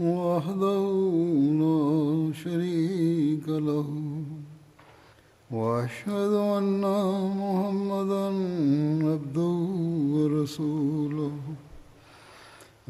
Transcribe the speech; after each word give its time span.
وحده 0.00 0.84
لا 1.60 2.32
شريك 2.32 3.48
له، 3.48 3.88
وأشهد 5.50 6.32
أن 6.32 6.80
محمدا 7.40 8.26
عبده 9.12 9.56
ورسوله. 10.14 11.32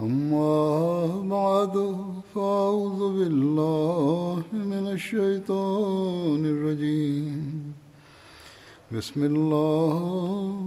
أما 0.01 1.07
بعد، 1.31 1.97
فأعوذ 2.35 3.01
بالله 3.19 4.43
من 4.53 4.87
الشيطان 4.97 6.43
الرجيم. 6.55 7.75
بسم 8.93 9.25
الله 9.25 10.63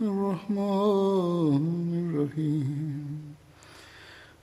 الرحمن 0.00 1.64
الرحيم. 2.04 3.07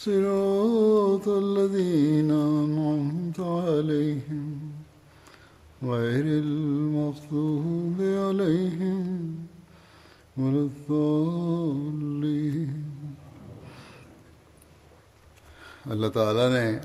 صراط 0.00 1.26
الذين 1.28 2.30
أنعمت 2.30 3.40
عليهم 3.40 4.72
غير 5.82 6.24
المغضوب 6.44 8.00
عليهم 8.00 9.36
ولا 10.36 10.62
الضالين. 10.68 12.70
اللہ 15.86 16.08
تعالیٰ 16.14 16.48
نے 16.52 16.78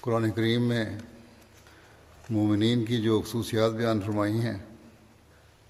قرآن 0.00 0.30
کریم 0.30 0.68
میں 0.68 0.84
مومنین 2.30 2.84
کی 2.84 3.00
جو 3.02 3.20
خصوصیات 3.20 3.72
بیان 3.80 4.00
فرمائی 4.06 4.40
ہیں، 4.40 4.58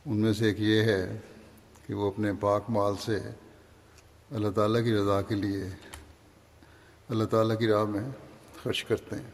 ان 0.07 0.17
میں 0.17 0.33
سے 0.33 0.47
ایک 0.47 0.61
یہ 0.61 0.83
ہے 0.91 1.19
کہ 1.87 1.95
وہ 1.95 2.11
اپنے 2.11 2.33
پاک 2.41 2.71
مال 2.79 2.95
سے 3.07 3.19
اللہ 4.31 4.51
تعالیٰ 4.57 4.83
کی 4.85 4.93
رضا 4.95 5.21
کے 5.29 5.35
لیے 5.35 5.65
اللہ 7.09 7.25
تعالیٰ 7.25 7.59
کی 7.59 7.67
راہ 7.67 7.85
میں 7.85 8.01
خرچ 8.63 8.85
کرتے 8.85 9.17
ہیں۔ 9.17 9.31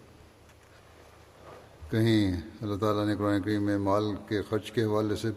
کہیں 1.91 2.41
اللہ 2.63 2.77
تعالیٰ 2.77 3.07
نے 3.07 3.17
قرآن 3.17 3.43
کریم 3.43 3.63
میں 3.63 3.79
مال 3.79 4.05
کے 4.29 4.43
خرچ 4.43 4.73
کے 4.73 4.85
حوالے 4.85 5.17
سے 5.17 5.29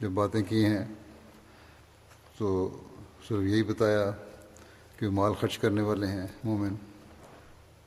جب 0.00 0.08
باتیں 0.08 0.42
کی 0.42 0.64
ہیں، 0.64 0.84
تو 2.38 2.78
صرف 3.28 3.42
یہی 3.42 3.62
بتایا 3.62 4.10
کہ 4.98 5.08
مال 5.08 5.32
خرچ 5.40 5.58
کرنے 5.58 5.82
والے 5.82 6.06
ہیں 6.06 6.26
مومن۔ 6.44 6.74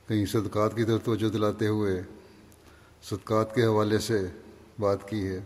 کہیں 0.08 0.26
صدقات 0.26 0.76
کی 0.76 0.84
طرف 0.84 1.04
توجہ 1.04 1.28
دلاتے 1.28 1.66
ہوئے 1.66 2.02
صدقات 3.02 3.54
کے 3.54 3.64
حوالے 3.64 3.98
سے 3.98 4.26
بات 4.78 5.08
کی 5.08 5.26
ہے۔ 5.28 5.40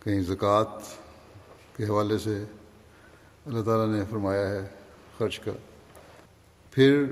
کہیں 0.00 0.22
زکوٰۃ 0.22 0.78
کے 1.76 1.84
حوالے 1.84 2.18
سے 2.18 2.44
اللہ 3.46 3.62
تعالیٰ 3.62 3.96
نے 3.96 4.04
فرمایا 4.10 4.48
ہے 4.48 4.68
خرچ 5.18 5.40
کا۔ 5.40 5.52
پھر 6.78 7.04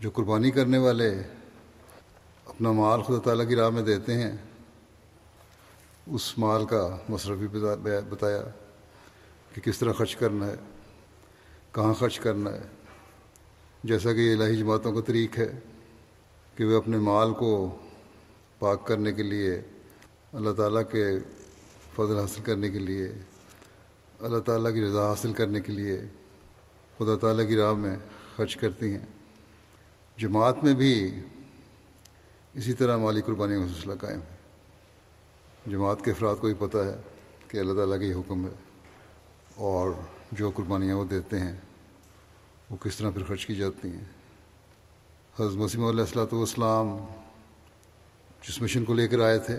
جو 0.00 0.10
قربانی 0.10 0.50
کرنے 0.50 0.78
والے 0.78 1.08
اپنا 2.44 2.70
مال 2.72 3.02
خدا 3.02 3.18
تعالیٰ 3.24 3.48
کی 3.48 3.56
راہ 3.56 3.68
میں 3.70 3.82
دیتے 3.82 4.14
ہیں، 4.14 4.30
اس 6.06 6.26
مال 6.38 6.64
کا 6.66 6.80
مصرف 7.08 7.38
بھی 7.38 7.48
بتایا 8.10 8.40
کہ 9.52 9.60
کس 9.60 9.78
طرح 9.78 9.92
خرچ 9.92 10.16
کرنا 10.16 10.46
ہے، 10.46 10.56
کہاں 11.72 11.92
خرچ 11.94 12.18
کرنا 12.20 12.54
ہے۔ 12.54 12.64
جیسا 13.84 14.12
کہ 14.12 14.20
یہ 14.20 14.34
الہی 14.36 14.56
جماعتوں 14.56 14.92
کا 14.92 15.00
طریق 15.06 15.38
ہے 15.38 15.50
کہ 16.56 16.64
وہ 16.64 16.76
اپنے 16.76 16.98
مال 17.04 17.34
کو 17.34 17.52
پاک 18.58 18.86
کرنے 18.86 19.12
کے 19.12 19.22
لیے، 19.22 19.60
اللہ 20.32 20.52
تعالیٰ 20.56 20.82
کے 20.90 21.06
فضل 21.96 22.18
حاصل 22.18 22.42
کرنے 22.44 22.70
کے 22.70 22.78
لیے، 22.78 23.12
اللہ 24.20 24.38
تعالیٰ 24.46 24.74
کی 24.74 24.86
رضا 24.86 25.08
حاصل 25.10 25.32
کرنے 25.32 25.60
کے 25.60 25.72
لیے، 25.72 26.00
خدا 26.98 27.16
تعالیٰ 27.16 27.48
کی 27.48 27.56
راہ 27.56 27.74
میں 27.74 27.96
خرچ 28.38 28.56
کرتی 28.56 28.92
ہیں۔ 28.92 29.06
جماعت 30.16 30.64
میں 30.64 30.74
بھی 30.74 31.20
اسی 32.54 32.72
طرح 32.72 32.96
مالی 32.96 33.20
قربانی 33.20 33.54
کا 33.54 33.68
سلسلہ 33.68 33.92
قائم 34.00 34.20
ہے۔ 34.20 35.70
جماعت 35.70 36.04
کے 36.04 36.10
افراد 36.10 36.36
کو 36.40 36.46
بھی 36.46 36.54
پتہ 36.54 36.78
ہے 36.78 36.94
کہ 37.48 37.58
اللہ 37.58 37.72
تعالیٰ 37.72 37.98
کا 37.98 38.04
یہ 38.04 38.14
حکم 38.14 38.46
ہے 38.46 38.54
اور 39.54 39.90
جو 40.32 40.50
قربانیاں 40.50 40.96
وہ 40.96 41.04
دیتے 41.04 41.40
ہیں، 41.40 41.56
وہ 42.70 42.76
کس 42.76 42.96
طرح 42.96 43.10
پھر 43.10 43.24
خرچ 43.24 43.46
کی 43.46 43.54
جاتی 43.54 43.88
ہیں۔ 43.88 44.04
حضرت 45.40 45.56
مسیم 45.56 45.84
علیہ 45.84 46.00
السلاۃ 46.00 46.32
والسلام 46.32 46.96
جس 48.48 48.62
مشن 48.62 48.84
کو 48.84 48.94
لے 48.94 49.08
کر 49.08 49.20
آئے 49.20 49.38
تھے 49.38 49.58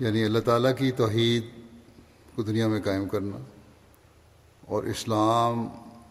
یعنی 0.00 0.24
اللہ 0.24 0.38
تعالیٰ 0.38 0.76
کی 0.78 0.92
توحید 0.92 1.44
کو 2.34 2.42
دنیا 2.42 2.68
میں 2.68 2.80
قائم 2.80 3.08
کرنا 3.08 3.36
اور 4.66 4.82
اسلام 4.82 5.68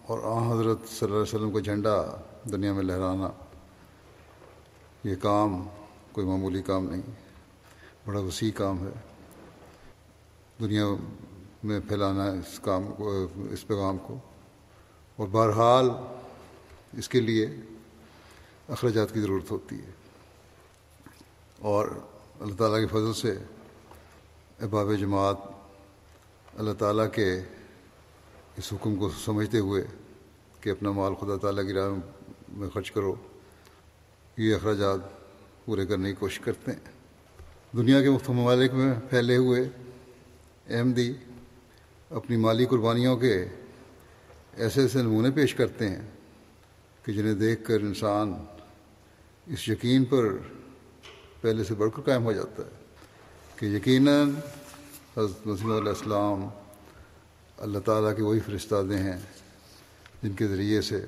اور 0.08 0.20
آ 0.24 0.54
حضرت 0.54 0.78
صلی 0.90 0.96
اللہ 1.02 1.14
علیہ 1.14 1.22
وسلم 1.22 1.52
کا 1.52 1.60
جھنڈا 1.60 2.22
دنیا 2.52 2.74
میں 2.74 2.84
لہرانا، 2.84 3.30
یہ 5.04 5.16
کام 5.16 5.68
کوئی 6.12 6.28
معمولی 6.28 6.62
کام 6.62 6.90
نہیں، 6.90 7.02
بڑا 8.06 8.20
وسیع 8.20 8.52
کام 8.56 8.88
ہے۔ 8.88 8.92
دنیا 10.60 10.86
میں 11.64 11.80
پھیلانا 11.88 12.24
اس 12.24 12.60
کام 12.60 12.84
کو، 12.98 13.28
اس 13.52 13.68
پیغام 13.68 13.98
کو۔ 13.98 14.16
اور 15.16 15.28
بہرحال 15.28 15.90
اس 16.94 17.10
کے 17.10 17.20
لیے 17.20 17.48
اخراجات 18.70 19.14
کی 19.14 19.20
ضرورت 19.20 19.52
ہوتی 19.52 19.76
ہے۔ 19.76 19.92
اور 21.60 21.88
اللہ 22.40 22.56
تعالیٰ 22.56 22.80
کے 22.80 22.88
فضل 22.88 23.14
سے 23.14 23.32
احباب 24.60 24.88
جماعت 25.00 25.38
اللہ 26.58 26.74
تعالیٰ 26.74 27.12
کے 27.12 27.42
اس 28.58 28.74
حکم 28.74 28.96
کو 28.96 29.10
سمجھتے 29.26 29.60
ہوئے 29.60 29.84
کہ 30.62 30.70
اپنا 30.70 30.92
مال 30.92 31.16
خدا 31.16 31.38
تعالیٰ 31.38 31.68
کی 31.68 31.74
راہ 31.74 31.90
میں 32.50 32.70
خرچ 32.70 32.92
کرو، 32.92 33.16
یہ 34.38 34.56
اخراجات 34.56 35.00
پورے 35.66 35.86
کرنے 35.86 36.10
کی 36.10 36.16
کوشش 36.20 36.40
کرتے 36.40 36.72
ہیں۔ 36.72 36.80
دنیا 37.78 38.02
کے 38.02 38.10
مختلف 38.10 38.30
ممالک 38.30 38.74
میں 38.74 38.94
پھیلے 39.10 39.38
ہوئے 39.38 39.70
احمدی 40.70 41.14
اپنی 42.10 42.38
مالی 42.38 42.66
قربانیوں 42.66 43.18
کے 43.18 43.46
ایسے 44.54 44.82
ایسے 44.82 45.02
نمونے 45.02 45.32
پیش 45.32 45.56
کرتے 45.56 45.90
ہیں 45.90 46.02
کہ 47.04 47.14
جنہیں 47.14 47.34
دیکھ 47.34 47.66
کر 47.66 47.80
انسان 47.80 48.34
اس 49.48 49.70
یقین 49.70 50.06
پر 50.06 50.38
پہلے 51.42 51.64
سے 51.64 51.74
بڑھ 51.74 51.90
کر 51.96 52.02
قائم 52.02 52.24
ہو 52.24 52.32
جاتا 52.32 52.64
ہے 52.64 52.70
کہ 53.56 53.66
یقیناً 53.66 54.30
حضرت 55.18 55.48
مسیم 55.48 55.72
علیہ 55.72 55.90
السلام 55.90 56.48
اللہ 57.58 57.80
تعالیٰ 57.80 58.16
کے 58.16 58.22
وہی 58.22 58.40
فرستادے 58.40 58.98
ہیں 58.98 59.18
جن 60.24 60.34
کے 60.34 60.48
ذریعے 60.48 60.82
سے 60.82 61.06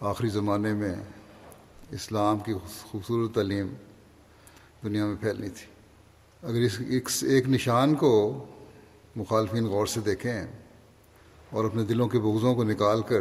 آخری 0.00 0.28
زمانے 0.28 0.72
میں 0.72 0.94
اسلام 1.90 2.38
کی 2.38 2.52
خوبصورت 2.82 3.34
تعلیم 3.34 3.74
دنیا 4.84 5.06
میں 5.06 5.16
پھیلنی 5.20 5.48
تھی۔ 5.48 5.66
اگر 6.42 6.60
اس 6.88 7.24
ایک 7.24 7.48
نشان 7.48 7.94
کو 7.94 8.44
مخالفین 9.16 9.66
غور 9.66 9.86
سے 9.86 10.00
دیکھیں 10.00 10.46
اور 11.50 11.64
اپنے 11.64 11.84
دلوں 11.84 12.08
کے 12.08 12.18
بغضوں 12.18 12.54
کو 12.54 12.64
نکال 12.64 13.02
کر 13.02 13.20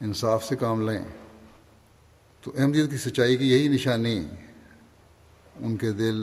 انصاف 0.00 0.44
سے 0.44 0.56
کام 0.56 0.90
لیں، 0.90 1.04
تو 2.40 2.52
احمدیت 2.58 2.90
کی 2.90 2.96
سچائی 2.96 3.36
کی 3.36 3.50
یہی 3.50 3.68
نشانی 3.68 4.26
ان 5.60 5.76
کے 5.76 5.92
دل 5.92 6.22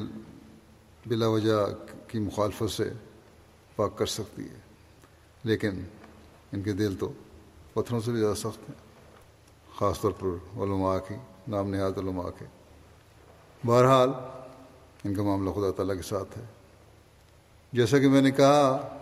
بلا 1.05 1.27
وجہ 1.27 1.65
کی 2.07 2.19
مخالفت 2.19 2.71
سے 2.71 2.89
پاک 3.81 3.97
کر 3.97 4.05
سکتی 4.05 4.43
ہے۔ 4.43 4.59
لیکن 5.43 5.83
ان 6.51 6.61
کے 6.61 6.73
دل 6.73 6.95
تو 6.95 7.11
پتھروں 7.73 8.01
سے 8.01 8.11
بھی 8.11 8.19
زیادہ 8.19 8.35
سخت 8.35 8.69
ہیں، 8.69 8.75
خاص 9.77 10.01
طور 10.01 10.11
پر 10.11 10.27
علماء 10.63 10.97
کی، 11.07 11.15
نام 11.47 11.69
نہاد 11.69 11.97
علماء 11.97 12.29
کے۔ 12.39 12.45
بہرحال، 13.65 14.09
ان 15.03 15.13
کا 15.13 15.23
معاملہ 15.23 15.51
خدا 15.51 15.71
تعالیٰ 15.71 15.95
کے 15.95 16.01
ساتھ 16.01 16.37
ہے۔ 16.37 16.43
جیسا 17.73 17.99
کہ 17.99 18.09
میں 18.09 18.21
نے 18.21 18.31
کہا 18.31 18.97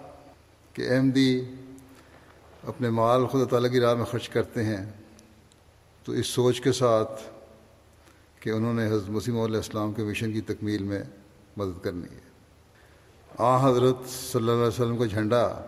کہ 0.74 0.90
احمدی 0.90 1.56
اپنے 2.64 2.90
مال 2.90 3.28
خدا 3.28 3.46
تعالیٰ 3.46 3.72
کی 3.72 3.80
راہ 3.80 3.94
میں 3.94 4.06
خرچ 4.06 4.30
کرتے 4.30 4.64
ہیں، 4.64 4.92
تو 6.04 6.12
اس 6.12 6.28
سوچ 6.28 6.62
کے 6.62 6.72
ساتھ 6.72 7.22
کہ 8.40 8.50
انہوں 8.50 8.74
نے 8.74 8.88
حضرت 8.88 9.10
مسیم 9.10 9.40
علیہ 9.40 9.56
السلام 9.56 9.94
کے 9.94 10.04
مشن 10.04 10.34
کی 10.34 10.42
تکمیل 10.42 10.84
میں 10.84 11.04
مدد 11.58 11.84
کرنی 11.84 12.16
ہے۔ 12.16 12.29
آ 13.42 13.70
حضرت 13.70 14.10
صلی 14.10 14.42
اللہ 14.42 14.52
علیہ 14.52 14.68
وسلم 14.68 14.98
کا 14.98 15.06
جھنڈا 15.06 15.62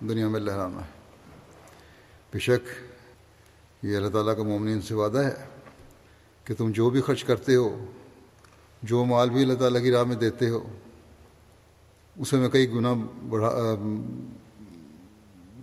دنیا 0.00 0.28
میں 0.28 0.40
لہرانا 0.40 0.80
ہے۔ 0.80 0.90
بے 2.32 2.38
شک 2.38 2.68
یہ 3.84 3.96
اللہ 3.96 4.08
تعالیٰ 4.08 4.36
کا 4.36 4.42
مومنین 4.42 4.82
سے 4.82 4.94
وعدہ 4.94 5.18
ہے 5.18 5.34
کہ 6.44 6.54
تم 6.54 6.70
جو 6.70 6.90
بھی 6.90 7.00
خرچ 7.00 7.24
کرتے 7.24 7.54
ہو، 7.54 7.84
جو 8.82 9.04
مال 9.04 9.30
بھی 9.30 9.42
اللہ 9.42 9.54
تعالیٰ 9.54 9.82
کی 9.82 9.90
راہ 9.90 10.02
میں 10.02 10.16
دیتے 10.16 10.48
ہو 10.48 10.64
اسے 12.16 12.36
میں 12.36 12.48
کئی 12.48 12.70
گنا 12.70 12.94
بڑھا 13.28 13.52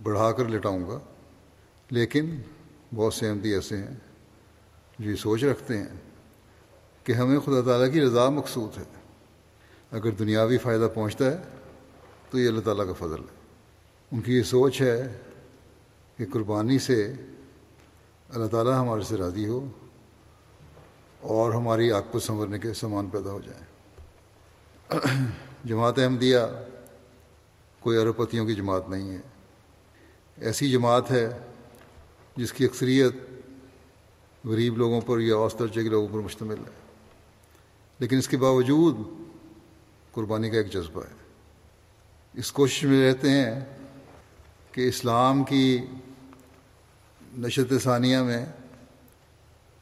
بڑھا 0.02 0.32
کر 0.32 0.44
لٹاؤں 0.44 0.90
گا۔ 0.90 0.98
لیکن 1.90 2.40
بہت 2.94 3.14
سے 3.14 3.28
احمدی 3.28 3.54
ایسے 3.54 3.76
ہیں 3.76 3.94
جو 4.98 5.10
یہ 5.10 5.16
سوچ 5.16 5.44
رکھتے 5.44 5.78
ہیں 5.78 5.88
کہ 7.04 7.12
ہمیں 7.12 7.38
خدا 7.38 7.60
تعالیٰ 7.60 7.92
کی 7.92 8.00
رضا 8.00 8.28
مقصود 8.28 8.78
ہے۔ 8.78 9.03
اگر 9.94 10.10
دنیاوی 10.10 10.58
فائدہ 10.58 10.88
پہنچتا 10.94 11.30
ہے، 11.30 11.36
تو 12.30 12.38
یہ 12.38 12.48
اللہ 12.48 12.60
تعالیٰ 12.60 12.86
کا 12.86 12.92
فضل 12.92 13.18
ہے۔ 13.18 13.34
ان 14.12 14.20
کی 14.20 14.36
یہ 14.36 14.42
سوچ 14.42 14.80
ہے 14.80 15.20
کہ 16.16 16.24
قربانی 16.32 16.78
سے 16.78 17.12
اللہ 18.28 18.46
تعالیٰ 18.46 18.80
ہمارے 18.80 19.02
سے 19.02 19.16
راضی 19.16 19.46
ہو 19.46 19.68
اور 21.20 21.52
ہماری 21.52 21.92
آگ 21.92 22.02
کو 22.10 22.18
سنورنے 22.18 22.58
کے 22.58 22.72
سامان 22.72 23.06
پیدا 23.06 23.30
ہو 23.30 23.40
جائیں۔ 23.40 23.64
جماعت 25.64 25.98
احمدیہ 25.98 26.38
کوئی 27.80 27.98
اربپتیوں 27.98 28.46
کی 28.46 28.54
جماعت 28.54 28.88
نہیں 28.88 29.10
ہے۔ 29.10 29.20
ایسی 30.36 30.70
جماعت 30.70 31.10
ہے 31.10 31.38
جس 32.36 32.52
کی 32.52 32.64
اکثریت 32.64 33.12
غریب 34.44 34.78
لوگوں 34.78 35.00
پر 35.00 35.18
یا 35.18 35.34
اوسط 35.34 35.58
درجے 35.58 35.82
کے 35.82 35.88
لوگوں 35.88 36.08
پر 36.08 36.18
مشتمل 36.18 36.58
ہے۔ 36.58 36.70
لیکن 37.98 38.18
اس 38.18 38.28
کے 38.28 38.36
باوجود 38.36 39.23
قربانی 40.14 40.50
کا 40.50 40.56
ایک 40.56 40.72
جذبہ 40.72 41.02
ہے۔ 41.02 41.14
اس 42.34 42.52
کوشش 42.52 42.84
میں 42.84 43.08
رہتے 43.08 43.30
ہیں 43.30 43.64
کہ 44.72 44.88
اسلام 44.88 45.44
کی 45.44 45.86
نشت 47.38 47.82
ثانیہ 47.82 48.18
میں 48.18 48.46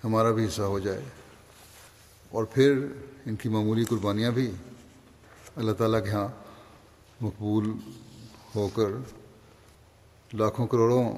ہمارا 0.04 0.30
بھی 0.30 0.46
حصہ 0.46 0.62
ہو 0.62 0.78
جائے 0.78 1.00
اور 2.30 2.44
پھر 2.44 2.86
ان 3.26 3.36
کی 3.36 3.48
معمولی 3.48 3.84
قربانیاں 3.84 4.30
بھی 4.30 4.50
اللہ 5.56 5.72
تعالیٰ 5.72 6.04
کے 6.04 6.10
ہاں 6.10 6.28
مقبول 7.20 7.72
ہو 8.54 8.68
کر 8.68 8.88
لاکھوں 10.32 10.66
کروڑوں 10.66 11.12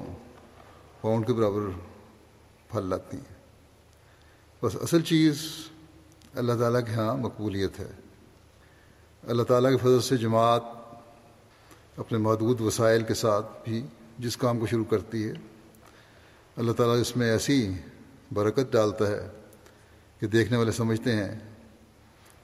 پاؤنڈ 1.01 1.27
کے 1.27 1.33
برابر 1.33 1.61
پھل 2.71 2.85
لاتی 2.85 3.17
ہیں۔ 3.17 3.35
بس 4.63 4.75
اصل 4.81 5.01
چیز 5.01 5.47
اللہ 6.33 6.53
تعالیٰ 6.59 6.85
کے 6.85 6.93
ہاں 6.93 7.17
مقبولیت 7.17 7.79
ہے۔ 7.79 7.91
اللہ 9.27 9.43
تعالیٰ 9.43 9.71
کے 9.71 9.77
فضل 9.77 10.01
سے 10.01 10.17
جماعت 10.17 10.61
اپنے 11.97 12.17
محدود 12.17 12.61
وسائل 12.61 13.03
کے 13.03 13.13
ساتھ 13.13 13.45
بھی 13.63 13.85
جس 14.19 14.37
کام 14.37 14.59
کو 14.59 14.65
شروع 14.65 14.85
کرتی 14.85 15.27
ہے، 15.27 15.33
اللہ 16.57 16.71
تعالیٰ 16.71 16.99
اس 16.99 17.17
میں 17.17 17.31
ایسی 17.31 17.71
برکت 18.33 18.71
ڈالتا 18.71 19.07
ہے 19.07 19.29
کہ 20.19 20.27
دیکھنے 20.27 20.57
والے 20.57 20.71
سمجھتے 20.71 21.15
ہیں 21.15 21.39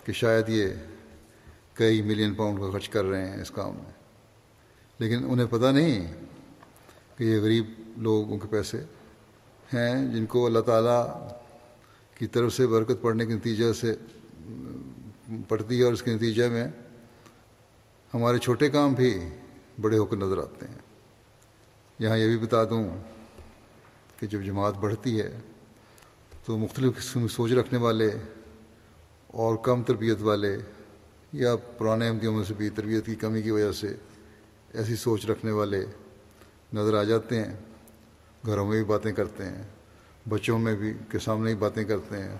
کہ 0.06 0.14
شاید 0.14 0.50
یہ 0.50 0.68
کئی 1.74 2.02
ملین 2.02 2.34
پاؤنڈ 2.34 2.60
کا 2.60 2.72
خرچ 2.72 2.90
کر 2.90 3.06
رہے 3.06 3.28
ہیں 3.28 3.42
اس 3.42 3.52
کام 3.52 3.76
میں۔ 3.76 3.92
لیکن 5.00 5.26
انہیں 5.28 5.48
پتہ 5.50 5.66
نہیں 5.66 6.14
کہ 7.18 7.24
یہ 7.24 7.40
غریب 7.40 7.66
لوگوں 7.98 8.38
کے 8.38 8.48
پیسے 8.50 8.84
ہیں 9.74 10.14
جن 10.14 10.26
کو 10.26 10.46
اللہ 10.46 10.60
تعالیٰ 10.60 11.28
کی 12.18 12.28
طرف 12.28 12.54
سے 12.54 12.68
برکت 12.68 13.02
پڑنے 13.02 13.26
کے 13.26 13.34
نتیجہ 13.34 13.74
سے 13.74 13.96
پڑتی 15.48 15.80
ہے 15.80 15.84
اور 15.84 15.94
اس 15.94 16.04
کے 16.04 16.14
نتیجے 16.14 16.50
میں 16.50 16.68
ہمارے 18.14 18.38
چھوٹے 18.38 18.70
کام 18.70 18.94
بھی 18.94 19.30
بڑے 19.82 19.98
ہو 19.98 20.06
کر 20.06 20.18
نظر 20.18 20.38
آتے 20.38 20.66
ہیں۔ 20.68 20.78
یہاں 22.00 22.18
یہ 22.18 22.28
بھی 22.28 22.38
بتا 22.38 22.64
دوں 22.64 22.98
کہ 24.20 24.28
جب 24.28 24.44
جماعت 24.44 24.74
بڑھتی 24.74 25.22
ہے 25.22 25.40
تو 26.46 26.58
مختلف 26.58 26.98
قسم 26.98 27.22
کی 27.22 27.28
سوچ 27.28 27.52
رکھنے 27.52 27.80
والے 27.80 28.10
اور 29.28 29.56
کم 29.56 29.84
تربیت 29.84 30.22
والے 30.22 30.58
یا 31.34 31.56
پرانے 31.56 32.08
احمدیوں 32.08 32.36
میں 32.36 32.44
سے 32.44 32.54
بھی 32.54 32.70
تربیت 32.70 33.06
کی 33.06 33.16
کمی 33.16 33.42
کی 33.42 33.52
وجہ 33.52 33.72
سے 33.72 33.96
ایسی 34.74 34.96
سوچ 34.96 35.26
رکھنے 35.26 35.52
والے 35.52 35.86
نظر 36.74 37.00
آ 37.00 37.04
جاتے 37.04 37.36
ہیں، 37.36 37.56
گھروں 38.46 38.66
میں 38.66 38.78
بھی 38.78 38.84
باتیں 38.84 39.12
کرتے 39.12 39.46
ہیں، 39.46 39.64
بچوں 40.30 40.60
میں 40.60 40.76
بھی 40.76 40.94
کے 41.10 41.20
سامنے 41.20 41.50
ہی 41.50 41.56
باتیں 41.56 41.84
کرتے 41.84 42.18
ہیں، 42.18 42.36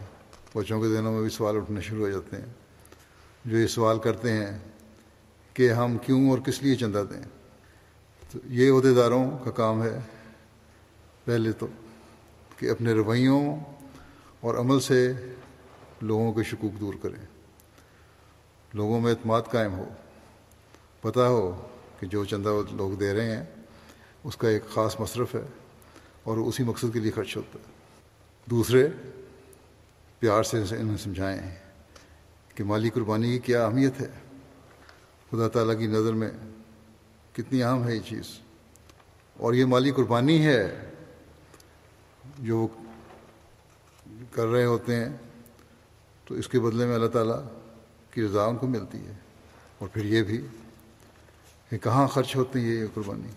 بچوں 0.56 0.82
کے 0.82 0.88
دنوں 0.88 1.14
میں 1.14 1.22
بھی 1.22 1.30
سوال 1.30 1.58
اٹھنے 1.58 1.82
شروع 1.82 2.06
ہو 2.06 2.12
جاتے 2.12 2.38
ہیں۔ 2.38 2.61
جو 3.46 3.58
یہ 3.58 3.68
سوال 3.68 4.00
کرتے 4.00 4.32
ہیں 4.34 4.58
کہ 5.54 5.72
ہم 5.72 5.98
کیوں 5.98 6.30
اور 6.30 6.40
کس 6.40 6.64
لیے 6.64 6.76
چندہ 6.76 7.04
دیں 7.10 7.22
تو 8.32 8.40
یہ 8.46 8.72
عہدے 8.72 8.94
داروں 8.94 9.38
کا 9.38 9.52
کام 9.52 9.84
ہے 9.84 10.00
پہلے 11.26 11.52
تو 11.52 11.68
کہ 12.58 12.70
اپنے 12.70 12.94
رویوں 12.94 13.56
اور 14.40 14.56
عمل 14.56 14.80
سے 14.80 15.14
لوگوں 16.02 16.34
کے 16.34 16.44
شکوک 16.44 16.80
دور 16.80 16.94
کریں۔ 17.02 17.26
لوگوں 18.74 19.02
میں 19.02 19.12
اعتماد 19.12 19.42
قائم 19.52 19.74
ہو۔ 19.74 19.86
پتہ 21.02 21.20
ہو 21.20 21.68
کہ 22.00 22.08
جو 22.08 22.26
چندہ 22.26 22.58
لوگ 22.72 22.98
دے 22.98 23.14
رہے 23.14 23.36
ہیں، 23.36 23.46
اس 24.24 24.38
کا 24.38 24.50
ایک 24.50 24.64
خاص 24.74 25.00
مصرف 25.00 25.36
ہے 25.36 25.46
اور 26.24 26.38
اسی 26.38 26.64
مقصد 26.64 26.94
کے 26.94 27.00
لیے 27.00 27.12
خرچ 27.12 27.38
ہوتا 27.38 27.60
ہے۔ 27.60 27.74
دوسرے، 28.46 28.88
پیار 30.20 30.44
سے 30.44 30.64
انہیں 30.78 30.98
سمجھائیں۔ 30.98 31.61
کہ 32.56 32.64
مالی 32.64 32.90
قربانی 32.90 33.32
کی 33.32 33.40
کیا 33.40 33.66
اہمیت 33.66 34.02
ہے؟ 34.02 34.10
خدا 35.32 35.48
تعالیٰ 35.48 35.80
کی 35.80 35.88
نظر 35.88 36.14
میں 36.14 36.30
کتنی 37.34 37.64
اہم 37.64 37.88
ہے 37.88 37.96
یہ 37.96 38.02
چیز۔ 38.10 38.40
اور 39.38 39.54
یہ 39.54 39.66
مالی 39.66 39.92
قربانی 39.92 40.46
ہے 40.46 40.90
جو 42.40 42.68
کر 44.32 44.48
رہے 44.48 44.66
ہوتے 44.66 44.96
ہیں، 44.96 45.10
تو 46.26 46.36
اس 46.36 46.48
کے 46.48 46.60
بدلے 46.60 46.86
میں 46.86 46.96
اللہ 46.96 47.08
تعالیٰ 47.08 47.44
کی 48.12 48.26
رضا 48.26 48.46
ان 48.46 48.58
کو 48.58 48.68
ملتی 48.68 49.08
ہے۔ 49.08 49.14
اور 49.78 49.90
پھر 49.94 50.06
یہ 50.06 50.24
بھی 50.24 50.48
کہ 51.70 51.78
کہاں 51.78 52.08
خرچ 52.08 52.36
ہوتی 52.36 52.60
ہے 52.60 52.74
یہ 52.74 52.86
قربانی؟ 52.94 53.28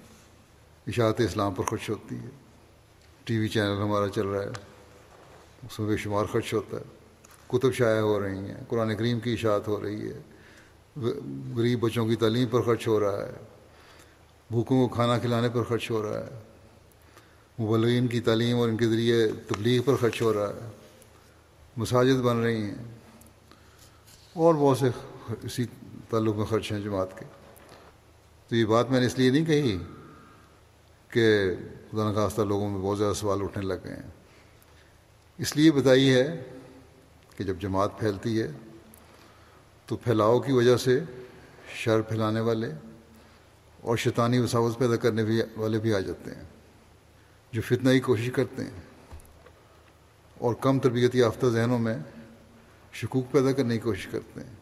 اشاعت 0.87 1.21
اسلام 1.21 1.55
پر 1.55 1.65
خرچ 1.65 1.91
ہوتی 1.91 2.19
ہے۔ 2.19 2.29
ٹی 3.25 3.39
وی 3.39 3.49
چینل 3.49 3.83
ہمارا 3.83 4.09
چل 4.09 4.27
رہا 4.27 4.43
ہے، 4.43 4.49
اس 5.63 5.79
میں 5.79 5.89
بے 5.89 5.97
شمار 5.97 6.25
خرچ 6.25 6.55
ہوتا 6.55 6.77
ہے۔ 6.77 7.04
کتب 7.57 7.73
شائع 7.75 8.01
ہو 8.01 8.19
رہی 8.21 8.39
ہیں، 8.39 8.61
قرآن 8.69 8.95
کریم 8.97 9.21
کی 9.21 9.33
اشاعت 9.33 9.69
ہو 9.69 9.81
رہی 9.83 10.11
ہے 10.11 10.21
غریب 11.57 11.81
بچوں 11.81 12.07
کی 12.07 12.17
تعلیم 12.17 12.49
پر 12.49 12.63
خرچ 12.63 12.87
ہو 12.87 12.99
رہا 13.01 13.27
ہے، 13.27 13.33
بھوکوں 14.51 14.77
کو 14.81 14.95
کھانا 14.95 15.19
کھلانے 15.19 15.49
پر 15.49 15.63
خرچ 15.63 15.91
ہو 15.91 16.03
رہا 16.03 16.19
ہے، 16.19 16.43
مبلغین 17.59 18.07
کی 18.07 18.21
تعلیم 18.21 18.59
اور 18.59 18.69
ان 18.69 18.77
کے 18.77 18.87
ذریعے 18.89 19.27
تبلیغ 19.49 19.83
پر 19.83 19.97
خرچ 19.97 20.21
ہو 20.23 20.33
رہا 20.35 20.49
ہے، 20.49 20.69
مساجد 21.77 22.21
بن 22.23 22.43
رہی 22.43 22.63
ہیں، 22.63 22.85
اور 24.37 24.55
بہت 24.55 24.79
سے 24.79 24.89
اسی 25.43 25.65
تعلق 26.11 26.37
میں 26.37 26.45
خرچ 26.45 26.71
ہیں 26.73 26.81
جماعت 26.81 27.19
کے۔ 27.19 27.25
تو 28.51 28.57
یہ 28.57 28.65
بات 28.65 28.91
میں 28.91 29.01
نے 29.01 29.07
اس 29.07 29.19
لیے 29.19 29.31
نہیں 29.31 29.45
کہی 29.45 29.77
کہ 31.11 31.55
خدا 31.91 32.11
نخواستہ 32.11 32.43
لوگوں 32.43 32.71
میں 32.71 32.81
بہت 32.81 32.99
زیادہ 32.99 33.15
سوال 33.15 33.43
اٹھنے 33.43 33.65
لگ 33.67 33.85
گئے 33.85 33.95
ہیں۔ 33.95 34.11
اس 35.39 35.57
لیے 35.57 35.71
بتائی 35.73 36.13
ہے 36.15 36.43
کہ 37.37 37.45
جب 37.45 37.61
جماعت 37.61 37.99
پھیلتی 37.99 38.43
ہے 38.43 38.51
تو 39.87 39.97
پھیلاؤ 39.97 40.41
کی 40.41 40.53
وجہ 40.53 40.77
سے 40.77 41.01
شر 41.75 42.01
پھیلانے 42.01 42.41
والے 42.41 42.71
اور 43.81 43.97
شیطانی 43.97 44.39
وساوت 44.39 44.79
پیدا 44.79 44.97
کرنے 44.97 45.25
بھی 45.25 45.41
والے 45.57 45.79
بھی 45.79 45.95
آ 45.95 46.01
جاتے 46.01 46.31
ہیں، 46.31 46.43
جو 47.53 47.63
فتنہ 47.63 47.91
کی 47.91 48.01
کوشش 48.01 48.31
کرتے 48.35 48.65
ہیں 48.65 48.81
اور 50.41 50.55
کم 50.55 50.79
تربیتی 50.79 51.19
یافتہ 51.19 51.47
ذہنوں 51.47 51.79
میں 51.79 51.97
شکوک 52.93 53.33
پیدا 53.33 53.53
کرنے 53.53 53.75
کی 53.75 53.81
کوشش 53.81 54.07
کرتے 54.07 54.41
ہیں۔ 54.41 54.55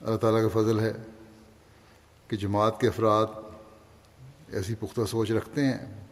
اللہ 0.00 0.16
تعالیٰ 0.16 0.42
کا 0.42 0.48
فضل 0.48 0.80
ہے 0.80 0.92
کہ 2.28 2.36
جماعت 2.36 2.80
کے 2.80 2.88
افراد 2.88 3.26
ایسی 4.48 4.74
پختہ 4.74 5.00
سوچ 5.10 5.30
رکھتے 5.30 5.64
ہیں 5.64 6.06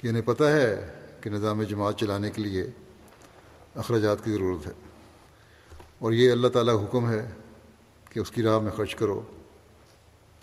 کہ 0.00 0.08
انہیں 0.08 0.22
پتہ 0.22 0.44
ہے 0.44 0.94
کہ 1.20 1.30
نظام 1.30 1.62
جماعت 1.62 1.98
چلانے 1.98 2.30
کے 2.30 2.42
لیے 2.42 2.70
اخراجات 3.76 4.24
کی 4.24 4.32
ضرورت 4.32 4.66
ہے۔ 4.66 4.72
اور 5.98 6.12
یہ 6.12 6.32
اللہ 6.32 6.48
تعالیٰ 6.48 6.84
حکم 6.84 7.10
ہے 7.10 7.30
کہ 8.10 8.20
اس 8.20 8.30
کی 8.30 8.42
راہ 8.42 8.58
میں 8.58 8.70
خرچ 8.70 8.94
کرو۔ 8.94 9.20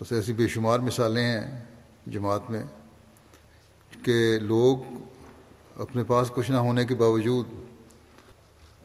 بس 0.00 0.12
ایسی 0.12 0.32
بے 0.32 0.48
شمار 0.48 0.78
مثالیں 0.78 1.24
ہیں 1.24 1.64
جماعت 2.06 2.50
میں 2.50 2.62
کہ 4.04 4.38
لوگ 4.38 4.76
اپنے 5.76 6.04
پاس 6.04 6.30
کچھ 6.34 6.50
نہ 6.50 6.56
ہونے 6.56 6.84
کے 6.84 6.94
باوجود 6.94 7.46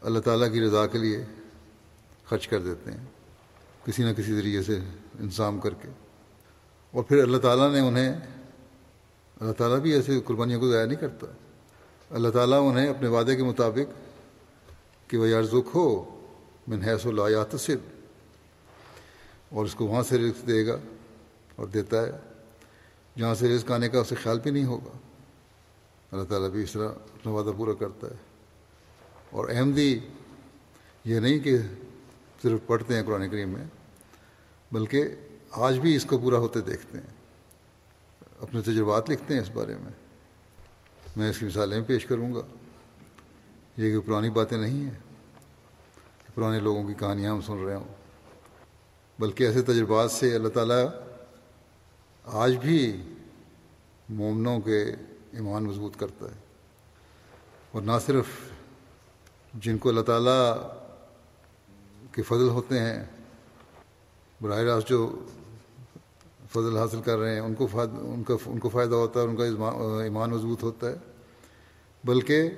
اللہ 0.01 0.19
تعالیٰ 0.19 0.53
کی 0.53 0.61
رضا 0.61 0.87
کے 0.87 0.97
لیے 0.97 1.25
خرچ 2.25 2.47
کر 2.47 2.59
دیتے 2.59 2.91
ہیں۔ 2.91 3.05
کسی 3.85 4.03
نہ 4.03 4.13
کسی 4.13 4.35
ذریعے 4.35 4.63
سے 4.63 4.79
انتظام 5.19 5.59
کر 5.59 5.73
کے۔ 5.73 5.87
اور 6.91 7.03
پھر 7.03 7.23
اللہ 7.23 7.37
تعالیٰ 7.37 7.71
نے 7.71 7.79
انہیں 7.79 8.15
اللہ 9.39 9.53
تعالیٰ 9.53 9.79
بھی 9.79 9.93
ایسے 9.93 10.19
قربانیوں 10.25 10.59
کو 10.59 10.71
ضائع 10.71 10.85
نہیں 10.85 10.99
کرتا۔ 10.99 11.27
اللہ 12.09 12.29
تعالیٰ 12.29 12.71
انہیں 12.71 12.87
اپنے 12.87 13.07
وعدے 13.07 13.35
کے 13.35 13.43
مطابق 13.43 14.08
کہ 15.09 15.17
وہ 15.17 15.29
یارزک 15.29 15.69
ہو، 15.75 16.15
من 16.67 16.81
حیث 16.81 17.05
الایات 17.05 17.59
صد 17.59 18.03
اور 19.49 19.65
اس 19.65 19.75
کو 19.75 19.85
وہاں 19.85 20.03
سے 20.03 20.17
رزق 20.17 20.47
دے 20.47 20.67
گا 20.67 20.77
اور 21.55 21.67
دیتا 21.67 22.05
ہے۔ 22.05 22.11
جہاں 23.19 23.35
سے 23.35 23.55
رزق 23.55 23.71
آنے 23.71 23.89
کا 23.89 23.99
اسے 23.99 24.15
خیال 24.15 24.39
بھی 24.39 24.51
نہیں 24.51 24.65
ہوگا۔ 24.65 24.97
اللہ 26.11 26.23
تعالیٰ 26.23 26.49
بھی 26.49 26.63
اس 26.63 26.71
طرح 26.71 26.89
اپنا 26.89 27.31
وعدہ 27.31 27.57
پورا 27.57 27.73
کرتا 27.73 28.07
ہے۔ 28.07 28.15
اور 29.29 29.49
احمدی 29.49 29.99
یہ 31.05 31.19
نہیں 31.19 31.39
کہ 31.39 31.57
صرف 32.43 32.59
پڑھتے 32.65 32.95
ہیں 32.95 33.03
قرآن 33.03 33.29
کریم 33.29 33.49
میں، 33.49 33.65
بلکہ 34.71 35.03
آج 35.51 35.79
بھی 35.79 35.95
اس 35.95 36.05
کو 36.05 36.17
پورا 36.17 36.37
ہوتے 36.37 36.61
دیکھتے 36.61 36.97
ہیں۔ 36.97 37.13
اپنے 38.39 38.61
تجربات 38.61 39.09
لکھتے 39.09 39.33
ہیں 39.33 39.41
اس 39.41 39.49
بارے 39.53 39.75
میں۔ 39.75 39.91
میں 41.17 41.29
اس 41.29 41.39
کی 41.39 41.45
مثالیں 41.45 41.81
پیش 41.87 42.05
کروں 42.05 42.33
گا۔ 42.33 42.41
یہ 43.79 43.91
کہ 43.91 44.07
پرانی 44.07 44.29
باتیں 44.29 44.57
نہیں 44.57 44.83
ہیں 44.83 44.91
پرانے 46.35 46.59
لوگوں 46.59 46.87
کی 46.87 46.93
کہانیاں 46.93 47.31
ہم 47.31 47.41
سن 47.41 47.65
رہے 47.65 47.75
ہوں۔ 47.75 47.93
بلکہ 49.19 49.43
ایسے 49.43 49.61
تجربات 49.61 50.11
سے 50.11 50.35
اللہ 50.35 50.47
تعالیٰ 50.47 50.87
آج 52.25 52.55
بھی 52.55 53.01
مومنوں 54.09 54.59
کے 54.59 54.83
ایمان 55.31 55.63
مضبوط 55.63 55.97
کرتا 55.97 56.25
ہے۔ 56.25 56.39
اور 57.71 57.81
نہ 57.81 57.91
صرف 58.05 58.25
جن 59.53 59.77
کو 59.77 59.89
اللہ 59.89 60.01
تعالیٰ 60.01 60.57
کے 62.11 62.21
فضل 62.21 62.49
ہوتے 62.49 62.79
ہیں، 62.79 63.05
براہ 64.41 64.59
راست 64.59 64.87
جو 64.87 65.25
فضل 66.51 66.77
حاصل 66.77 67.01
کر 67.01 67.17
رہے 67.17 67.33
ہیں، 67.33 67.39
ان 67.39 67.53
کو 67.53 67.67
ان 67.73 68.23
کا، 68.23 68.33
ان 68.45 68.59
کو 68.59 68.69
فائدہ 68.69 68.95
ہوتا 68.95 69.21
ہے، 69.21 69.25
ان 69.25 69.35
کا 69.35 69.43
ایمان 70.03 70.29
مضبوط 70.29 70.63
ہوتا 70.63 70.89
ہے۔ 70.89 70.95
بلکہ 72.03 72.49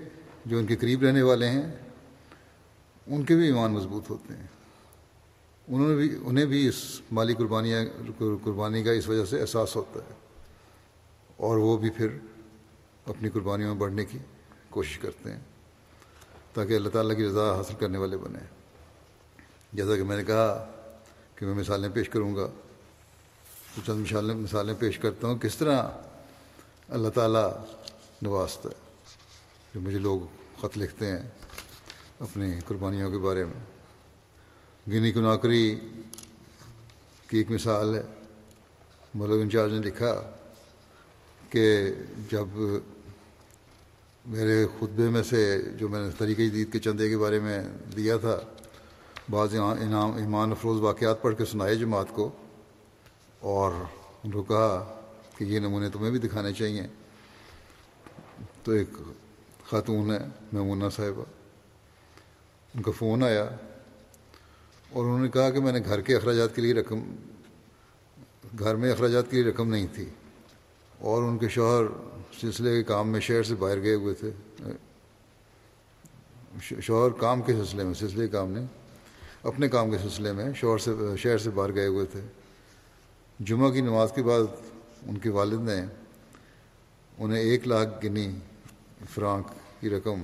جو 0.45 0.57
ان 0.57 0.65
کے 0.65 0.75
قریب 0.75 1.03
رہنے 1.03 1.21
والے 1.21 1.48
ہیں، 1.48 1.71
ان 3.07 3.24
کے 3.24 3.36
بھی 3.36 3.45
ایمان 3.45 3.71
مضبوط 3.71 4.10
ہوتے 4.10 4.33
ہیں۔ 4.33 4.48
انہوں 5.67 5.89
نے 5.89 5.95
بھی، 5.95 6.17
انہیں 6.25 6.45
بھی 6.45 6.67
اس 6.67 7.01
مالی 7.12 7.33
قربانیاں، 7.33 7.86
قربانی 8.17 8.83
کا 8.83 8.91
اس 8.91 9.10
وجہ 9.10 9.25
سے 9.25 9.41
احساس 9.41 9.75
ہوتا 9.75 10.00
ہے۔ 10.00 10.13
اور 11.38 11.57
وہ 11.57 11.77
بھی 11.77 11.89
پھر 11.89 12.07
اپنی 13.05 13.29
قربانیوں 13.29 13.69
میں 13.69 13.81
بڑھنے 13.81 14.05
کی 14.05 14.17
کوشش 14.69 14.98
کرتے 14.98 15.31
ہیں، 15.31 15.39
تاکہ 16.53 16.75
اللہ 16.75 16.89
تعالیٰ 16.89 17.17
کی 17.17 17.27
رضا 17.27 17.57
حاصل 17.57 17.74
کرنے 17.79 17.98
والے 17.98 18.17
بنیں۔ 18.17 18.48
جیسا 19.74 19.95
کہ 19.95 20.03
میں 20.03 20.17
نے 20.17 20.24
کہا 20.24 20.71
کہ 21.36 21.45
میں 21.45 21.53
مثالیں 21.53 21.89
پیش 21.93 22.10
کروں 22.10 22.36
گا۔ 22.36 22.48
تو 23.75 23.81
چند 23.86 24.01
مثالیں 24.01 24.36
مثالیں 24.36 24.74
پیش 24.79 24.98
کرتا 24.98 25.27
ہوں، 25.27 25.38
کس 25.38 25.57
طرح 25.57 25.83
اللہ 26.89 27.10
تعالیٰ 27.10 27.51
نوازتا 28.21 28.69
ہے۔ 28.69 28.80
جو 29.74 29.82
مجھے 29.82 30.00
لوگ 30.00 30.20
خط 30.62 30.78
لکھتے 30.78 31.08
ہیں 31.08 31.28
اپنی 32.20 32.60
قربانیوں 32.68 33.12
کے 33.12 33.18
بارے 33.18 33.46
میں۔ 33.46 33.60
گنی 34.88 35.12
کو 35.12 35.22
نوکری 35.22 35.80
کی 37.28 37.38
ایک 37.38 37.51
مثال 37.51 37.96
ہے۔ 37.96 38.01
ملک 39.16 39.42
انچارج 39.42 39.74
نے 39.74 39.80
لکھا 39.80 40.32
کہ 41.50 41.94
جب 42.32 42.48
میرے 44.25 44.66
خطبے 44.80 45.10
میں 45.10 45.24
سے 45.24 45.62
جو 45.78 45.90
میں 45.90 46.00
نے 46.00 46.10
طریقۂ 46.18 46.42
جدید 46.42 46.74
کے 46.74 46.80
چندے 46.80 47.10
کے 47.10 47.18
بارے 47.18 47.40
میں 47.40 47.63
دیا 47.98 48.18
تھا، 48.18 48.40
بعض 49.30 49.56
انعام، 49.56 50.12
ایمان 50.12 50.51
افروز 50.51 50.82
واقعات 50.82 51.22
پڑھ 51.22 51.36
کے 51.38 51.46
سنائے 51.46 51.75
جماعت 51.75 52.06
کو 52.10 52.30
اور 53.40 53.72
ان 54.24 54.32
کو 54.32 54.44
کہا 54.44 55.01
کہ 55.38 55.44
یہ 55.44 55.60
نمونے 55.60 55.90
تمہیں 55.90 56.12
بھی 56.12 56.20
دکھانے 56.20 56.54
چاہیے۔ 56.54 56.88
تو 58.63 58.72
ایک 58.72 58.90
خاتون 59.72 60.12
ہے 60.12 60.20
میمونہ 60.54 60.84
صاحبہ۔ 60.96 61.24
ان 62.75 62.82
کا 62.82 62.92
فون 62.92 63.24
آیا 63.24 63.44
اور 64.90 65.04
انہوں 65.04 65.20
نے 65.20 65.30
کہا 65.30 65.50
کہ 65.50 65.60
میں 65.60 65.72
نے 65.72 65.80
گھر 65.86 66.01
کے 66.01 66.16
اخراجات 66.16 66.56
کے 66.56 66.62
لیے 66.62 66.74
رقم، 66.74 67.16
گھر 68.60 68.75
میں 68.75 68.92
اخراجات 68.92 69.32
کے 69.32 69.42
لیے 69.42 69.51
رقم 69.51 69.70
نہیں 69.70 69.88
تھی۔ 69.94 70.10
اور 71.00 71.24
ان 71.24 71.38
کے 71.38 71.50
شوہر 71.50 71.84
سلسلے 72.42 72.72
کے 72.72 72.84
کام 72.84 73.10
میں 73.10 73.20
شہر 73.20 73.44
سے 73.44 73.56
باہر 73.56 73.82
گئے 73.82 73.96
ہوئے 73.96 74.13
تھے۔ 74.13 74.32
شوہر 76.82 77.12
کام 77.12 77.42
کے 77.42 77.54
سلسلے 77.54 77.84
میں، 77.84 77.94
سلسلے 77.94 78.28
کے 78.28 78.32
کام 78.32 78.51
نے 78.51 78.66
اپنے 79.44 79.68
کام 79.68 79.92
کے 79.92 79.98
سلسلے 79.98 80.32
میں 80.32 80.54
شوہر 80.54 80.78
سے، 80.78 80.92
شہر 81.18 81.38
سے 81.38 81.50
باہر 81.50 81.75
گئے 81.75 81.88
ہوئے 81.88 82.06
تھے۔ 82.06 82.22
جمعہ 83.40 83.70
کی 83.70 83.82
نماز 83.82 84.12
کے 84.16 84.24
بعد 84.24 84.44
ان 85.04 85.18
کے 85.18 85.30
والد 85.30 85.60
نے 85.62 85.82
انہیں 87.18 87.40
ایک 87.40 87.68
لاکھ 87.68 88.06
گنی 88.06 88.32
فرانک 89.10 89.61
کی 89.81 89.89
رقم 89.89 90.23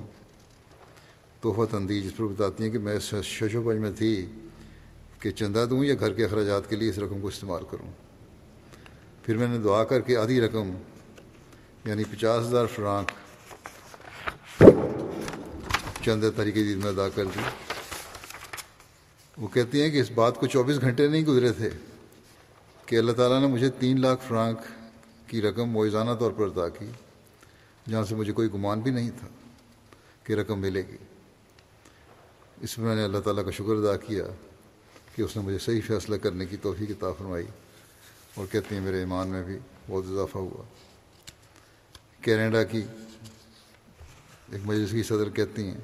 تحفہ 1.41 1.65
تندی 1.71 2.01
جس 2.01 2.17
پر 2.17 2.25
بتاتی 2.25 2.63
ہیں 2.63 2.71
کہ 2.71 2.79
میں 2.79 2.99
ششو 2.99 3.61
پنج 3.61 3.79
میں 3.79 3.91
تھی 3.97 4.25
کہ 5.19 5.31
چندہ 5.31 5.65
دوں 5.69 5.83
یا 5.83 5.95
گھر 5.99 6.13
کے 6.13 6.25
اخراجات 6.25 6.69
کے 6.69 6.75
لیے 6.75 6.89
اس 6.89 6.97
رقم 6.97 7.21
کو 7.21 7.27
استعمال 7.27 7.63
کروں۔ 7.71 7.91
پھر 9.23 9.37
میں 9.37 9.47
نے 9.47 9.57
دعا 9.57 9.83
کر 9.83 10.01
کے 10.01 10.17
آدھی 10.17 10.41
رقم 10.41 10.71
یعنی 11.85 12.03
پچاس 12.03 12.45
ہزار 12.47 12.65
فرانک 12.65 13.11
چند 16.05 16.23
طریقے 16.35 16.63
دید 16.63 16.77
میں 16.77 16.91
ادا 16.91 17.09
کر 17.09 17.25
دی۔ 17.25 17.39
وہ 19.37 19.47
کہتی 19.47 19.81
ہیں 19.81 19.89
کہ 19.89 20.01
اس 20.01 20.11
بات 20.11 20.39
کو 20.39 20.47
چوبیس 20.47 20.81
گھنٹے 20.81 21.07
نہیں 21.07 21.25
گزرے 21.25 21.51
تھے 21.51 21.69
کہ 22.85 22.95
اللہ 22.95 23.11
تعالیٰ 23.11 23.41
نے 23.41 23.47
مجھے 23.47 23.69
تین 23.69 24.01
لاکھ 24.01 24.21
فرانک 24.27 24.57
کی 25.29 25.41
رقم 25.41 25.69
موزانہ 25.69 26.11
طور 26.19 26.31
پر 26.31 26.45
ادا 26.45 26.69
کی، 26.69 26.89
جہاں 27.89 28.03
سے 28.03 28.15
مجھے 28.15 28.33
کوئی 28.33 28.53
گمان 28.53 28.79
بھی 28.79 28.91
نہیں 28.91 29.11
تھا۔ 29.19 29.27
کہ 30.27 30.33
رقم 30.33 30.59
ملے 30.59 30.83
گی۔ 30.87 30.97
اس 32.61 32.77
میں 32.77 32.87
میں 32.87 32.95
نے 32.95 33.03
اللہ 33.03 33.17
تعالیٰ 33.17 33.45
کا 33.45 33.51
شکر 33.51 33.75
ادا 33.75 33.97
کیا 33.97 34.23
کہ 35.15 35.21
اس 35.21 35.37
نے 35.37 35.43
مجھے 35.43 35.59
صحیح 35.59 35.81
فیصلہ 35.87 36.15
کرنے 36.15 36.45
کی 36.45 36.57
توفیق 36.57 36.89
عطا 36.89 37.11
فرمائی 37.11 37.45
اور 38.35 38.45
کہتے 38.51 38.75
ہیں 38.75 38.81
میرے 38.81 38.99
ایمان 38.99 39.27
میں 39.27 39.43
بھی 39.43 39.59
بہت 39.87 40.03
اضافہ 40.09 40.37
ہوا۔ 40.37 40.63
کینیڈا 42.21 42.63
کی 42.63 42.81
ایک 44.51 44.61
مجلس 44.65 44.91
کی 44.91 45.03
صدر 45.03 45.29
کہتی 45.29 45.63
ہیں 45.63 45.77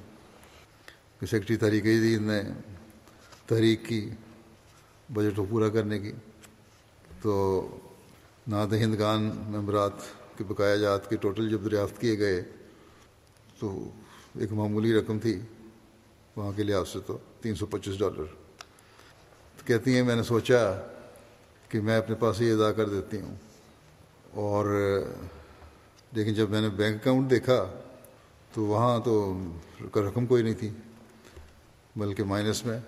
کہ 1.20 1.26
سیکٹری 1.26 1.58
تحریک 1.58 1.84
جدید 1.84 2.22
نے 2.22 2.42
تحریک 3.48 3.86
کی 3.86 4.10
بجٹ 5.14 5.36
کو 5.36 5.46
پورا 5.50 5.70
کرنے 5.70 6.00
کی۔ 6.00 6.12
تو 7.22 7.66
ناد 8.48 8.68
ہندگان 8.68 9.22
ممبرات 9.48 9.94
کے 10.38 10.44
بقایا 10.44 10.76
جات 10.76 11.10
کے 11.10 11.16
ٹوٹل 11.16 11.50
جب 11.50 11.66
دریافت 11.66 12.02
کیے 12.02 12.20
گئے 12.20 12.44
تو 13.60 13.92
ایک 14.40 14.52
معمولی 14.52 14.94
رقم 14.94 15.20
تھی، 15.20 15.40
وہاں 16.36 16.52
کے 16.56 16.64
لحاظ 16.64 16.90
سے 16.90 17.00
تو 17.06 17.18
تین 17.42 17.56
سو 17.56 17.66
پچیس 17.66 18.00
ڈالر۔ 18.00 18.24
تو 19.58 19.66
کہتی 19.66 19.96
ہیں، 19.96 20.04
میں 20.04 20.16
نے 20.16 20.24
سوچا 20.24 20.82
کہ 21.70 21.82
میں 21.82 21.98
اپنے 21.98 22.16
پاس 22.16 22.42
ہی 22.42 22.52
ادا 22.52 22.72
کر 22.72 22.90
دیتی 22.90 23.22
ہوں۔ 23.22 23.36
اور 24.32 24.66
لیکن 26.12 26.34
جب 26.34 26.50
میں 26.50 26.62
نے 26.62 26.70
بینک 26.70 26.96
اکاؤنٹ 26.96 27.30
دیکھا 27.30 27.74
تو 28.54 28.62
وہاں 28.62 29.00
تو 29.00 29.40
رقم 29.82 30.26
کوئی 30.26 30.44
نہیں 30.44 30.54
تھی، 30.54 30.70
بلکہ 31.96 32.24
مائنس 32.24 32.66
میں 32.66 32.80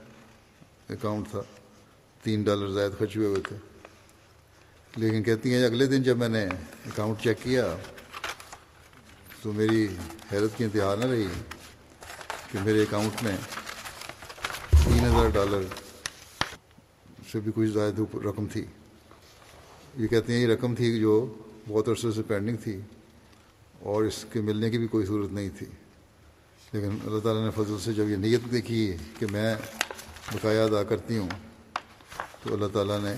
اکاؤنٹ 0.90 1.30
تھا۔ 1.32 1.42
تین 2.24 2.44
ڈالر 2.44 2.68
زائد 2.68 2.92
خرچ 3.00 3.18
ہوئے 3.18 3.28
ہوئے 3.28 3.42
تھے۔ 3.42 3.56
لیکن 4.96 5.24
کہتی 5.24 5.54
ہیں، 5.54 5.66
اگلے 5.66 5.86
دن 5.86 6.04
جب 6.04 6.18
میں 6.18 6.30
نے 6.30 6.46
اکاؤنٹ 6.86 7.24
چیک 7.24 7.38
کیا 7.44 7.78
تو 9.46 9.54
میری 9.54 9.88
حیرت 10.32 10.58
کی 10.58 10.64
انتہا 10.64 10.96
نہ 10.96 11.06
رہی 11.06 11.28
کہ 12.52 12.60
میرے 12.64 12.82
اکاؤنٹ 12.82 13.24
میں 13.24 13.38
تین 14.70 15.06
ہزار 15.06 15.30
ڈالر 15.30 15.62
سے 17.32 17.40
بھی 17.40 17.52
کوئی 17.52 17.68
زائد 17.68 18.00
رقم 18.16 18.46
تھی۔ 18.52 18.66
یہ 19.98 20.08
کہتے 20.08 20.34
ہیں 20.34 20.40
یہ 20.40 20.48
رقم 20.48 20.76
تھی 20.76 21.00
جو 21.00 21.34
بہت 21.68 21.90
عرصے 21.90 22.12
سے 22.12 22.22
پینڈنگ 22.24 22.58
تھی 22.58 22.82
اور 23.80 24.04
اس 24.04 24.26
کے 24.34 24.42
ملنے 24.42 24.70
کی 24.70 24.78
بھی 24.78 24.88
کوئی 24.88 25.06
صورت 25.06 25.32
نہیں 25.32 25.50
تھی۔ 25.58 25.68
لیکن 26.72 26.98
اللہ 27.06 27.20
تعالیٰ 27.20 27.46
نے 27.46 27.64
فضل 27.64 27.80
سے 27.80 27.94
جب 27.94 28.10
یہ 28.10 28.16
نیت 28.16 28.52
دیکھی 28.52 28.96
کہ 29.20 29.26
میں 29.32 29.56
بقایا 30.34 30.64
ادا 30.64 30.84
کرتی 30.84 31.18
ہوں 31.18 31.30
تو 32.44 32.54
اللہ 32.54 32.68
تعالیٰ 32.74 33.00
نے 33.00 33.14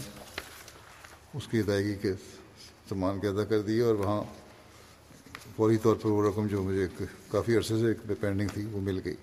اس 1.34 1.48
کی 1.52 1.60
ادائیگی 1.60 1.96
کے 1.96 2.14
سامان 2.90 3.20
کے 3.20 3.28
ادا 3.28 3.44
کر 3.44 3.62
دی 3.62 3.80
اور 3.80 3.96
وہاں 3.96 4.47
فوری 5.58 5.78
طور 5.78 5.96
پر 5.96 6.10
وہ 6.10 6.30
رقم 6.30 6.48
جو 6.48 6.64
مجھے 6.64 6.88
کافی 7.32 7.58
عرصے 7.58 7.78
سے 7.78 8.14
پینڈنگ 8.20 8.48
تھی، 8.54 8.66
وہ 8.72 8.82
مل 8.82 9.00
گئی۔ 9.06 9.16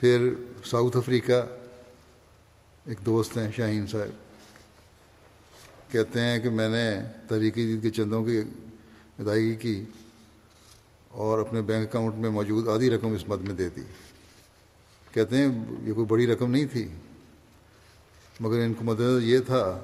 پھر 0.00 0.28
ساؤتھ 0.64 0.96
افریقہ 0.96 1.46
ایک 2.84 2.98
دوست 3.06 3.38
ہیں، 3.38 3.52
شاہین 3.56 3.86
صاحب۔ 3.86 4.08
کہتے 5.92 6.20
ہیں 6.20 6.38
کہ 6.38 6.50
میں 6.50 6.68
نے 6.68 7.00
تحریکی 7.28 7.66
دید 7.66 7.82
کے 7.82 7.90
چندوں 7.90 8.24
کی 8.24 8.38
ادائیگی 9.18 9.54
کی 9.54 9.84
اور 11.08 11.38
اپنے 11.38 11.62
بینک 11.62 11.88
اکاؤنٹ 11.88 12.14
میں 12.14 12.30
موجود 12.30 12.68
آدھی 12.68 12.90
رقم 12.90 13.14
اس 13.14 13.28
مد 13.28 13.40
میں 13.40 13.54
دے 13.54 13.68
دی۔ 13.76 13.82
کہتے 15.12 15.36
ہیں 15.36 15.64
یہ 15.82 15.92
کوئی 15.92 16.06
بڑی 16.06 16.26
رقم 16.26 16.50
نہیں 16.50 16.66
تھی، 16.72 16.88
مگر 18.40 18.60
ان 18.60 18.74
کو 18.74 18.84
مدد 18.84 19.22
یہ 19.22 19.38
تھا 19.38 19.80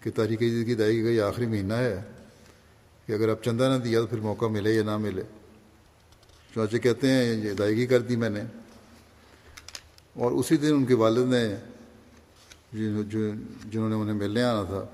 کہ 0.00 0.10
تاریخ 0.10 0.38
جدید 0.38 0.66
کی 0.66 0.72
ادائیگی 0.72 1.02
کا 1.02 1.08
یہ 1.08 1.22
آخری 1.22 1.46
مہینہ 1.46 1.74
ہے۔ 1.74 2.02
کہ 3.08 3.12
اگر 3.12 3.28
اب 3.28 3.36
چندہ 3.44 3.76
نہ 3.78 3.84
دیا 3.84 4.00
تو 4.00 4.06
پھر 4.06 4.18
موقع 4.18 4.44
ملے 4.46 4.72
یا 4.72 4.82
نہ 4.82 4.96
ملے۔ 4.96 5.22
چنانچہ 6.54 6.76
کہتے 6.76 7.10
ہیں 7.10 7.24
یہ 7.24 7.50
ادائیگی 7.50 7.86
کر 7.86 8.00
دی 8.00 8.16
میں 8.16 8.30
نے۔ 8.30 8.40
اور 10.14 10.32
اسی 10.32 10.56
دن 10.56 10.74
ان 10.74 10.84
کے 10.84 10.94
والد 10.94 11.34
نے 11.34 11.56
جنہوں 13.64 13.88
نے 13.88 13.94
انہیں 13.94 14.14
ملنے 14.14 14.42
آنا 14.42 14.62
تھا۔ 14.62 14.86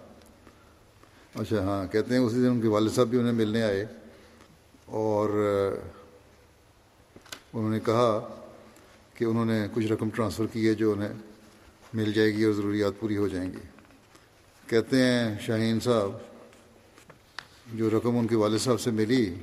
اچھا 1.34 1.62
ہاں 1.62 1.92
کہتے 1.92 2.14
ہیں 2.14 2.20
اسی 2.20 2.36
دن 2.36 2.46
ان 2.46 2.60
کے 2.60 2.68
والد 2.68 2.92
صاحب 2.92 3.08
بھی 3.08 3.18
انہیں 3.18 3.32
ملنے 3.32 3.62
آئے۔ 3.62 3.84
اور 4.84 5.28
انہوں 7.52 7.70
نے 7.70 7.80
کہا 7.80 8.40
کہ 9.14 9.24
انہوں 9.24 9.44
نے 9.44 9.66
کچھ 9.74 9.86
رقم 9.86 10.10
ٹرانسفر 10.10 10.46
کی 10.52 10.68
ہے 10.68 10.74
جو 10.74 10.92
انہیں 10.92 11.12
مل 11.94 12.12
جائے 12.12 12.34
گی 12.34 12.44
اور 12.44 12.52
ضروریات 12.52 12.92
پوری 13.00 13.16
ہو 13.16 13.28
جائیں 13.28 13.52
گی۔ 13.52 13.58
کہتے 14.66 14.96
ہیں 15.02 15.38
شاہین 15.40 15.80
صاحب 15.80 16.33
جو 17.72 17.90
رقم 17.90 18.18
ان 18.18 18.26
کے 18.26 18.36
والد 18.36 18.58
صاحب 18.58 18.80
سے 18.80 18.90
ملی، 18.90 19.34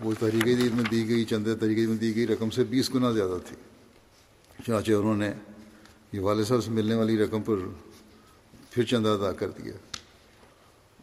وہ 0.00 0.14
طریقے 0.18 0.54
دید 0.54 0.74
میں 0.74 0.84
دی 0.90 1.08
گئی 1.08 1.24
چندے 1.24 1.54
طریقے 1.54 1.86
میں 1.86 1.96
دی 1.96 2.16
گئی، 2.16 2.26
رقم 2.26 2.50
سے 2.50 2.64
بیس 2.64 2.94
گنا 2.94 3.10
زیادہ 3.10 3.38
تھی۔ 3.46 3.56
چنانچہ 4.66 4.92
انہوں 4.92 5.16
نے 5.16 5.32
یہ 6.12 6.20
والد 6.20 6.44
صاحب 6.44 6.64
سے 6.64 6.70
ملنے 6.70 6.94
والی 6.94 7.18
رقم 7.18 7.42
پر 7.42 7.56
پھر 8.70 8.82
چندہ 8.82 9.08
ادا 9.08 9.32
کر 9.32 9.48
دیا۔ 9.48 9.72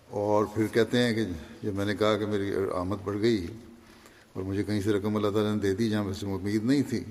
اور 0.10 0.46
پھر 0.46 0.68
کہتے 0.68 0.98
ہیں 0.98 1.14
کہ 1.14 1.26
جب 1.64 1.76
میں 1.76 1.86
نے 1.86 1.96
کہا 1.96 2.18
کہ 2.18 2.26
میری 2.26 2.52
آمد 2.76 2.96
بڑھ 3.04 3.18
گئی 3.22 3.48
اور 4.34 4.44
مجھے 4.44 4.64
کہیں 4.64 4.82
سے 4.82 4.94
رقم 4.94 5.16
اللہ 5.16 5.30
تعالیٰ 5.30 5.56
نے 5.56 5.62
دے 5.62 5.76
دی 5.76 5.90
جہاں 5.90 6.14
سے 6.14 6.26
امید 6.26 6.64
نہیں 6.64 6.84
تھی، 6.90 7.04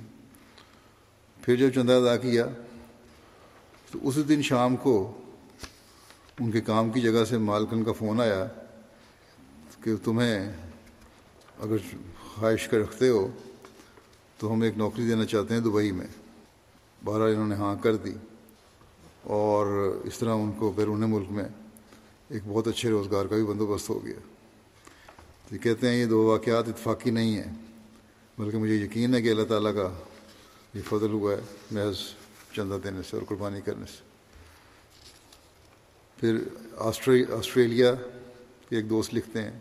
پھر 1.43 1.57
جب 1.57 1.71
چندہ 1.75 1.93
ادا 1.93 2.17
کیا 2.17 2.47
تو 3.91 3.99
اسی 4.03 4.23
دن 4.23 4.43
شام 4.43 4.77
کو 4.77 5.24
ان 6.41 6.51
کے 6.51 6.61
کام 6.61 6.91
کی 6.91 7.01
جگہ 7.01 7.25
سے 7.25 7.39
مالکن 7.39 7.85
کا 7.85 7.93
فون 7.93 8.21
آیا 8.21 8.47
کہ 9.83 9.95
تمہیں 10.05 10.53
اگر 11.59 11.77
خواہش 12.35 12.69
کر 12.69 12.79
رکھتے 12.79 13.09
ہو 13.09 13.29
تو 14.39 14.53
ہم 14.53 14.63
ایک 14.63 14.77
نوکری 14.77 15.07
دینا 15.07 15.25
چاہتے 15.25 15.55
ہیں 15.55 15.61
دبئی 15.61 15.93
میں۔ 15.93 16.07
بارہ 17.05 17.23
انہوں 17.23 17.47
نے 17.47 17.55
ہاں 17.55 17.77
کر 17.83 17.97
دی 17.97 18.13
اور 19.23 19.67
اس 20.05 20.19
طرح 20.19 20.35
ان 20.35 20.53
کو 20.53 20.73
بیرون 20.73 21.11
ملک 21.11 21.31
میں 21.31 21.45
ایک 22.29 22.43
بہت 22.47 22.69
اچھے 22.69 22.91
روزگار 22.91 23.27
کا 23.27 23.35
بھی 23.35 23.45
بندوبست 23.45 23.91
ہو 23.91 24.05
گیا۔ 24.05 24.19
تو 25.49 25.57
کہتے 25.63 25.89
ہیں 25.89 25.97
یہ 25.97 26.07
دو 26.07 26.25
واقعات 26.25 26.69
اتفاقی 26.69 27.11
نہیں 27.11 27.37
ہیں، 27.37 27.53
بلکہ 28.39 28.59
مجھے 28.59 28.75
یقین 28.75 29.15
ہے 29.15 29.23
کہ 29.23 29.31
اللہ 29.31 29.45
تعالیٰ 29.45 29.75
کا 29.75 29.93
یہ 30.75 30.83
فضل 30.89 31.13
ہوا 31.13 31.33
ہے 31.33 31.41
محض 31.71 31.97
چندہ 32.57 32.79
دینے 32.85 33.03
سے 33.03 33.17
اور 33.17 33.25
قربانی 33.29 33.61
کرنے 33.61 33.87
سے۔ 33.87 34.14
پھر 36.25 36.39
آسٹریلیا 36.79 37.95
کے 38.69 38.77
ایک 38.77 38.91
دوست 38.91 39.15
لکھتے 39.15 39.43
ہیں۔ 39.43 39.61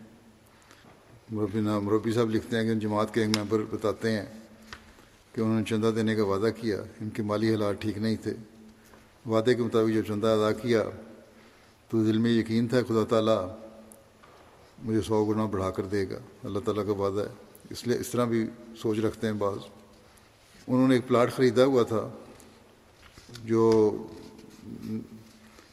مربی 1.30 1.60
نام 1.60 1.84
مربی 1.84 2.12
صاحب 2.12 2.30
لکھتے 2.30 2.56
ہیں 2.56 2.64
کہ 2.64 2.70
ان 2.70 2.78
جماعت 2.78 3.14
کے 3.14 3.22
ایک 3.22 3.38
ممبر 3.38 3.62
بتاتے 3.70 4.10
ہیں 4.10 4.24
کہ 5.32 5.40
انہوں 5.40 5.58
نے 5.58 5.64
چندہ 5.64 5.90
دینے 5.96 6.14
کا 6.14 6.24
وعدہ 6.24 6.50
کیا۔ 6.60 6.82
ان 7.00 7.10
کے 7.10 7.22
مالی 7.22 7.50
حالات 7.50 7.82
ٹھیک 7.82 7.98
نہیں 7.98 8.16
تھے۔ 8.16 8.34
وعدے 9.26 9.54
کے 9.54 9.62
مطابق 9.62 9.94
جب 9.94 10.02
چندہ 10.06 10.26
ادا 10.26 10.52
کیا 10.52 10.82
تو 11.88 12.04
دل 12.04 12.18
میں 12.18 12.30
یقین 12.30 12.68
تھا، 12.68 12.80
خدا 12.88 13.04
تعالیٰ 13.04 13.56
مجھے 14.82 15.00
سو 15.00 15.24
گنا 15.24 15.46
بڑھا 15.46 15.70
کر 15.70 15.82
دے 15.82 16.04
گا۔ 16.10 16.18
اللہ 16.44 16.58
تعالیٰ 16.58 16.86
کا 16.86 16.92
وعدہ 16.92 17.28
ہے۔ 17.28 17.34
اس 17.70 17.86
لیے 17.86 17.96
اس 17.98 18.08
طرح 18.08 18.24
بھی 18.24 18.46
سوچ 18.78 18.98
رکھتے 18.98 19.26
ہیں 19.26 19.34
بعض۔ 19.34 19.58
انہوں 20.68 20.88
نے 20.88 20.94
ایک 20.94 21.08
پلاٹ 21.08 21.32
خریدا 21.32 21.64
ہوا 21.64 21.82
تھا 21.82 22.10
جو 23.44 23.92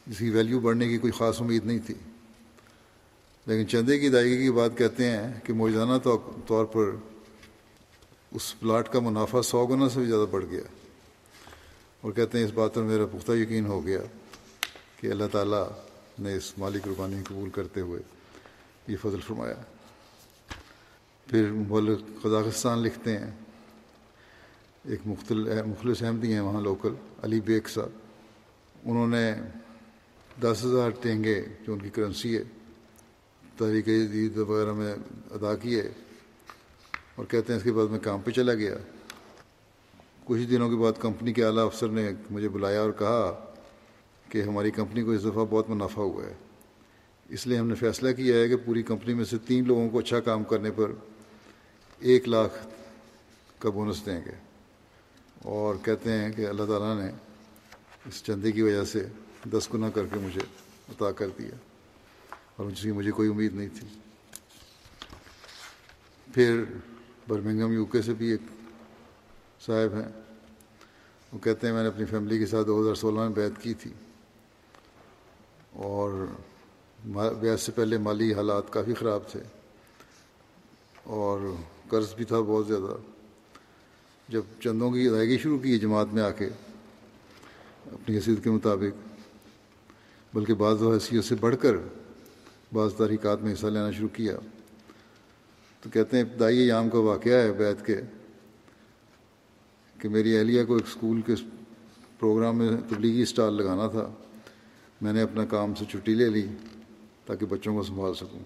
جس 0.06 0.18
کی 0.18 0.30
ویلیو 0.30 0.60
بڑھنے 0.60 0.88
کی 0.88 0.98
کوئی 0.98 1.12
خاص 1.12 1.42
امید 1.42 1.64
نہیں 1.64 1.78
تھی۔ 1.86 1.94
لیکن 3.46 3.68
چندے 3.68 3.98
کی 3.98 4.06
ادائیگی 4.06 4.42
کی 4.42 4.50
بات 4.50 4.70
کہتے 4.78 5.10
ہیں 5.10 5.32
کہ 5.44 5.52
موجودہ 5.52 6.08
طور 6.46 6.64
پر 6.64 6.90
اس 8.30 8.60
پلاٹ 8.60 8.92
کا 8.92 9.00
منافع 9.00 9.42
سو 9.42 9.66
گنا 9.66 9.88
سے 9.88 9.98
بھی 9.98 10.06
زیادہ 10.06 10.26
بڑھ 10.30 10.44
گیا۔ 10.50 10.60
اور 12.00 12.12
کہتے 12.12 12.38
ہیں 12.38 12.44
اس 12.44 12.52
بات 12.52 12.74
پر 12.74 12.82
میرا 12.82 13.06
پختہ 13.06 13.32
یقین 13.32 13.66
ہو 13.66 13.86
گیا 13.86 14.00
کہ 14.96 15.06
اللہ 15.06 15.24
تعالیٰ 15.32 15.68
نے 16.18 16.34
اس 16.34 16.58
مالی 16.58 16.78
قربانی 16.84 17.16
قبول 17.28 17.50
کرتے 17.50 17.80
ہوئے 17.80 18.02
یہ 18.88 18.96
فضل 19.02 19.20
فرمایا۔ 19.20 19.54
پھر 21.26 21.50
ملک 21.50 22.22
قزاقستان 22.22 22.78
لکھتے 22.78 23.18
ہیں۔ 23.18 23.30
ایک 24.84 25.00
مختلف 25.06 25.66
مخلص 25.66 26.02
احمدی 26.02 26.32
ہیں 26.32 26.40
وہاں 26.40 26.60
لوکل، 26.60 26.94
علی 27.22 27.40
بیگ 27.40 27.68
صاحب۔ 27.68 27.88
انہوں 28.84 29.06
نے 29.06 29.34
دس 30.40 30.64
ہزار 30.64 30.90
ٹینگے 30.90 31.42
جو 31.66 31.72
ان 31.72 31.78
کی 31.78 31.90
کرنسی 31.90 32.38
ہے، 32.38 32.42
تحریک 33.58 33.88
عید 33.88 34.36
وغیرہ 34.36 34.72
میں 34.72 34.94
ادا 35.30 35.54
کیے 35.56 35.82
اور 37.14 37.24
کہتے 37.24 37.52
ہیں 37.52 37.58
اس 37.58 37.64
کے 37.64 37.72
بعد 37.72 37.86
میں 37.86 37.98
کام 37.98 38.20
پہ 38.20 38.30
چلا 38.30 38.54
گیا۔ 38.54 38.74
کچھ 40.24 40.42
دنوں 40.42 40.70
کے 40.70 40.76
بعد 40.76 40.92
کمپنی 40.98 41.32
کے 41.32 41.44
اعلیٰ 41.44 41.64
افسر 41.64 41.88
نے 41.88 42.10
مجھے 42.30 42.48
بلایا 42.48 42.80
اور 42.80 42.90
کہا 42.90 43.54
کہ 44.28 44.42
ہماری 44.42 44.70
کمپنی 44.70 45.02
کو 45.02 45.10
اس 45.10 45.24
دفعہ 45.24 45.44
بہت 45.50 45.70
منافع 45.70 46.02
ہوا 46.02 46.24
ہے۔ 46.24 46.34
اس 47.28 47.46
لیے 47.46 47.58
ہم 47.58 47.68
نے 47.68 47.74
فیصلہ 47.74 48.12
کیا 48.12 48.36
ہے 48.36 48.48
کہ 48.48 48.56
پوری 48.56 48.82
کمپنی 48.82 49.14
میں 49.14 49.24
سے 49.24 49.36
تین 49.46 49.66
لوگوں 49.66 49.88
کو 49.88 49.98
اچھا 49.98 50.20
کام 50.20 50.44
کرنے 50.44 50.70
پر 50.70 50.92
ایک 51.98 52.28
لاکھ 52.28 52.66
کا 53.58 53.70
بونس 53.70 54.06
دیں 54.06 54.20
گے۔ 54.26 54.32
اور 55.42 55.74
کہتے 55.82 56.12
ہیں 56.12 56.32
کہ 56.32 56.46
اللہ 56.46 56.64
تعالیٰ 56.64 57.00
نے 57.00 57.10
اس 58.06 58.22
چندے 58.22 58.52
کی 58.52 58.62
وجہ 58.62 58.84
سے 58.84 59.06
دس 59.50 59.68
گنا 59.74 59.90
کر 59.90 60.06
کے 60.06 60.18
مجھے 60.18 60.40
عطا 60.88 61.12
کر 61.12 61.28
دیا 61.38 61.56
اور 62.56 62.70
جس 62.70 62.82
کی 62.82 62.92
مجھے 62.92 63.10
کوئی 63.10 63.28
امید 63.28 63.54
نہیں 63.54 63.68
تھی۔ 63.74 63.88
پھر 66.34 66.64
برمنگم 67.28 67.72
یو 67.72 67.84
کے 67.84 68.02
سے 68.02 68.14
بھی 68.14 68.30
ایک 68.30 68.42
صاحب 69.66 69.94
ہیں، 69.94 70.08
وہ 71.32 71.38
کہتے 71.38 71.66
ہیں 71.66 71.74
میں 71.74 71.82
نے 71.82 71.88
اپنی 71.88 72.04
فیملی 72.04 72.38
کے 72.38 72.46
ساتھ 72.46 72.66
دو 72.66 72.82
ہزار 72.82 72.94
سولہ 72.94 73.20
میں 73.20 73.28
بیعت 73.28 73.62
کی 73.62 73.74
تھی 73.74 73.92
اور 75.72 76.26
بیعت 77.40 77.60
سے 77.60 77.72
پہلے 77.72 77.98
مالی 77.98 78.34
حالات 78.34 78.72
کافی 78.72 78.94
خراب 78.94 79.28
تھے 79.30 79.40
اور 81.02 81.54
قرض 81.88 82.14
بھی 82.14 82.24
تھا 82.24 82.40
بہت 82.40 82.66
زیادہ۔ 82.66 82.96
جب 84.28 84.42
چندوں 84.60 84.90
کی 84.90 85.06
ادائیگی 85.08 85.38
شروع 85.38 85.58
کی 85.58 85.78
جماعت 85.78 86.06
میں 86.12 86.22
آ 86.22 86.30
کے 86.30 86.48
اپنی 87.86 88.14
حیثیت 88.16 88.44
کے 88.44 88.50
مطابق 88.50 89.11
بلکہ 90.34 90.54
بعض 90.54 90.82
و 90.82 90.92
حیثیت 90.92 91.24
سے 91.24 91.34
بڑھ 91.34 91.56
کر 91.60 91.74
بعض 92.72 92.94
تحریکات 92.94 93.42
میں 93.42 93.52
حصہ 93.52 93.66
لینا 93.66 93.90
شروع 93.90 94.08
کیا۔ 94.08 94.36
تو 95.80 95.90
کہتے 95.90 96.16
ہیں 96.16 96.24
ابتدائی 96.24 96.70
عام 96.70 96.90
کا 96.90 96.98
واقعہ 96.98 97.32
ہے 97.32 97.52
بیت 97.52 97.86
کے 97.86 98.00
کہ 99.98 100.08
میری 100.08 100.36
اہلیہ 100.36 100.64
کو 100.64 100.74
ایک 100.74 100.84
اسکول 100.88 101.20
کے 101.20 101.34
پروگرام 102.18 102.58
میں 102.58 102.68
تبلیغی 102.88 103.22
اسٹال 103.22 103.54
لگانا 103.54 103.86
تھا۔ 103.86 104.12
میں 105.00 105.12
نے 105.12 105.20
اپنا 105.20 105.44
کام 105.44 105.74
سے 105.74 105.84
چھٹی 105.90 106.14
لے 106.14 106.28
لی 106.28 106.46
تاکہ 107.26 107.46
بچوں 107.46 107.74
کو 107.74 107.82
سنبھال 107.82 108.14
سکوں۔ 108.14 108.40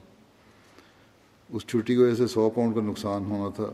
اس 1.49 1.63
چھٹی 1.63 1.95
کی 1.95 1.97
وجہ 1.97 2.15
سے 2.15 2.27
سو 2.27 2.51
پاؤنڈ 2.51 2.75
کا 2.75 2.81
نقصان 2.81 3.25
ہونا 3.25 3.51
تھا۔ 3.57 3.73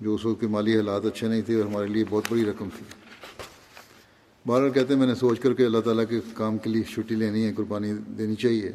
جو 0.00 0.14
اس 0.14 0.26
وقت 0.26 0.40
کے 0.40 0.46
مالی 0.46 0.76
حالات 0.76 1.04
اچھے 1.04 1.28
نہیں 1.28 1.42
تھے 1.42 1.54
اور 1.54 1.64
ہمارے 1.64 1.86
لیے 1.86 2.04
بہت 2.10 2.24
بڑی 2.30 2.44
رقم 2.44 2.68
تھی۔ 2.76 3.07
بار 4.48 4.68
کہتے 4.68 4.92
ہیں، 4.92 5.00
میں 5.00 5.06
نے 5.06 5.14
سوچ 5.14 5.40
کر 5.40 5.54
کے 5.54 5.64
اللہ 5.64 5.78
تعالیٰ 5.78 6.04
کے 6.10 6.20
کام 6.34 6.58
کے 6.58 6.70
لیے 6.70 6.82
چھٹی 6.82 7.14
لینی 7.14 7.46
ہے، 7.46 7.52
قربانی 7.52 7.92
دینی 7.92 8.34
چاہیے۔ 8.34 8.72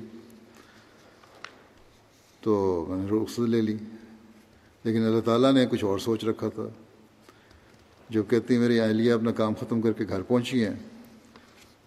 تو 2.41 2.85
میں 2.89 2.97
نے 2.97 3.23
رخصت 3.23 3.39
لے 3.39 3.61
لی۔ 3.61 3.77
لیکن 4.83 5.03
اللہ 5.03 5.19
تعالیٰ 5.19 5.53
نے 5.53 5.65
کچھ 5.65 5.85
اور 5.85 5.99
سوچ 5.99 6.25
رکھا 6.25 6.49
تھا۔ 6.49 6.63
جب 8.09 8.23
کہتی 8.29 8.57
میری 8.57 8.79
اہلیہ 8.79 9.13
اپنا 9.13 9.31
کام 9.31 9.53
ختم 9.53 9.81
کر 9.81 9.93
کے 9.93 10.05
گھر 10.09 10.21
پہنچی 10.21 10.65
ہیں۔ 10.65 10.75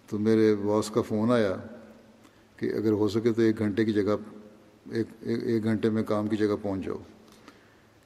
تو 0.09 0.19
میرے 0.19 0.55
باس 0.55 0.89
کا 0.89 1.01
فون 1.01 1.31
آیا 1.31 1.55
کہ 2.57 2.65
اگر 2.65 2.91
ہو 2.91 3.07
سکے 3.07 3.33
تو 3.33 3.41
ایک 3.41 3.59
گھنٹے 3.59 3.85
کی 3.85 3.93
جگہ، 3.93 4.15
ایک 4.91 5.07
ایک 5.19 5.63
گھنٹے 5.63 5.89
میں 5.89 6.03
کام 6.03 6.27
کی 6.27 6.35
جگہ 6.35 6.55
پہنچ 6.61 6.85
جاؤ، 6.85 6.97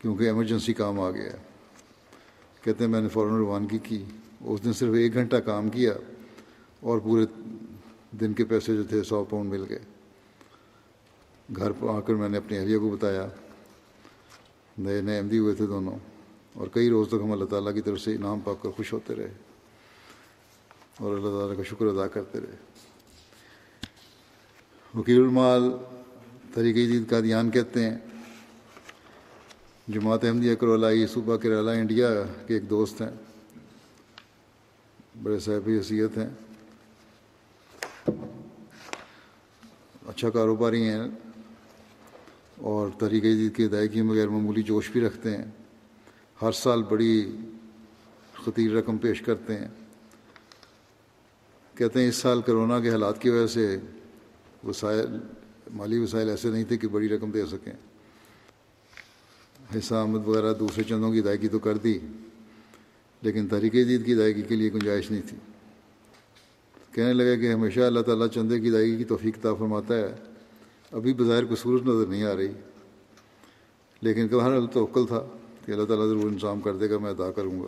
کیونکہ 0.01 0.23
ایمرجنسی 0.23 0.73
کام 0.73 0.99
آ 0.99 1.11
گیا 1.11 1.33
ہے۔ 1.33 1.37
کہتے 2.63 2.83
ہیں، 2.83 2.91
میں 2.91 3.01
نے 3.01 3.07
فوراً 3.07 3.33
روانگی 3.33 3.77
کی۔ 3.77 4.03
اس 4.43 4.63
دن 4.65 4.73
صرف 4.73 4.93
ایک 4.93 5.13
گھنٹہ 5.13 5.35
کام 5.35 5.69
کیا 5.69 5.93
اور 6.79 6.99
پورے 6.99 7.25
دن 8.11 8.33
کے 8.33 8.45
پیسے 8.45 8.75
جو 8.75 8.83
تھے 8.83 9.03
سو 9.03 9.23
پاؤنڈ 9.23 9.49
مل 9.49 9.65
گئے۔ 9.69 9.79
گھر 11.55 11.71
پہ 11.71 11.85
آ 11.87 11.99
کر 11.99 12.13
میں 12.13 12.29
نے 12.29 12.37
اپنی 12.37 12.57
اہلیہ 12.57 12.77
کو 12.77 12.89
بتایا۔ 12.89 13.27
نئے 14.77 15.01
نئے 15.01 15.17
احمدی 15.17 15.39
ہوئے 15.39 15.55
تھے 15.55 15.65
دونوں۔ 15.65 15.97
اور 16.53 16.67
کئی 16.73 16.89
روز 16.89 17.07
تک 17.07 17.13
ہم 17.13 17.31
اللہ 17.31 17.45
تعالیٰ 17.45 17.73
کی 17.73 17.81
طرف 17.81 17.99
سے 18.01 18.15
انعام 18.15 18.39
پا 18.39 18.53
کر 18.61 18.69
خوش 18.69 18.93
ہوتے 18.93 19.15
رہے۔ 19.15 19.33
اور 20.97 21.17
اللہ 21.17 21.39
تعالیٰ 21.39 21.57
کا 21.57 21.63
شکر 21.63 21.85
ادا 21.85 22.07
کرتے 22.07 22.39
رہے۔ 22.39 22.55
وکیل 24.99 25.19
المال 25.19 25.71
طریقۂ 26.53 26.79
جدید 26.79 27.09
کا 27.09 27.19
دھیان 27.19 27.51
کہتے 27.51 27.89
ہیں، 27.89 27.97
جماعت 29.87 30.23
احمدیہ 30.23 30.55
کرولائی 30.55 31.07
صوبہ 31.07 31.37
کیرلا 31.37 31.71
انڈیا 31.71 32.09
کے 32.47 32.53
ایک 32.53 32.69
دوست 32.69 33.01
ہیں۔ 33.01 33.30
بڑے 35.23 35.39
صاحب 35.39 35.67
حیثیت 35.67 36.17
ہیں۔ 36.17 36.29
اچھا 40.07 40.29
کاروباری 40.29 40.89
ہیں 40.89 40.99
اور 42.57 42.87
تحریک 42.99 43.23
جدید 43.23 43.55
کی 43.55 43.65
ادائیگی 43.65 44.01
میں 44.01 44.15
غیر 44.15 44.27
معمولی 44.27 44.63
جوش 44.63 44.91
بھی 44.91 45.01
رکھتے 45.01 45.37
ہیں۔ 45.37 45.45
ہر 46.41 46.51
سال 46.51 46.83
بڑی 46.83 47.37
خطیر 48.45 48.71
رقم 48.71 48.97
پیش 48.97 49.21
کرتے 49.21 49.57
ہیں۔ 49.57 49.67
کہتے 51.75 52.01
ہیں 52.01 52.09
اس 52.09 52.15
سال 52.15 52.41
کرونا 52.41 52.79
کے 52.79 52.89
حالات 52.89 53.21
کی 53.21 53.29
وجہ 53.29 53.47
سے 53.47 53.77
وسائل، 54.63 55.05
مالی 55.73 55.97
وسائل 55.97 56.29
ایسے 56.29 56.49
نہیں 56.49 56.63
تھے 56.63 56.77
کہ 56.77 56.87
بڑی 56.87 57.09
رقم 57.09 57.31
دے 57.31 57.45
سکیں۔ 57.45 57.73
حصہ 59.77 59.95
آمد 59.95 60.27
وغیرہ 60.27 60.53
دوسرے 60.53 60.83
چندوں 60.83 61.11
کی 61.11 61.19
ادائیگی 61.19 61.47
تو 61.47 61.59
کر 61.59 61.77
دی۔ 61.77 61.99
لیکن 63.21 63.47
تحریک 63.47 63.73
جدید 63.73 64.05
کی 64.05 64.13
ادائیگی 64.13 64.41
کے 64.41 64.55
لیے 64.55 64.73
گنجائش 64.73 65.11
نہیں 65.11 65.21
تھی۔ 65.29 65.37
کہنے 66.91 67.13
لگا 67.13 67.35
کہ 67.35 67.53
ہمیشہ 67.53 67.79
اللہ 67.79 67.99
تعالیٰ 67.99 68.27
چندے 68.27 68.59
کی 68.59 68.67
ادائیگی 68.67 68.97
کی 68.97 69.03
توفیق 69.03 69.37
عطا 69.37 69.53
فرماتا 69.53 69.97
ہے۔ 69.97 70.15
ابھی 70.91 71.13
بظاہر 71.13 71.45
کو 71.45 71.55
صورت 71.55 71.81
نظر 71.81 72.05
نہیں 72.07 72.23
آ 72.23 72.35
رہی۔ 72.35 72.47
لیکن 74.01 74.27
کہ 74.27 74.35
ہر 74.35 74.65
توقل 74.67 75.07
تھا 75.07 75.25
کہ 75.65 75.71
اللہ 75.71 75.85
تعالیٰ 75.85 76.07
ضرور 76.07 76.23
انتظام 76.23 76.61
کر 76.61 76.77
دے 76.77 76.89
گا، 76.89 76.97
میں 76.97 77.11
ادا 77.11 77.31
کروں 77.31 77.59
گا۔ 77.59 77.67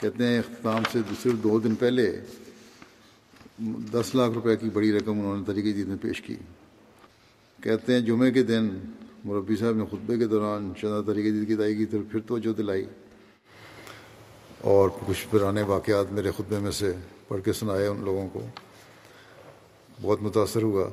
کہتے 0.00 0.26
ہیں 0.26 0.38
اختتام 0.38 0.82
سے 0.92 0.98
صرف 1.22 1.32
دو 1.32 1.58
دن 1.58 1.74
پہلے 1.74 2.20
دس 3.92 4.14
لاکھ 4.14 4.32
روپے 4.34 4.56
کی 4.56 4.70
بڑی 4.72 4.92
رقم 4.92 5.12
انہوں 5.12 5.36
نے 5.36 5.42
طریقے 5.46 5.72
جیت 5.72 5.86
میں 5.86 5.96
پیش 6.00 6.22
کی۔ 6.22 6.36
کہتے 7.62 7.92
ہیں 7.92 8.00
جمعے 8.00 8.30
کے 8.30 8.42
دن 8.42 8.68
مربی 9.24 9.56
صاحب 9.56 9.76
نے 9.76 9.84
خطبے 9.90 10.18
کے 10.18 10.26
دوران 10.26 10.72
چندہ 10.80 11.02
طریقے 11.06 11.30
جیت 11.30 11.46
کی 11.46 11.52
ادائیگی 11.52 11.84
پھر 11.84 12.20
توجہ 12.26 12.52
دلائی۔ 12.52 12.84
اور 14.62 14.90
کچھ 15.06 15.26
پرانے 15.30 15.62
واقعات 15.62 16.12
میرے 16.12 16.30
خطبے 16.30 16.58
میں 16.58 16.70
سے 16.70 16.92
پڑھ 17.28 17.42
کے 17.44 17.52
سنائے 17.52 17.86
ان 17.86 18.04
لوگوں 18.04 18.28
کو۔ 18.32 18.46
بہت 20.02 20.22
متاثر 20.22 20.62
ہوا۔ 20.62 20.88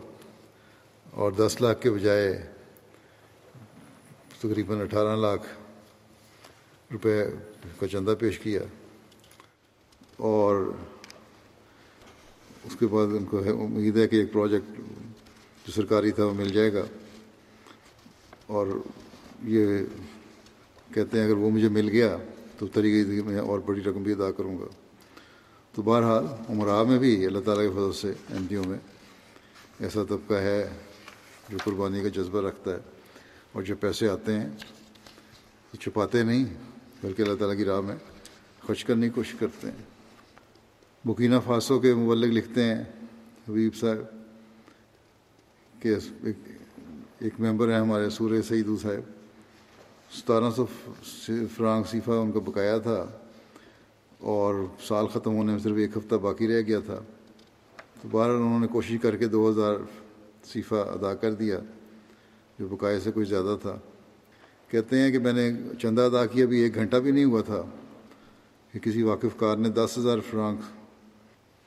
اور 1.11 1.31
دس 1.31 1.57
لاکھ 1.61 1.81
کے 1.81 1.91
بجائے 1.91 2.51
تقریباً 4.39 4.81
اٹھارہ 4.81 5.15
لاکھ 5.15 5.47
روپے 6.91 7.23
کا 7.79 7.87
چندہ 7.87 8.13
پیش 8.19 8.39
کیا۔ 8.39 8.61
اور 10.17 10.71
اس 12.63 12.75
کے 12.79 12.87
بعد 12.87 13.07
ان 13.07 13.25
کو 13.25 13.37
امید 13.39 13.97
ہے 13.97 14.07
کہ 14.07 14.15
ایک 14.15 14.31
پروجیکٹ 14.31 14.81
جو 15.67 15.71
سرکاری 15.71 16.11
تھا 16.11 16.25
وہ 16.25 16.33
مل 16.33 16.49
جائے 16.49 16.73
گا۔ 16.73 16.83
اور 18.47 18.67
یہ 19.43 19.67
کہتے 20.93 21.17
ہیں 21.17 21.25
اگر 21.25 21.37
وہ 21.37 21.49
مجھے 21.49 21.69
مل 21.69 21.89
گیا 21.89 22.17
تو 22.59 22.67
طریقے 22.67 23.21
میں 23.21 23.39
اور 23.39 23.59
بڑی 23.59 23.81
رقم 23.81 24.03
بھی 24.03 24.11
ادا 24.11 24.31
کروں 24.31 24.57
گا۔ 24.57 24.65
تو 25.75 25.81
بہرحال 25.81 26.25
عمرہ 26.49 26.83
میں 26.83 26.99
بھی 26.99 27.25
اللہ 27.25 27.39
تعالیٰ 27.39 27.63
کے 27.63 27.69
فضل 27.69 27.91
سے 27.93 28.13
این 28.29 28.47
پی 28.47 28.55
او 28.55 28.63
میں 28.63 28.77
ایسا 29.79 30.03
طبقہ 30.03 30.33
ہے 30.33 30.69
جو 31.49 31.57
قربانی 31.63 32.01
کا 32.01 32.07
جذبہ 32.07 32.41
رکھتا 32.41 32.71
ہے 32.71 32.79
اور 33.51 33.63
جو 33.63 33.75
پیسے 33.75 34.09
آتے 34.09 34.33
ہیں 34.33 34.49
تو 35.71 35.77
چھپاتے 35.77 36.23
نہیں، 36.23 36.45
بلکہ 37.03 37.21
اللہ 37.21 37.35
تعالیٰ 37.35 37.57
کی 37.57 37.65
راہ 37.65 37.81
میں 37.81 37.95
خرچ 38.67 38.85
کرنے 38.85 39.05
کی 39.05 39.13
کوشش 39.13 39.35
کرتے 39.39 39.67
ہیں۔ 39.67 39.83
بکینہ 41.07 41.35
فاسو 41.45 41.79
کے 41.79 41.93
مبلک 41.93 42.33
لکھتے 42.33 42.63
ہیں، 42.63 42.83
حبیب 43.49 43.75
صاحب، 43.75 43.97
کہ 45.81 45.95
ایک 47.19 47.33
ممبر 47.39 47.71
ہیں 47.71 47.79
ہمارے 47.79 48.09
سورہ 48.09 48.41
سعیدو 48.41 48.77
صاحب۔ 48.77 49.18
ستارہ 50.17 50.49
سو 50.55 50.65
فرانگ 51.55 51.83
صیفہ 51.89 52.11
ان 52.11 52.31
کا 52.31 52.39
بقایا 52.39 52.77
تھا 52.77 53.05
اور 54.19 54.55
سال 54.87 55.07
ختم 55.07 55.35
ہونے 55.35 55.51
میں 55.51 55.59
صرف 55.59 55.77
ایک 55.77 55.97
ہفتہ 55.97 56.15
باقی 56.15 56.47
رہ 56.47 56.61
گیا 56.61 56.79
تھا۔ 56.85 56.99
تو 58.01 58.07
بہر 58.11 58.29
انہوں 58.29 58.59
نے 58.59 58.67
کوشش 58.67 58.97
کر 59.01 59.15
کے 59.17 59.27
دو 59.27 59.49
ہزار 59.49 59.75
صیفہ 60.43 60.75
ادا 60.75 61.13
کر 61.13 61.33
دیا، 61.33 61.59
جو 62.59 62.67
بقائے 62.67 62.99
سے 62.99 63.11
کچھ 63.15 63.29
زیادہ 63.29 63.57
تھا۔ 63.61 63.77
کہتے 64.67 64.99
ہیں 64.99 65.11
کہ 65.11 65.19
میں 65.19 65.33
نے 65.33 65.51
چندہ 65.81 66.01
ادا 66.01 66.25
کیا، 66.25 66.45
ابھی 66.45 66.59
ایک 66.59 66.75
گھنٹہ 66.75 66.97
بھی 66.97 67.11
نہیں 67.11 67.25
ہوا 67.25 67.41
تھا 67.41 67.61
کہ 68.71 68.79
کسی 68.79 69.03
واقف 69.03 69.37
کار 69.37 69.57
نے 69.57 69.69
دس 69.69 69.97
ہزار 69.97 70.19
فرانک 70.29 70.59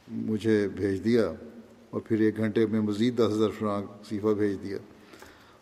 مجھے 0.08 0.68
بھیج 0.68 1.04
دیا 1.04 1.32
اور 1.90 2.00
پھر 2.00 2.20
ایک 2.20 2.36
گھنٹے 2.36 2.66
میں 2.66 2.80
مزید 2.80 3.18
دس 3.18 3.32
ہزار 3.32 3.50
فرانک 3.58 4.08
صیفہ 4.08 4.34
بھیج 4.34 4.62
دیا۔ 4.62 4.78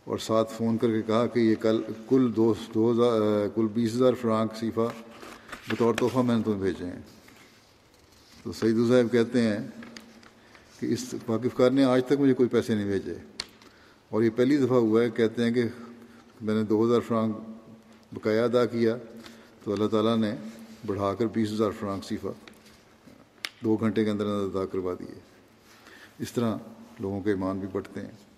اور 0.05 0.19
ساتھ 0.19 0.53
فون 0.53 0.79
کر 0.79 0.89
کے 0.89 1.03
کہا 1.03 1.27
کہ 1.27 1.41
یہ 1.41 1.55
کل 1.55 1.83
کل 2.09 2.37
دو 2.37 2.55
دو 2.75 2.93
ہزار 2.93 3.49
کل 3.55 3.67
بیس 3.75 3.95
ہزار 3.95 4.13
فرانک 4.21 4.57
صیفہ 4.57 4.89
بطور 5.69 5.95
تحفہ 5.95 6.19
میں 6.19 6.37
نے 6.37 6.43
تمہیں 6.43 6.61
بھیجے 6.61 6.85
ہیں۔ 6.85 7.03
تو 8.43 8.53
سعید 8.53 8.75
صاحب 8.89 9.13
کہتے 9.13 9.43
ہیں 9.43 9.59
کہ 10.81 10.87
اس 10.87 11.15
واقف 11.29 11.57
کار 11.57 11.71
نے 11.71 11.85
آج 11.85 12.05
تک 12.07 12.13
مجھے 12.13 12.35
کوئی 12.35 12.49
پیسے 12.49 12.75
نہیں 12.75 12.87
بھیجے۔ 12.87 13.15
اور 14.09 14.23
یہ 14.23 14.31
پہلی 14.37 14.57
دفعہ 14.57 14.77
ہوا 14.77 15.03
ہے، 15.03 15.11
کہتے 15.11 15.45
ہیں 15.45 15.51
کہ 15.51 15.65
میں 16.41 16.55
نے 16.55 16.63
دو 16.63 16.87
ہزار 16.87 17.01
فرانک 17.01 17.37
بقایا 18.13 18.45
ادا 18.45 18.67
کیا 18.67 18.97
تو 19.65 19.73
اللہ 19.73 19.87
تعالیٰ 19.87 20.17
نے 20.17 20.35
بڑھا 20.87 21.15
کر 21.15 21.27
بیس 21.27 21.53
ہزار 21.53 21.71
فرانک 21.81 22.05
صیفہ 22.05 22.29
دو 23.65 23.77
گھنٹے 23.77 24.05
کے 24.05 24.11
اندر 24.11 24.27
اندر 24.27 24.59
ادا 24.59 24.67
کروا 24.67 24.95
دیے۔ 25.01 25.21
اس 26.19 26.33
طرح 26.33 26.57
لوگوں 27.01 27.21
کے 27.21 27.31
ایمان 27.31 27.59
بھی 27.59 27.69
بڑھتے 27.73 28.01
ہیں۔ 28.01 28.30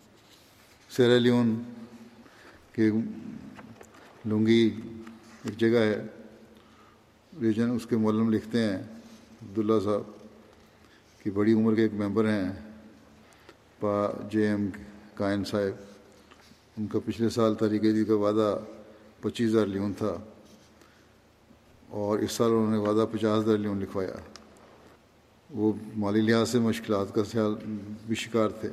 سیرالیون 0.96 1.62
کے 2.72 2.90
لنگی 4.26 4.80
ایک 5.44 5.58
جگہ 5.58 5.78
ہے۔ 5.78 6.06
ریجن 7.40 7.70
اس 7.70 7.86
کے 7.86 7.96
مولم 7.96 8.30
لکھتے 8.30 8.62
ہیں، 8.62 8.76
عبداللہ 9.42 9.72
صاحب، 9.84 10.02
کہ 11.22 11.30
بڑی 11.30 11.52
عمر 11.52 11.74
کے 11.74 11.82
ایک 11.82 11.94
ممبر 11.94 12.24
ہیں، 12.24 12.52
پا 13.80 14.06
جے 14.30 14.48
ایم 14.48 14.66
کائن 15.14 15.44
صاحب۔ 15.44 15.82
ان 16.78 16.86
کا 16.86 16.98
پچھلے 17.04 17.28
سال 17.28 17.54
طریقے 17.54 17.92
دی 17.92 18.04
کا 18.04 18.14
وعدہ 18.14 18.58
پچیس 19.20 19.50
ہزار 19.50 19.66
لیون 19.66 19.92
تھا۔ 19.98 20.14
اور 21.88 22.18
اس 22.18 22.32
سال 22.32 22.50
انہوں 22.50 22.70
نے 22.70 22.76
وعدہ 22.76 23.06
پچاس 23.12 23.44
ہزار 23.44 23.56
لیون 23.56 23.80
لکھوایا۔ 23.80 24.14
وہ 25.50 25.72
مالی 25.96 26.20
لحاظ 26.20 26.50
سے 26.50 26.58
مشکلات 26.58 27.14
کا 27.14 27.22
خیال، 27.22 27.54
بھی 28.06 28.14
شکار 28.14 28.48
تھے۔ 28.48 28.68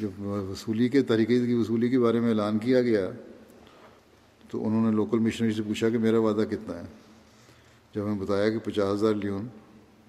جب 0.00 0.20
وصولی 0.20 0.88
کے 0.88 1.02
طریقے 1.02 1.46
کی 1.46 1.54
وصولی 1.54 1.88
کے 1.88 1.98
بارے 1.98 2.20
میں 2.20 2.28
اعلان 2.28 2.58
کیا 2.58 2.82
گیا، 2.82 3.10
تو 4.48 4.66
انہوں 4.66 4.90
نے 4.90 4.96
لوکل 4.96 5.18
مشنری 5.18 5.52
سے 5.52 5.62
پوچھا 5.62 5.90
کہ 5.90 5.98
میرا 5.98 6.18
وعدہ 6.18 6.44
کتنا 6.50 6.78
ہے؟ 6.78 6.84
جب 7.94 8.04
ہمیں 8.04 8.14
بتایا 8.14 8.50
کہ 8.50 8.58
پچاس 8.58 8.94
ہزار 8.94 9.14
لیون، 9.14 9.46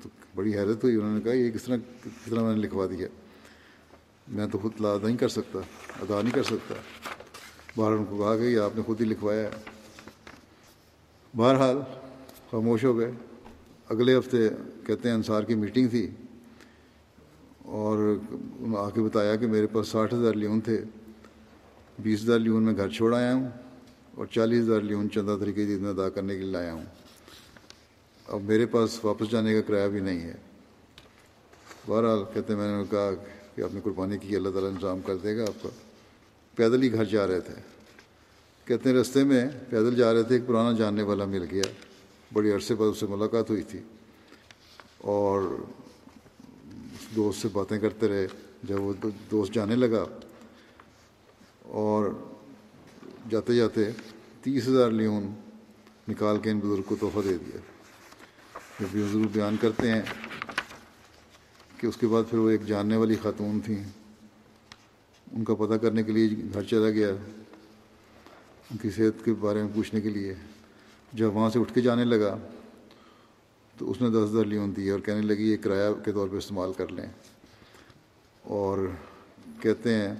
تو 0.03 0.09
بڑی 0.35 0.53
حیرت 0.53 0.83
ہوئی۔ 0.83 0.95
انہوں 0.95 1.15
نے 1.15 1.21
کہا، 1.21 1.33
یہ 1.33 1.51
کس 1.51 1.63
طرح 1.63 1.75
کس 2.03 2.29
طرح 2.29 2.41
میں 2.41 2.55
نے 2.55 2.61
لکھوا 2.61 2.85
دیا؟ 2.85 3.07
میں 4.27 4.47
تو 4.47 4.57
خود 4.57 4.85
ادا 4.85 5.07
نہیں 5.07 5.17
کر 5.17 5.27
سکتا، 5.27 5.59
ادا 6.01 6.21
نہیں 6.21 6.33
کر 6.33 6.43
سکتا۔ 6.43 6.75
باہر 7.77 7.91
ان 7.91 8.05
کو 8.05 8.17
کہا 8.17 8.37
کہ 8.37 8.41
یہ 8.41 8.59
آپ 8.59 8.71
نے 8.75 8.81
خود 8.81 9.01
ہی 9.01 9.05
لکھوایا 9.05 9.43
ہے۔ 9.43 9.49
بہرحال، 11.37 11.77
خاموش 12.51 12.83
ہو 12.83 12.97
گئے۔ 12.97 13.11
اگلے 13.89 14.17
ہفتے 14.17 14.37
کہتے 14.85 15.09
ہیں 15.09 15.15
انصار 15.15 15.43
کی 15.43 15.55
میٹنگ 15.55 15.87
تھی۔ 15.87 16.09
اور 17.73 18.17
آ 18.77 18.89
کے 18.89 19.01
بتایا 19.01 19.35
کہ 19.35 19.47
میرے 19.47 19.67
پاس 19.67 19.87
ساٹھ 19.87 20.13
ہزار 20.13 20.33
لیون 20.33 20.61
تھے۔ 20.61 20.81
بیس 21.99 22.23
ہزار 22.23 22.39
لیون 22.39 22.63
میں 22.63 22.77
گھر 22.77 22.89
چھوڑ 22.89 23.15
آیا 23.15 23.35
ہوں 23.35 23.49
اور 24.15 24.25
چالیس 24.25 24.63
ہزار 24.63 24.81
لیون 24.81 25.09
چندہ 25.09 25.37
طریقے 25.39 25.65
میں 25.65 25.89
ادا 25.89 26.09
کرنے 26.09 26.35
کے 26.35 26.41
لیے 26.41 26.51
لایا 26.51 26.73
ہوں۔ 26.73 26.83
اب 28.27 28.41
میرے 28.43 28.65
پاس 28.65 29.05
واپس 29.05 29.31
جانے 29.31 29.53
کا 29.53 29.61
کرایہ 29.61 29.87
بھی 29.87 29.99
نہیں 29.99 30.19
ہے۔ 30.19 30.33
بہرحال 31.87 32.19
کہتے 32.33 32.53
ہیں، 32.53 32.59
میں 32.59 32.77
نے 32.77 32.83
کہا 32.89 33.09
کہ 33.55 33.61
آپ 33.61 33.73
نے 33.73 33.79
قربانی 33.83 34.17
کی، 34.17 34.35
اللہ 34.35 34.49
تعالیٰ 34.49 34.69
انتظام 34.69 34.99
کر 35.05 35.17
دے 35.17 35.37
گا 35.37 35.43
آپ 35.43 35.63
کا۔ 35.63 35.69
پیدل 36.55 36.83
ہی 36.83 36.93
گھر 36.93 37.05
جا 37.05 37.27
رہے 37.27 37.39
تھے۔ 37.39 37.53
کہتے 38.65 38.89
ہیں، 38.89 38.95
رستے 38.95 39.23
میں 39.23 39.45
پیدل 39.69 39.95
جا 39.95 40.13
رہے 40.13 40.23
تھے، 40.23 40.35
ایک 40.35 40.47
پرانا 40.47 40.71
جاننے 40.77 41.03
والا 41.03 41.25
مل 41.25 41.45
گیا۔ 41.51 41.63
بڑی 42.33 42.51
عرصے 42.51 42.75
بعد 42.75 42.87
اس 42.87 42.97
سے 42.97 43.07
ملاقات 43.07 43.49
ہوئی 43.49 43.61
تھی۔ 43.61 43.79
اور 44.97 45.55
دوست 47.15 47.41
سے 47.41 47.47
باتیں 47.53 47.79
کرتے 47.79 48.07
رہے، 48.07 48.27
جب 48.63 48.81
وہ 48.81 48.93
دوست 49.31 49.53
جانے 49.53 49.75
لگا 49.75 50.05
اور 51.61 52.09
جاتے 53.29 53.55
جاتے 53.55 53.91
تیس 54.41 54.67
ہزار 54.67 54.91
لیون 54.91 55.33
نکال 56.07 56.37
کے 56.37 56.51
ان 56.51 56.59
بزرگ 56.59 56.81
کو 56.81 56.95
تحفہ 56.95 57.19
دے 57.19 57.37
دیا۔ 57.37 57.57
جب 58.79 58.95
یہ 58.95 59.03
بزرگ 59.03 59.27
بیان 59.31 59.55
کرتے 59.61 59.91
ہیں 59.91 60.01
کہ 61.77 61.87
اس 61.87 61.97
کے 61.97 62.07
بعد 62.07 62.23
پھر 62.29 62.37
وہ 62.37 62.49
ایک 62.49 62.65
جاننے 62.65 62.97
والی 62.97 63.15
خاتون 63.15 63.59
تھیں۔ 63.59 63.83
ان 65.31 65.43
کا 65.43 65.55
پتہ 65.55 65.73
کرنے 65.73 66.03
کے 66.03 66.11
لیے 66.11 66.29
گھر 66.53 66.63
چلا 66.63 66.89
گیا، 66.89 67.09
ان 68.71 68.77
کی 68.77 68.89
صحت 68.89 69.25
کے 69.25 69.33
بارے 69.33 69.63
میں 69.63 69.71
پوچھنے 69.75 70.01
کے 70.01 70.09
لیے۔ 70.09 70.33
جب 71.13 71.35
وہاں 71.35 71.49
سے 71.49 71.59
اٹھ 71.59 71.73
کے 71.73 71.81
جانے 71.81 72.05
لگا 72.05 72.37
تو 73.77 73.91
اس 73.91 74.01
نے 74.01 74.09
دس 74.09 74.15
ہزار 74.15 74.45
لیون 74.45 74.75
دی 74.75 74.89
اور 74.89 74.99
کہنے 74.99 75.21
لگی 75.21 75.51
یہ 75.51 75.57
کرایہ 75.57 76.03
کے 76.05 76.11
طور 76.11 76.27
پہ 76.27 76.35
استعمال 76.35 76.73
کر 76.77 76.87
لیں۔ 76.87 77.05
اور 78.41 78.87
کہتے 79.59 79.95
ہیں، 79.95 80.15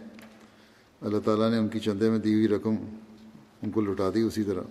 اللہ 1.01 1.17
تعالیٰ 1.25 1.51
نے 1.51 1.57
ان 1.57 1.67
کی 1.67 1.79
چندے 1.79 2.09
میں 2.09 2.19
دی 2.19 2.33
ہوئی 2.33 2.47
رقم 2.47 2.75
ان 3.61 3.71
کو 3.71 3.81
لٹا 3.81 4.09
دی 4.15 4.21
اسی 4.21 4.43
طرح۔ 4.43 4.61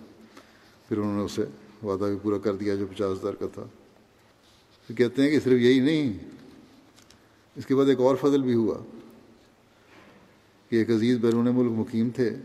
پھر 0.89 0.97
انہوں 0.97 1.17
نے 1.17 1.23
اسے 1.23 1.45
وعدہ 1.85 2.03
بھی 2.03 2.15
پورا 2.21 2.37
کر 2.37 2.55
دیا 2.55 2.75
جو 2.75 2.87
پچاس 2.87 3.19
ہزار 3.19 3.33
کا 3.33 3.45
تھا۔ 3.53 3.63
پھر 4.87 4.95
کہتے 4.95 5.21
ہیں 5.21 5.29
کہ 5.29 5.39
صرف 5.39 5.59
یہی 5.59 5.79
نہیں، 5.79 6.13
اس 7.55 7.65
کے 7.65 7.75
بعد 7.75 7.85
ایک 7.85 7.99
اور 7.99 8.15
فضل 8.15 8.41
بھی 8.41 8.53
ہوا 8.53 8.77
کہ 10.69 10.75
ایک 10.75 10.89
عزیز 10.89 11.17
بیرون 11.17 11.45
ملک 11.45 11.71
مقیم 11.71 12.09
تھے۔ 12.15 12.35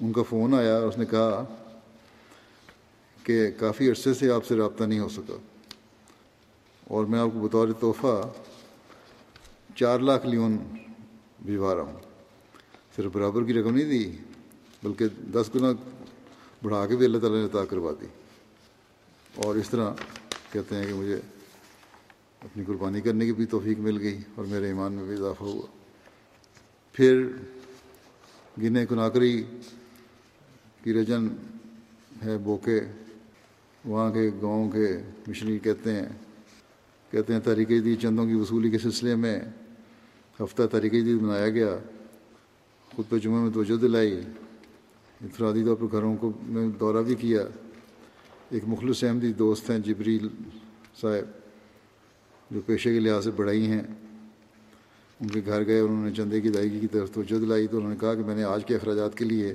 ان 0.00 0.12
کا 0.12 0.22
فون 0.22 0.54
آیا 0.54 0.76
اور 0.76 0.88
اس 0.88 0.98
نے 0.98 1.04
کہا 1.04 1.44
کہ 3.26 3.50
کافی 3.58 3.90
عرصے 3.90 4.14
سے 4.14 4.30
آپ 4.30 4.46
سے 4.46 4.56
رابطہ 4.56 4.84
نہیں 4.84 4.98
ہو 4.98 5.08
سکا۔ 5.08 5.36
اور 6.84 7.04
میں 7.04 7.18
آپ 7.18 7.28
کو 7.32 7.40
بطور 7.40 7.68
تحفہ 7.80 8.32
چار 9.76 9.98
لاکھ 9.98 10.26
لیون 10.26 10.58
بھجوا 11.42 11.74
رہا 11.74 11.82
ہوں۔ 11.82 12.00
صرف 12.96 13.12
برابر 13.12 13.44
کی 13.44 13.54
رقم 13.54 13.74
نہیں 13.74 13.90
دی، 13.90 14.16
بلکہ 14.82 15.04
دس 15.08 15.50
گنا 15.54 15.66
بڑھا 16.62 16.86
کے 16.86 16.96
بھی 16.96 17.06
اللہ 17.06 17.18
تعالیٰ 17.18 17.38
نے 17.38 17.44
عطا 17.44 17.64
کروا 17.64 17.92
دی۔ 18.00 18.06
اور 19.34 19.54
اس 19.54 19.70
طرح 19.70 19.92
کہتے 20.52 20.74
ہیں 20.74 20.86
کہ 20.86 20.94
مجھے 20.94 21.20
اپنی 22.40 22.64
قربانی 22.64 23.00
کرنے 23.00 23.24
کی 23.26 23.32
بھی 23.32 23.46
توفیق 23.46 23.78
مل 23.78 23.98
گئی 23.98 24.18
اور 24.34 24.44
میرے 24.44 24.66
ایمان 24.66 24.92
میں 24.92 25.04
بھی 25.04 25.14
اضافہ 25.14 25.42
ہوا۔ 25.42 25.66
پھر 26.92 27.26
گنے 28.62 28.86
کناکری 28.86 29.44
کی 30.84 30.94
رجن 30.94 31.28
ہے 32.24 32.38
بوکے۔ 32.38 32.80
وہاں 33.86 34.12
کے 34.12 34.30
گاؤں 34.42 34.70
کے 34.70 34.98
مشنری 35.28 35.58
کہتے 35.58 35.92
ہیں 35.92 36.08
کہتے 37.10 37.32
ہیں 37.32 37.40
تحریک 37.40 37.68
جدید 37.68 38.00
چندوں 38.00 38.26
کی 38.26 38.34
وصولی 38.34 38.70
کے 38.70 38.78
سلسلے 38.78 39.14
میں 39.14 39.40
ہفتہ 40.42 40.62
تحریک 40.72 40.92
جدید 40.92 41.22
منایا 41.22 41.48
گیا۔ 41.48 41.78
خود 42.94 43.08
پہ 43.08 43.18
جمعہ 43.18 43.40
میں 43.40 43.50
توجہ 43.50 43.76
دلائی۔ 43.76 44.20
انفرادی 45.20 45.64
طور 45.64 45.76
پر 45.76 45.86
گھروں 45.92 46.16
کو 46.16 46.32
میں 46.42 46.68
دورہ 46.80 47.02
بھی 47.02 47.14
کیا۔ 47.14 47.42
ایک 48.50 48.62
مخلص 48.66 49.04
احمدی 49.04 49.32
دوست 49.32 49.70
ہیں 49.70 49.78
جبریل 49.78 50.28
صاحب، 51.00 51.30
جو 52.50 52.60
پیشے 52.66 52.94
کے 52.94 53.00
لحاظ 53.00 53.24
سے 53.24 53.30
بڑھائی 53.30 53.66
ہیں۔ 53.66 53.82
ان 55.20 55.28
کے 55.28 55.40
گھر 55.46 55.66
گئے، 55.66 55.80
انہوں 55.80 56.04
نے 56.04 56.14
چندے 56.14 56.40
کی 56.40 56.48
ادائیگی 56.48 56.80
کی 56.80 56.86
طرف 56.86 57.10
توجہ 57.10 57.38
دلائی 57.40 57.66
تو 57.66 57.76
انہوں 57.76 57.90
نے 57.90 57.96
کہا 58.00 58.14
کہ 58.14 58.22
میں 58.22 58.36
نے 58.36 58.42
آج 58.42 58.64
کے 58.64 58.74
اخراجات 58.74 59.18
کے 59.18 59.24
لیے 59.24 59.54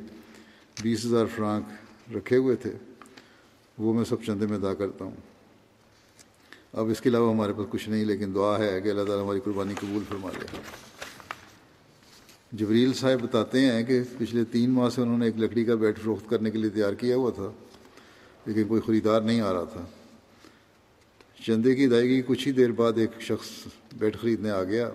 بیس 0.81 1.05
ہزار 1.05 1.25
فرانک 1.25 1.65
رکھے 2.17 2.37
ہوئے 2.37 2.55
تھے۔ 2.55 2.71
وہ 3.81 3.93
میں 3.93 4.03
سب 4.03 4.23
چندے 4.23 4.45
میں 4.45 4.57
ادا 4.57 4.73
کرتا 4.73 5.05
ہوں۔ 5.05 5.15
اب 6.73 6.89
اس 6.89 7.01
کے 7.01 7.09
علاوہ 7.09 7.31
ہمارے 7.31 7.53
پاس 7.53 7.67
کچھ 7.69 7.89
نہیں، 7.89 8.05
لیکن 8.05 8.35
دعا 8.35 8.57
ہے 8.59 8.81
کہ 8.81 8.89
اللہ 8.89 9.03
تعالیٰ 9.03 9.23
ہماری 9.23 9.39
قربانی 9.39 9.73
قبول 9.79 10.03
فرما 10.09 10.29
لے۔ 10.39 10.45
جبریل 12.51 12.93
صاحب 12.93 13.21
بتاتے 13.21 13.65
ہیں 13.65 13.83
کہ 13.83 14.01
پچھلے 14.17 14.43
تین 14.51 14.69
ماہ 14.69 14.89
سے 14.89 15.01
انہوں 15.01 15.17
نے 15.17 15.25
ایک 15.25 15.37
لکڑی 15.37 15.65
کا 15.65 15.75
بیٹ 15.75 15.99
فروخت 15.99 16.29
کرنے 16.29 16.51
کے 16.51 16.57
لیے 16.57 16.69
تیار 16.69 16.93
کیا 16.93 17.15
ہوا 17.15 17.31
تھا، 17.31 17.51
لیکن 18.45 18.63
کوئی 18.67 18.81
خریدار 18.81 19.21
نہیں 19.21 19.41
آ 19.41 19.53
رہا 19.53 19.63
تھا۔ 19.63 19.85
چندے 21.45 21.75
کی 21.75 21.85
ادائیگی 21.85 22.21
کچھ 22.27 22.47
ہی 22.47 22.53
دیر 22.53 22.71
بعد 22.71 22.93
ایک 22.95 23.21
شخص 23.21 23.49
بیٹ 23.93 24.19
خریدنے 24.21 24.49
آ 24.49 24.63
گیا 24.63 24.89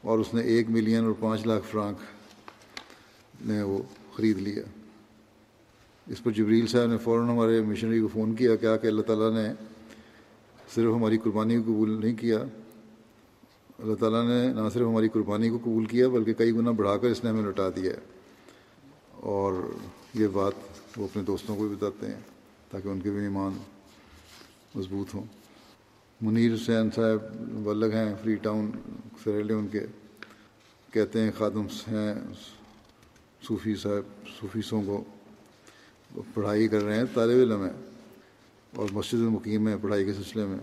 اور 0.00 0.18
اس 0.18 0.34
نے 0.34 0.42
ایک 0.42 0.70
ملین 0.70 1.04
اور 1.04 1.12
پانچ 1.20 1.46
لاکھ 1.46 1.66
فرانک 1.70 1.98
نے 3.46 3.62
وہ 3.62 3.82
خرید 4.16 4.38
لیا۔ 4.38 4.62
اس 6.06 6.22
پر 6.22 6.30
جبریل 6.30 6.66
صاحب 6.66 6.86
نے 6.86 6.98
فوراً 6.98 7.28
ہمارے 7.28 7.62
مشنری 7.62 8.00
کو 8.00 8.08
فون 8.08 8.34
کیا 8.34 8.56
کیا 8.56 8.76
کہ 8.76 8.86
اللہ 8.86 9.02
تعالیٰ 9.02 9.32
نے 9.32 9.52
صرف 10.74 10.94
ہماری 10.94 11.18
قربانی 11.18 11.56
کو 11.56 11.62
قبول 11.62 12.00
نہیں 12.04 12.16
کیا۔ 12.16 12.38
اللہ 13.78 13.94
تعالیٰ 13.94 14.28
نے 14.28 14.52
نہ 14.52 14.68
صرف 14.72 14.82
ہماری 14.82 15.08
قربانی 15.08 15.50
کو 15.50 15.58
قبول 15.58 15.86
کیا 15.86 16.08
بلکہ 16.08 16.32
کئی 16.32 16.52
گنا 16.52 16.70
بڑھا 16.70 16.96
کر 16.96 17.06
اس 17.06 17.24
نے 17.24 17.30
ہمیں 17.30 17.42
لوٹا 17.42 17.68
دیا 17.68 17.92
ہے۔ 17.92 17.98
اور 19.10 19.72
یہ 20.14 20.26
بات 20.26 20.52
وہ 20.96 21.04
اپنے 21.04 21.22
دوستوں 21.22 21.56
کو 21.56 21.68
بھی 21.68 21.76
بتاتے 21.76 22.06
ہیں 22.06 22.20
تاکہ 22.70 22.88
ان 22.88 23.00
کے 23.00 23.10
بھی 23.10 23.20
ایمان 23.20 23.52
مضبوط 24.74 25.14
ہوں۔ 25.14 25.24
منیر 26.20 26.54
حسین 26.54 26.90
صاحب 26.90 27.66
ولگ 27.66 27.86
ہیں 27.86 28.14
فری 28.22 28.34
ٹاؤن 28.34 28.70
سریلے 29.24 29.54
ان 29.54 29.68
کے۔ 29.68 29.80
کہتے 30.92 31.20
ہیں 31.20 31.30
خادم 31.38 31.62
ہیں 31.62 32.14
صوفی 33.42 33.74
صاحب 33.74 34.26
صوفیسوں 34.40 34.82
کو 34.86 35.04
پڑھائی 36.34 36.68
کر 36.68 36.82
رہے 36.82 36.96
ہیں، 36.96 37.04
طالب 37.14 37.38
علم 37.38 37.62
ہیں 37.62 37.72
اور 38.76 38.88
مسجد 38.92 39.14
المقیم 39.14 39.68
ہے 39.68 39.74
پڑھائی 39.82 40.04
کے 40.04 40.12
سلسلے 40.12 40.46
میں۔ 40.46 40.58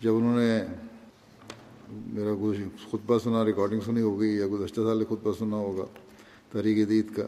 جب 0.00 0.16
انہوں 0.16 0.38
نے 0.38 0.60
میرا 1.88 2.30
کچھ 2.42 2.58
خطبہ 2.90 3.18
سنا 3.18 3.44
ریکارڈنگ 3.44 3.80
سنی 3.80 4.00
ہوگی 4.00 4.36
یا 4.36 4.46
گزشتہ 4.46 4.80
سال 4.80 5.04
خطبہ 5.04 5.32
سنا 5.38 5.56
ہوگا 5.56 5.86
تحریک 6.52 6.90
عید 6.90 7.06
کا، 7.16 7.26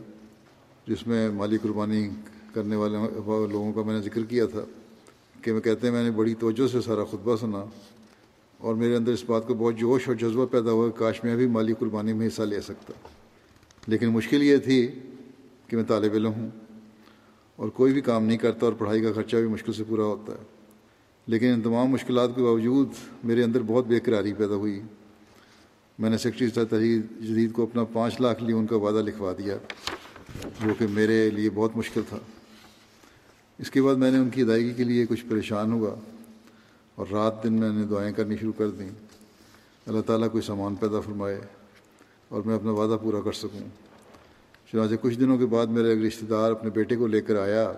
جس 0.87 1.07
میں 1.07 1.31
مالی 1.31 1.59
قربانی 1.62 2.09
کرنے 2.55 2.76
والے 2.76 2.96
لوگوں 3.53 3.72
کا 3.72 3.83
میں 3.83 3.94
نے 3.94 4.00
ذکر 4.00 4.24
کیا 4.24 4.46
تھا 4.46 4.64
کہ 5.42 5.53
میں 5.53 5.61
کہتے 5.61 5.87
ہیں 5.87 5.94
میں 5.94 6.05
نے 6.05 6.11
بڑی 6.11 6.35
توجہ 6.35 6.68
سے 6.68 6.81
سارا 6.81 7.05
خطبہ 7.05 7.37
سنا 7.37 7.64
اور 8.59 8.74
میرے 8.74 8.96
اندر 8.96 9.12
اس 9.12 9.24
بات 9.24 9.46
کو 9.46 9.55
بہت 9.55 9.76
جوش 9.76 10.09
اور 10.09 10.16
جذبہ 10.16 10.46
پیدا 10.46 10.70
ہوا 10.70 10.88
کاش 10.90 11.24
میں 11.24 11.37
بھی 11.37 11.46
مالی 11.46 11.74
قربانی 11.79 12.12
میں 12.12 12.26
حصہ 12.26 12.42
لے 12.42 12.61
سکتا۔ 12.61 12.92
لیکن 13.87 14.07
مشکل 14.07 14.42
یہ 14.42 14.57
تھی 14.57 14.87
کہ 15.66 15.76
میں 15.76 15.85
طالب 15.85 16.12
علم 16.12 16.33
ہوں۔ 16.33 16.50
اور 17.61 17.68
کوئی 17.68 17.92
بھی 17.92 18.01
کام 18.01 18.25
نہیں 18.25 18.38
کرتا 18.38 18.66
اور 18.66 18.73
پڑھائی 18.73 19.03
کا 19.03 19.12
خرچہ 19.14 19.37
بھی 19.37 19.46
مشکل 19.46 19.73
سے 19.73 19.85
پورا 19.85 20.03
ہوتا 20.03 20.33
ہے۔ 20.33 20.44
لیکن 21.27 21.46
ان 21.46 21.61
تمام 21.61 21.87
مشکلات 21.87 22.31
کے 22.37 22.42
باوجود 22.42 22.88
میرے 23.25 23.44
اندر 23.44 23.61
بہت 23.66 23.87
بے 23.87 24.01
قراری 24.01 24.33
پیدا 24.33 24.55
ہوئی۔ 24.55 24.81
میں 25.99 26.11
نے 26.11 26.18
سیکٹری 26.18 26.51
تحریر 26.51 27.01
جدید 27.23 27.53
کو 27.53 27.62
اپنا 27.62 27.85
پانچ 27.85 28.20
لاکھ 28.20 28.42
لیے 28.42 28.55
ان 28.55 28.66
کا 28.66 28.77
وعدہ 28.77 29.05
لکھوا 29.05 29.33
دیا، 29.38 29.59
جو 30.64 30.75
کہ 30.79 30.87
میرے 30.90 31.31
لیے 31.31 31.51
بہت 31.51 31.77
مشکل 31.77 32.01
تھا۔ 32.09 32.18
اس 33.59 33.70
کے 33.70 33.83
بعد 33.83 33.94
میں 33.94 34.11
نے 34.11 34.18
ان 34.18 34.31
کی 34.31 34.42
ادائیگی 34.42 34.75
کے 34.75 34.85
لیے 34.85 35.07
کچھ 35.07 35.25
پریشان 35.29 35.73
ہوا 35.73 35.94
اور 36.94 37.07
رات 37.12 37.44
دن 37.44 37.53
میں 37.53 37.70
نے 37.70 37.83
دعائیں 37.83 38.12
کرنی 38.12 38.37
شروع 38.37 38.53
کر 38.59 38.70
دیں۔ 38.70 38.88
اللہ 39.87 40.01
تعالیٰ 40.01 40.31
کوئی 40.31 40.42
سامان 40.42 40.75
پیدا 40.75 41.01
فرمائے 41.01 41.40
اور 42.29 42.42
میں 42.42 42.55
اپنا 42.55 42.70
وعدہ 42.70 42.99
پورا 43.03 43.20
کر 43.20 43.33
سکوں۔ 43.33 43.89
چنانچہ 44.73 44.95
کچھ 45.01 45.19
دنوں 45.19 45.39
کے 45.39 45.47
بعد 45.47 45.67
میرا 45.67 45.89
ایک 45.89 46.03
رشتہ 46.07 46.25
دار 46.25 46.51
اپنے 46.51 46.71
بیٹے 46.71 46.97
کو 46.97 47.07
لے 47.07 47.21
کر 47.21 47.37
آیا 47.37 47.73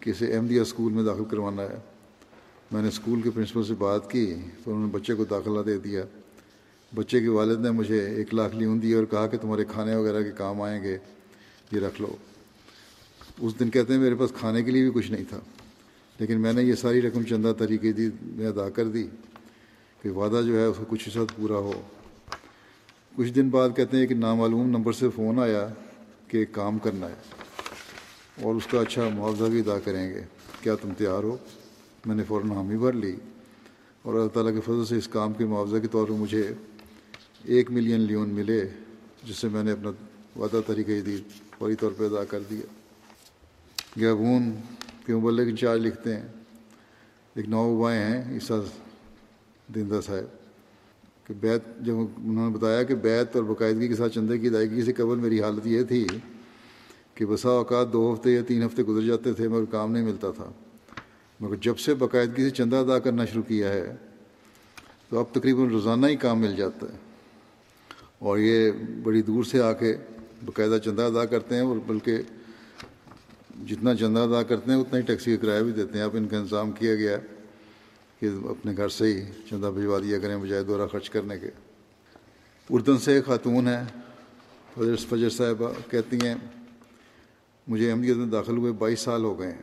کہ 0.00 0.10
اسے 0.10 0.34
احمدیہ 0.34 0.60
اسکول 0.60 0.92
میں 0.92 1.02
داخل 1.04 1.24
کروانا 1.24 1.62
ہے۔ 1.62 1.76
میں 2.70 2.82
نے 2.82 2.88
اسکول 2.88 3.22
کے 3.22 3.30
پرنسپل 3.30 3.62
سے 3.62 3.74
بات 3.74 4.10
کی 4.10 4.34
تو 4.64 4.70
انہوں 4.70 4.86
نے 4.86 4.92
بچے 4.92 5.14
کو 5.14 5.24
داخلہ 5.24 5.62
دے 5.66 5.76
دیا۔ 5.78 6.02
بچے 6.94 7.20
کے 7.20 7.28
والد 7.28 7.60
نے 7.60 7.70
مجھے 7.70 7.98
ایک 8.06 8.34
لاکھ 8.34 8.56
لیون 8.56 8.82
دی 8.82 8.92
اور 8.92 9.04
کہا 9.04 9.26
کہ 9.26 9.38
تمہارے 9.38 9.64
کھانے 9.72 9.94
وغیرہ 9.94 10.22
کے 10.22 10.30
کام 10.36 10.62
آئیں 10.62 10.82
گے، 10.82 10.96
یہ 11.72 11.80
رکھ 11.80 12.00
لو۔ 12.00 12.16
اس 13.38 13.58
دن 13.60 13.70
کہتے 13.70 13.92
ہیں 13.92 14.00
میرے 14.00 14.14
پاس 14.14 14.32
کھانے 14.38 14.62
کے 14.62 14.70
لیے 14.70 14.82
بھی 14.82 14.90
کچھ 14.94 15.10
نہیں 15.12 15.24
تھا، 15.28 15.40
لیکن 16.18 16.40
میں 16.40 16.52
نے 16.52 16.62
یہ 16.62 16.74
ساری 16.74 17.02
رقم 17.02 17.22
چندہ 17.22 17.52
طریقے 17.58 17.92
دی، 17.92 18.08
میں 18.22 18.46
ادا 18.46 18.68
کر 18.70 18.88
دی 18.88 19.06
کہ 20.02 20.10
وعدہ 20.10 20.40
جو 20.46 20.58
ہے 20.58 20.64
اس 20.64 20.76
کو 20.78 20.84
کچھ 20.88 21.08
حصہ 21.08 21.18
پورا 21.36 21.56
ہو۔ 21.56 21.80
کچھ 23.16 23.30
دن 23.30 23.48
بعد 23.48 23.68
کہتے 23.76 23.96
ہیں 23.96 24.06
کہ 24.06 24.14
نامعلوم 24.14 24.68
نمبر 24.70 24.92
سے 24.92 25.08
فون 25.16 25.38
آیا 25.38 25.68
کہ 26.30 26.44
کام 26.52 26.78
کرنا 26.78 27.08
ہے 27.08 27.14
اور 28.42 28.54
اس 28.54 28.66
کا 28.66 28.80
اچھا 28.80 29.08
معاوضہ 29.08 29.44
بھی 29.44 29.60
ادا 29.60 29.78
کریں 29.78 30.14
گے۔ 30.14 30.22
کیا 30.60 30.74
تم 30.74 30.90
تیار 30.98 31.22
ہو؟ 31.22 31.36
میں 32.06 32.16
نے 32.16 32.24
فوراً 32.24 32.50
حامی 32.50 32.76
بھر 32.76 32.92
لی 32.92 33.16
اور 34.02 34.14
اللہ 34.14 34.28
تعالیٰ 34.28 34.54
کے 34.54 34.60
فضل 34.60 34.84
سے 34.84 34.96
اس 34.96 35.08
کام 35.08 35.32
کے 35.32 35.44
معاوضہ 35.44 35.76
کے 35.78 35.88
طور 35.88 36.04
پر 36.04 36.12
مجھے 36.12 36.52
ایک 37.44 37.70
ملین 37.70 38.00
لیون 38.00 38.28
ملے، 38.28 38.68
جس 39.24 39.36
سے 39.36 39.48
میں 39.48 39.62
نے 39.62 39.72
اپنا 39.72 39.90
وعدہ 40.38 40.60
طریقہ 40.66 41.00
دی 41.00 41.22
فوری 41.58 41.74
طور 41.74 41.92
پہ 41.96 42.04
ادا 42.04 42.24
کر 42.24 42.40
دیا۔ 42.50 42.66
گیبون 43.96 44.52
کے 45.06 45.14
مبلک 45.14 45.48
انچارج 45.48 45.80
لکھتے 45.80 46.16
ہیں۔ 46.16 46.28
ایک 47.34 47.48
نو 47.48 47.80
بائیں 47.82 48.04
ہیں، 48.04 48.34
عیسیٰ 48.34 48.60
دندہ 49.74 50.00
صاحب۔ 50.06 50.39
کہ 51.30 51.34
بیت 51.40 51.62
جب 51.80 51.94
انہوں 51.98 52.50
نے 52.50 52.58
بتایا 52.58 52.82
کہ 52.82 52.94
بیت 52.94 53.36
اور 53.36 53.44
باقاعدگی 53.44 53.88
کے 53.88 53.94
ساتھ 53.94 54.14
چندے 54.14 54.38
کی 54.38 54.46
ادائیگی 54.46 54.82
سے 54.82 54.92
قبل 54.92 55.16
میری 55.16 55.42
حالت 55.42 55.66
یہ 55.66 55.82
تھی 55.82 56.06
کہ 57.14 57.26
بسا 57.26 57.48
اوقات 57.48 57.92
دو 57.92 58.14
ہفتے 58.14 58.30
یا 58.30 58.40
تین 58.46 58.62
ہفتے 58.62 58.82
گزر 58.82 59.06
جاتے 59.06 59.32
تھے، 59.32 59.48
مگر 59.48 59.64
کام 59.64 59.92
نہیں 59.92 60.04
ملتا 60.04 60.30
تھا۔ 60.30 60.52
مگر 61.40 61.56
جب 61.60 61.78
سے 61.78 61.94
باقاعدگی 61.94 62.42
سے 62.42 62.50
چندہ 62.50 62.76
ادا 62.76 62.98
کرنا 62.98 63.24
شروع 63.24 63.42
کیا 63.42 63.68
ہے، 63.68 63.96
تو 65.08 65.18
اب 65.18 65.24
تقریباً 65.32 65.68
روزانہ 65.68 66.06
ہی 66.06 66.16
کام 66.16 66.40
مل 66.40 66.56
جاتا 66.56 66.86
ہے۔ 66.92 66.96
اور 68.18 68.38
یہ 68.38 68.70
بڑی 69.02 69.22
دور 69.22 69.44
سے 69.44 69.62
آ 69.62 69.72
کے 69.72 69.96
باقاعدہ 70.44 70.78
چندہ 70.84 71.02
ادا 71.02 71.24
کرتے 71.24 71.54
ہیں، 71.54 71.62
اور 71.62 71.76
بلکہ 71.86 72.18
جتنا 73.66 73.94
چندہ 73.94 74.20
ادا 74.20 74.42
کرتے 74.42 74.72
ہیں، 74.72 74.80
اتنا 74.80 74.98
ہی 74.98 75.02
ٹیکسی 75.02 75.36
کا 75.36 75.42
کرایہ 75.42 75.62
بھی 75.62 75.72
دیتے 75.72 75.98
ہیں۔ 75.98 76.04
اب 76.04 76.16
ان 76.16 76.28
کا 76.28 76.38
انتظام 76.38 76.72
کیا 76.72 76.94
گیا 76.94 77.18
ہے۔ 77.18 77.39
کہ 78.20 78.28
اپنے 78.44 78.72
گھر 78.76 78.88
سے 78.88 79.04
ہی 79.04 79.24
چندہ 79.50 79.70
بھجوا 79.74 79.98
دیا 79.98 80.18
کریں 80.18 80.36
بجائے 80.36 80.64
دورہ 80.64 80.86
خرچ 80.86 81.10
کرنے 81.10 81.38
کے۔ 81.38 81.50
اردن 82.70 82.98
سے 82.98 83.22
خاتون 83.22 83.68
ہیں 83.68 83.84
فجر 84.74 84.96
فجر 84.96 85.30
صاحبہ، 85.30 85.72
کہتی 85.90 86.16
ہیں، 86.16 86.34
مجھے 87.68 87.90
احمدیت 87.90 88.16
میں 88.16 88.26
داخل 88.26 88.56
ہوئے 88.56 88.72
بائیس 88.72 89.00
سال 89.00 89.24
ہو 89.24 89.38
گئے 89.38 89.52
ہیں۔ 89.52 89.62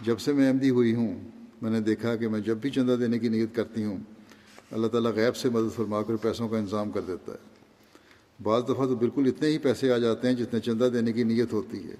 جب 0.00 0.20
سے 0.20 0.32
میں 0.32 0.48
احمدی 0.48 0.70
ہوئی 0.70 0.94
ہوں، 0.94 1.20
میں 1.62 1.70
نے 1.70 1.80
دیکھا 1.80 2.16
کہ 2.16 2.28
میں 2.28 2.40
جب 2.40 2.56
بھی 2.56 2.70
چندہ 2.70 2.92
دینے 2.92 3.18
کی 3.18 3.28
نیت 3.28 3.54
کرتی 3.54 3.84
ہوں، 3.84 3.98
اللہ 4.70 4.86
تعالیٰ 4.86 5.12
غیب 5.14 5.36
سے 5.36 5.48
مدد 5.48 5.76
فرما 5.76 6.02
کر 6.02 6.16
پیسوں 6.16 6.48
کا 6.48 6.58
انتظام 6.58 6.90
کر 6.90 7.00
دیتا 7.00 7.32
ہے۔ 7.32 7.52
بعض 8.42 8.62
دفعہ 8.62 8.86
تو 8.86 8.96
بالکل 8.96 9.26
اتنے 9.26 9.48
ہی 9.48 9.58
پیسے 9.58 9.92
آ 9.92 9.98
جاتے 9.98 10.28
ہیں 10.28 10.34
جتنے 10.34 10.60
چندہ 10.60 10.88
دینے 10.92 11.12
کی 11.12 11.22
نیت 11.22 11.52
ہوتی 11.52 11.90
ہے۔ 11.90 11.94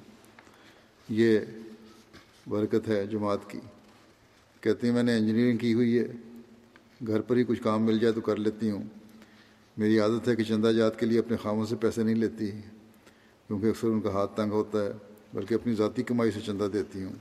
یہ 1.08 1.38
برکت 2.48 2.88
ہے 2.88 3.06
جماعت 3.06 3.50
کی۔ 3.50 3.58
کہتی 4.62 4.86
ہیں 4.86 4.94
میں 4.94 5.02
نے 5.02 5.16
انجینئرنگ 5.16 5.58
کی 5.58 5.74
ہوئی 5.74 5.98
ہے، 5.98 6.06
گھر 7.06 7.20
پر 7.20 7.36
ہی 7.36 7.44
کچھ 7.44 7.62
کام 7.62 7.82
مل 7.82 7.98
جائے 7.98 8.12
تو 8.12 8.20
کر 8.20 8.36
لیتی 8.36 8.70
ہوں۔ 8.70 8.82
میری 9.76 9.98
عادت 9.98 10.28
ہے 10.28 10.36
کہ 10.36 10.42
چندہ 10.42 10.66
جات 10.66 10.98
کے 11.00 11.06
لیے 11.06 11.18
اپنے 11.18 11.36
خاموں 11.36 11.66
سے 11.66 11.76
پیسے 11.76 12.02
نہیں 12.02 12.14
لیتی، 12.14 12.50
کیونکہ 13.46 13.66
اکثر 13.66 13.88
ان 13.88 14.00
کا 14.00 14.12
ہاتھ 14.12 14.36
تنگ 14.36 14.52
ہوتا 14.52 14.84
ہے، 14.84 14.90
بلکہ 15.34 15.54
اپنی 15.54 15.74
ذاتی 15.74 16.02
کمائی 16.02 16.30
سے 16.30 16.40
چندہ 16.40 16.68
دیتی 16.72 17.02
ہوں۔ 17.02 17.12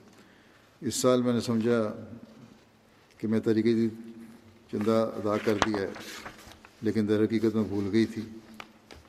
اس 0.81 0.95
سال 0.95 1.21
میں 1.21 1.33
نے 1.33 1.39
سمجھا 1.39 2.05
کہ 3.17 3.27
میں 3.27 3.39
طریقے 3.39 3.73
کی 3.73 3.87
چندہ 4.71 5.11
ادا 5.15 5.37
کر 5.37 5.55
دیا 5.67 5.81
ہے، 5.81 5.89
لیکن 6.81 7.07
در 7.07 7.23
حقیقت 7.23 7.55
میں 7.55 7.63
بھول 7.63 7.89
گئی 7.91 8.05
تھی۔ 8.05 8.21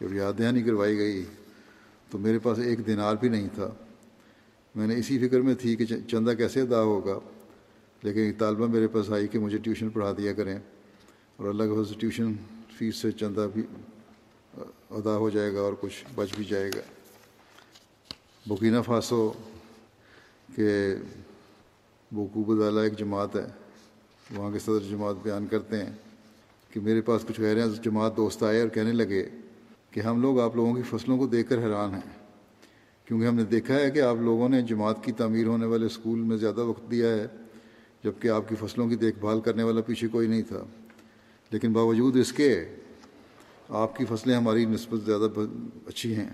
جب 0.01 0.15
یاد 0.15 0.33
دہانی 0.39 0.63
کروائی 0.63 0.97
گئی 0.99 1.23
تو 2.11 2.19
میرے 2.19 2.39
پاس 2.39 2.59
ایک 2.59 2.87
دینار 2.87 3.17
بھی 3.17 3.29
نہیں 3.29 3.49
تھا۔ 3.55 3.71
میں 4.75 4.87
نے 4.87 4.97
اسی 4.97 5.19
فکر 5.19 5.41
میں 5.41 5.55
تھی 5.55 5.77
کہ 5.77 5.85
چندہ 5.85 6.31
کیسے 6.31 6.61
ادا 6.61 6.83
ہوگا۔ 6.83 7.19
لیکن 8.03 8.21
ایک 8.21 8.39
طالبہ 8.39 8.67
میرے 8.67 8.89
پاس 8.89 9.11
آئی 9.11 9.29
کہ 9.29 9.39
مجھے 9.39 9.59
ٹیوشن 9.59 9.91
پڑھا 9.91 10.13
دیا 10.13 10.33
کریں 10.33 10.59
اور 11.37 11.49
اللہ 11.49 11.63
کے 11.63 11.85
فضل 11.85 11.95
ٹیوشن 12.01 12.33
فیس 12.79 12.97
سے 12.97 13.13
چندہ 13.13 13.47
بھی 13.53 13.63
ادا 14.91 15.17
ہو 15.17 15.31
جائے 15.31 15.55
گا 15.55 15.61
اور 15.61 15.73
کچھ 15.81 16.05
بچ 16.15 16.35
بھی 16.37 16.45
جائے 16.45 16.71
گا۔ 16.77 16.81
بکینہ 18.47 18.81
فاسو 18.87 19.33
کہ 20.57 20.95
بوکو 22.13 22.45
بدالہ 22.45 22.81
ایک 22.81 22.99
جماعت 22.99 23.37
ہے، 23.37 23.47
وہاں 24.37 24.51
کے 24.51 24.59
صدر 24.59 24.91
جماعت 24.91 25.15
بیان 25.23 25.47
کرتے 25.47 25.77
ہیں 25.77 25.93
کہ 26.71 26.81
میرے 26.81 27.01
پاس 27.01 27.23
کچھ 27.29 27.41
غیر 27.41 27.69
جماعت 27.83 28.17
دوست 28.17 28.43
آئے 28.43 28.61
اور 28.61 28.69
کہنے 28.69 28.93
لگے 28.93 29.29
کہ 29.91 30.01
ہم 30.01 30.23
لوگ 30.23 30.41
آپ 30.41 30.57
لوگوں 30.57 30.75
کی 30.75 30.83
فصلوں 30.83 31.19
کو 31.19 31.27
دیکھ 31.27 31.49
کر 31.49 31.59
حیران 31.59 31.95
ہیں۔ 31.95 32.11
کیونکہ 33.05 33.27
ہم 33.27 33.35
نے 33.35 33.45
دیکھا 33.45 33.75
ہے 33.75 33.91
کہ 33.91 34.01
آپ 34.01 34.17
لوگوں 34.17 34.49
نے 34.49 34.63
جماعت 34.63 35.05
کی 35.05 35.13
تعمیر 35.13 35.47
ہونے 35.47 35.67
والے 35.67 35.87
اسکول 35.87 36.19
میں 36.19 36.37
زیادہ 36.37 36.61
وقت 36.61 36.91
دیا 36.91 37.09
ہے۔ 37.09 37.27
جبکہ 38.05 38.29
آپ 38.29 38.49
کی 38.49 38.55
فصلوں 38.61 38.89
کی 38.89 38.97
دیکھ 38.97 39.19
بھال 39.19 39.41
کرنے 39.41 39.63
والا 39.63 39.81
پیچھے 39.81 40.09
کوئی 40.09 40.29
نہیں 40.29 40.43
تھا۔ 40.43 40.65
لیکن 41.51 41.73
باوجود 41.73 42.17
اس 42.17 42.33
کے 42.33 42.65
آپ 43.69 43.97
کی 43.97 44.05
فصلیں 44.05 44.37
ہماری 44.37 44.65
نسبت 44.65 45.01
زیادہ 45.07 45.29
اچھی 45.87 46.15
ہیں۔ 46.15 46.29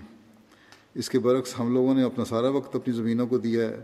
اس 0.95 1.09
کے 1.09 1.19
برعکس 1.19 1.59
ہم 1.59 1.73
لوگوں 1.73 1.95
نے 1.95 2.03
اپنا 2.03 2.25
سارا 2.25 2.49
وقت 2.49 2.75
اپنی 2.75 2.93
زمینوں 2.93 3.27
کو 3.27 3.37
دیا 3.37 3.69
ہے، 3.69 3.83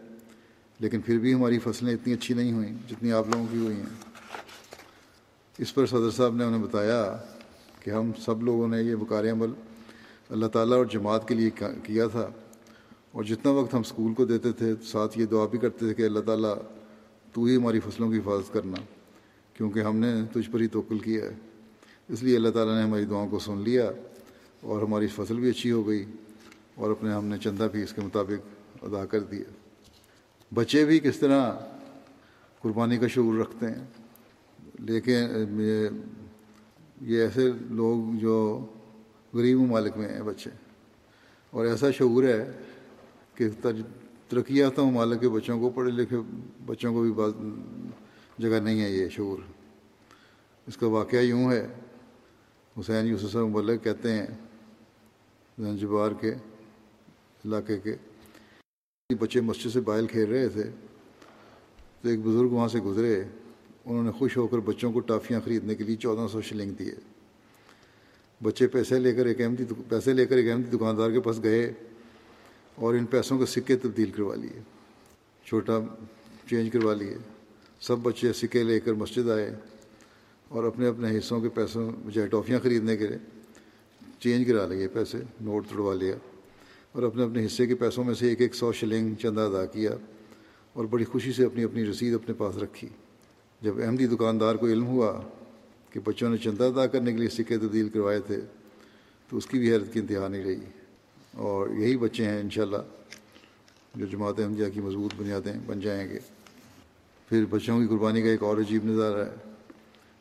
لیکن 0.80 1.02
پھر 1.02 1.20
بھی 1.20 1.34
ہماری 1.34 1.60
فصلیں 1.60 1.94
اتنی 1.94 2.14
اچھی 2.14 2.36
نہیں 2.36 2.52
ہوئیں 2.52 2.76
جتنی 2.90 3.12
آپ 3.12 3.26
لوگوں 3.28 3.46
کی 3.52 3.58
ہوئی 3.58 3.76
ہیں۔ 3.76 4.12
اس 5.58 5.76
پر 5.76 5.86
صدر 5.86 6.12
صاحب 6.12 6.36
نے 6.36 6.44
انہیں 6.44 6.64
بتایا 6.64 7.18
کہ 7.80 7.90
ہم 7.90 8.12
سب 8.26 8.44
لوگوں 8.44 8.68
نے 8.68 8.82
یہ 8.82 8.96
بکار 8.96 9.24
عمل 9.24 9.50
اللہ 10.30 10.46
تعالیٰ 10.46 10.78
اور 10.78 10.86
جماعت 10.86 11.28
کے 11.28 11.36
لیے 11.36 11.50
کیا 11.84 12.08
تھا۔ 12.08 12.30
اور 13.12 13.24
جتنا 13.24 13.52
وقت 13.52 13.74
ہم 13.74 13.80
اسکول 13.80 14.14
کو 14.14 14.26
دیتے 14.26 14.52
تھے، 14.52 14.74
ساتھ 14.86 15.20
یہ 15.20 15.26
دعا 15.26 15.46
بھی 15.46 15.60
کرتے 15.60 15.78
تھے 15.78 15.94
کہ 15.94 16.02
اللہ 16.02 16.20
تعالیٰ 16.20 16.56
تو 17.36 17.44
ہی 17.44 17.56
ہماری 17.56 17.80
فصلوں 17.80 18.10
کی 18.12 18.18
حفاظت 18.18 18.54
کرنا، 18.54 18.78
کیونکہ 19.56 19.80
ہم 19.80 19.98
نے 19.98 20.12
تجھ 20.34 20.50
پر 20.52 20.60
ہی 20.60 20.68
توکل 20.68 21.00
کیا 21.00 21.24
ہے۔ 21.24 21.34
اس 22.10 22.24
لیے 22.24 22.36
اللہ 22.36 22.50
تعالیٰ 22.50 22.76
نے 22.76 22.84
ہماری 22.84 23.06
دعاؤں 23.06 23.30
کو 23.30 23.40
سن 23.40 23.58
لیا 23.64 23.90
اور 24.62 24.82
ہماری 24.82 25.08
فصل 25.16 25.40
بھی 25.40 25.50
اچھی 25.50 25.72
ہو 25.72 25.88
گئی 25.88 26.04
اور 26.76 26.92
اپنے 26.92 27.12
ہم 27.14 27.26
نے 27.26 27.38
چندہ 27.44 27.68
بھی 27.72 27.84
اس 27.84 27.94
کے 27.94 28.02
مطابق 28.02 28.84
ادا 28.84 29.06
کر 29.06 29.24
دیا۔ 29.24 29.44
بچے 30.52 30.84
بھی 30.86 31.00
کس 31.00 31.18
طرح 31.20 31.52
قربانی 32.62 32.98
کا 32.98 33.08
شعور 33.08 33.40
رکھتے 33.40 33.68
ہیں، 33.68 33.86
لیکن 34.82 35.62
یہ 37.02 37.22
ایسے 37.22 37.50
لوگ 37.72 38.16
جو 38.20 38.36
غریب 39.34 39.60
ممالک 39.60 39.98
میں 39.98 40.08
ہیں 40.10 40.22
بچے، 40.24 40.50
اور 41.54 41.66
ایسا 41.66 41.92
شعور 41.92 42.24
ہے 42.24 42.52
کہ 43.36 43.50
ترقی 44.30 44.58
یافتہ 44.58 44.82
ممالک 44.82 45.22
کے 45.22 45.30
بچوں 45.30 45.60
کو 45.60 45.70
پڑھے 45.70 45.92
لکھے 45.92 46.18
بچوں 46.66 46.94
کو 46.94 47.02
بھی 47.02 47.12
بعض 47.12 47.32
جگہ 48.38 48.60
نہیں 48.60 48.82
ہے 48.82 48.90
یہ 48.90 49.10
شعور۔ 49.10 49.38
اس 50.68 50.78
کا 50.78 50.88
واقعہ 50.88 51.20
یوں 51.20 51.52
ہے۔ 51.52 51.68
حسین 52.80 53.06
یوسف 53.06 53.36
مبلک 53.36 53.84
کہتے 53.84 54.12
ہیں، 54.12 54.26
زنجبار 55.58 56.12
کے 56.22 56.34
علاقے 57.46 57.80
کے 57.80 57.96
بچے 59.20 59.42
مسجد 59.42 59.74
سے 59.74 59.82
باہر 59.82 60.06
کھیل 60.06 60.30
رہے 60.30 60.50
تھے 60.50 60.64
تو 62.02 62.10
ایک 62.10 62.20
بزرگ 62.20 62.50
وہاں 62.50 62.68
سے 62.68 62.80
گزرے۔ 62.80 63.24
انہوں 63.86 64.04
نے 64.04 64.12
خوش 64.12 64.38
ہو 64.38 64.48
کر 64.48 64.58
بچوں 64.58 64.92
کو 64.92 65.00
ٹافیاں 65.00 65.40
خریدنے 65.46 65.76
کے 65.76 65.84
لیے 65.84 65.96
چودہ 65.96 66.28
سو 66.28 66.42
شلنگ 66.42 66.72
دیے۔ 66.72 66.96
بچے 68.44 68.68
پیسے 68.68 69.00
لے 69.00 69.14
کر 69.14 69.26
ایک 69.26 69.42
احمدی 69.42 69.64
پیسے 69.90 70.14
لے 70.14 70.26
کر 70.26 70.36
ایک 70.36 70.52
احمدی 70.52 70.78
دکاندار 70.78 71.12
کے 71.12 71.20
پاس 71.20 71.44
گئے۔ 71.44 71.74
اور 72.76 72.94
ان 72.94 73.06
پیسوں 73.06 73.38
کے 73.38 73.46
سکے 73.46 73.76
تبدیل 73.76 74.12
کروا 74.12 74.36
لیے۔ 74.36 74.62
چھوٹا 75.46 75.80
چینج 76.50 76.72
کروا 76.74 76.94
لیے۔ 76.94 77.18
سب 77.80 78.00
بچے 78.00 78.34
سکے 78.34 78.64
لے 78.64 78.80
کر 78.80 78.94
مسجد 78.94 79.30
آئے 79.30 79.56
اور 80.50 80.64
اپنے 80.64 80.88
اپنے 80.88 81.18
حصوں 81.18 81.42
کے 81.42 81.50
پیسوں، 81.50 81.92
بجائے 82.06 82.28
ٹافیاں 82.28 82.60
خریدنے 82.64 82.98
کے 82.98 83.08
لیے 83.08 83.18
چینج 84.20 84.48
کرا 84.48 84.68
لیے، 84.68 84.88
پیسے 84.88 85.18
نوٹ 85.42 85.68
توڑوا 85.70 85.94
لیا۔ 85.94 86.16
اور 86.92 87.04
اپنے 87.04 87.24
اپنے 87.24 87.46
حصے 87.46 87.68
کے 87.68 87.76
پیسوں 87.76 88.04
میں 88.04 88.14
سے 88.14 88.30
ایک 88.30 88.42
ایک 88.42 88.56
سو 88.56 88.72
شلنگ 88.72 89.16
چندہ 89.16 89.42
ادا 89.42 89.66
کیا 89.66 89.92
اور 90.74 90.86
بڑی 90.86 91.04
خوشی 91.04 91.34
سے 91.34 91.46
اپنی 91.46 91.64
اپنی 91.64 91.86
رسید 91.86 92.14
اپنے 92.14 92.34
پاس 92.34 92.58
رکھی۔ 92.58 92.88
جب 93.62 93.74
احمدی 93.84 94.08
دکاندار 94.08 94.56
کو 94.56 94.68
علم 94.68 94.86
ہوا 94.86 95.22
کہ 95.90 96.00
بچوں 96.04 96.30
نے 96.30 96.38
چندہ 96.38 96.64
ادا 96.64 96.88
کرنے 96.88 97.12
کے 97.12 97.18
لیے 97.18 97.30
سکے 97.30 97.58
تبدیل 97.58 97.90
کروائے 97.90 98.20
تھے 98.20 98.42
تو 99.30 99.38
اس 99.38 99.46
کی 99.46 99.60
بھی 99.60 99.72
حیرت 99.72 99.94
کی 99.94 100.00
انتہا 100.00 100.28
نہیں 100.28 100.44
رہی۔ 100.44 100.85
اور 101.36 101.70
یہی 101.70 101.98
بچے 101.98 102.26
ہیں 102.26 102.40
انشاءاللہ، 102.40 102.78
جو 103.96 104.06
جماعت 104.06 104.40
احمدیہ 104.40 104.66
کی 104.74 104.82
مضبوط 104.82 105.14
بنیادیں 105.18 105.54
بن 105.66 105.80
جائیں 105.80 106.10
گے۔ 106.10 106.20
پھر 107.30 107.46
بچوں 107.50 107.80
کی 107.80 107.88
قربانی 107.88 108.22
کا 108.22 108.28
ایک 108.28 108.44
اور 108.44 108.58
عجیب 108.58 108.86
نظارہ 108.86 109.26
ہے، 109.26 109.52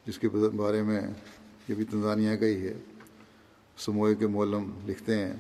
جس 0.07 0.19
کے 0.19 0.29
بارے 0.29 0.83
میں 0.83 1.01
یہ 1.69 1.75
بھی 1.75 1.85
تنزانیہ 1.85 2.37
کا 2.37 2.47
ہی 2.47 2.67
ہے۔ 2.67 2.75
سموئے 3.79 4.15
کے 4.15 4.27
مولم 4.27 4.71
لکھتے 4.87 5.19
ہیں 5.19 5.35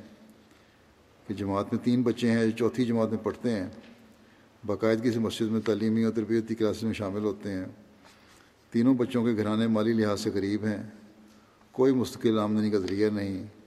کہ 1.28 1.34
جماعت 1.34 1.72
میں 1.72 1.84
تین 1.84 2.02
بچے 2.02 2.30
ہیں 2.30 2.44
جو 2.44 2.50
چوتھی 2.50 2.84
جماعت 2.84 3.10
میں 3.10 3.18
پڑھتے 3.18 3.50
ہیں۔ 3.50 3.66
باقاعدگی 4.66 5.10
سے 5.10 5.18
مسجد 5.18 5.50
میں 5.50 5.60
تعلیمی 5.60 6.04
اور 6.04 6.12
تربیتی 6.12 6.54
کلاسز 6.54 6.82
میں 6.82 6.92
شامل 6.92 7.24
ہوتے 7.24 7.50
ہیں۔ 7.50 7.64
تینوں 8.70 8.94
بچوں 8.94 9.24
کے 9.24 9.36
گھرانے 9.36 9.66
مالی 9.66 9.92
لحاظ 9.92 10.20
سے 10.20 10.30
قریب 10.30 10.64
ہیں۔ 10.64 10.82
کوئی 11.72 11.92
مستقل 11.92 12.38
آمدنی 12.38 12.70
کا 12.70 12.78
ذریعہ 12.78 13.10
نہیں۔ 13.10 13.63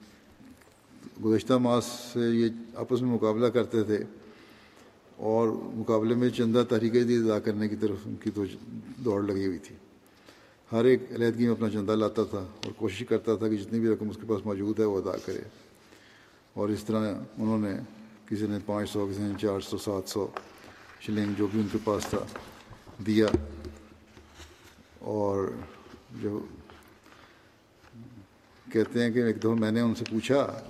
گزشتہ 1.26 1.54
ماس 1.54 1.86
سے 2.14 2.20
یہ 2.20 2.50
آپس 2.76 3.02
میں 3.02 3.12
مقابلہ 3.12 3.48
کرتے 3.48 3.84
تھے 3.84 3.98
اور 5.16 5.48
مقابلے 5.74 6.16
میں 6.16 6.30
چندہ 6.30 6.64
تحریک 6.70 6.94
دی 6.94 7.16
ادا 7.18 7.40
کرنے 7.40 7.68
کی 7.68 7.76
طرف 7.76 7.98
ان 8.06 8.16
کی 8.16 8.32
تو 8.32 8.44
دوڑ 9.06 9.24
لگی 9.24 9.46
ہوئی 9.46 9.58
تھی۔ 9.58 9.76
ہر 10.72 10.86
ایک 10.86 11.04
علیحدگی 11.12 11.44
میں 11.44 11.52
اپنا 11.52 11.70
چندہ 11.70 11.92
لاتا 11.92 12.24
تھا 12.24 12.38
اور 12.38 12.72
کوشش 12.72 13.04
کرتا 13.10 13.36
تھا 13.36 13.48
کہ 13.48 13.56
جتنی 13.56 13.80
بھی 13.80 13.90
رقم 13.90 14.10
اس 14.10 14.16
کے 14.16 14.28
پاس 14.28 14.46
موجود 14.46 14.80
ہے 14.80 14.86
وہ 14.86 14.98
ادا 14.98 15.18
کرے۔ 15.26 15.42
اور 16.54 16.70
اس 16.70 16.84
طرح 16.84 17.14
انہوں 17.38 17.58
نے 17.58 17.74
کسی 18.26 18.48
نے 18.48 18.58
پانچ 18.66 18.90
سو، 18.90 19.08
کسی 19.12 19.24
نے 19.24 19.34
چار 19.42 19.60
سو، 19.60 19.78
سات 19.78 20.10
سو 20.10 20.28
شلنگ 21.00 21.34
جو 21.38 21.48
بھی 21.48 21.62
ان 21.62 21.68
کے 21.72 21.78
پاس 21.84 22.06
تھا 22.06 22.26
دیا۔ 23.06 23.26
اور 25.00 25.52
جو 26.22 26.46
کہتے 28.74 29.04
ہیں 29.04 29.12
کہ 29.12 29.20
ایک 29.20 29.40
دفعہ 29.40 29.56
میں 29.56 29.72
نے 29.72 29.82
ان 29.82 29.96
سے 29.96 30.06
پوچھا 30.10 30.62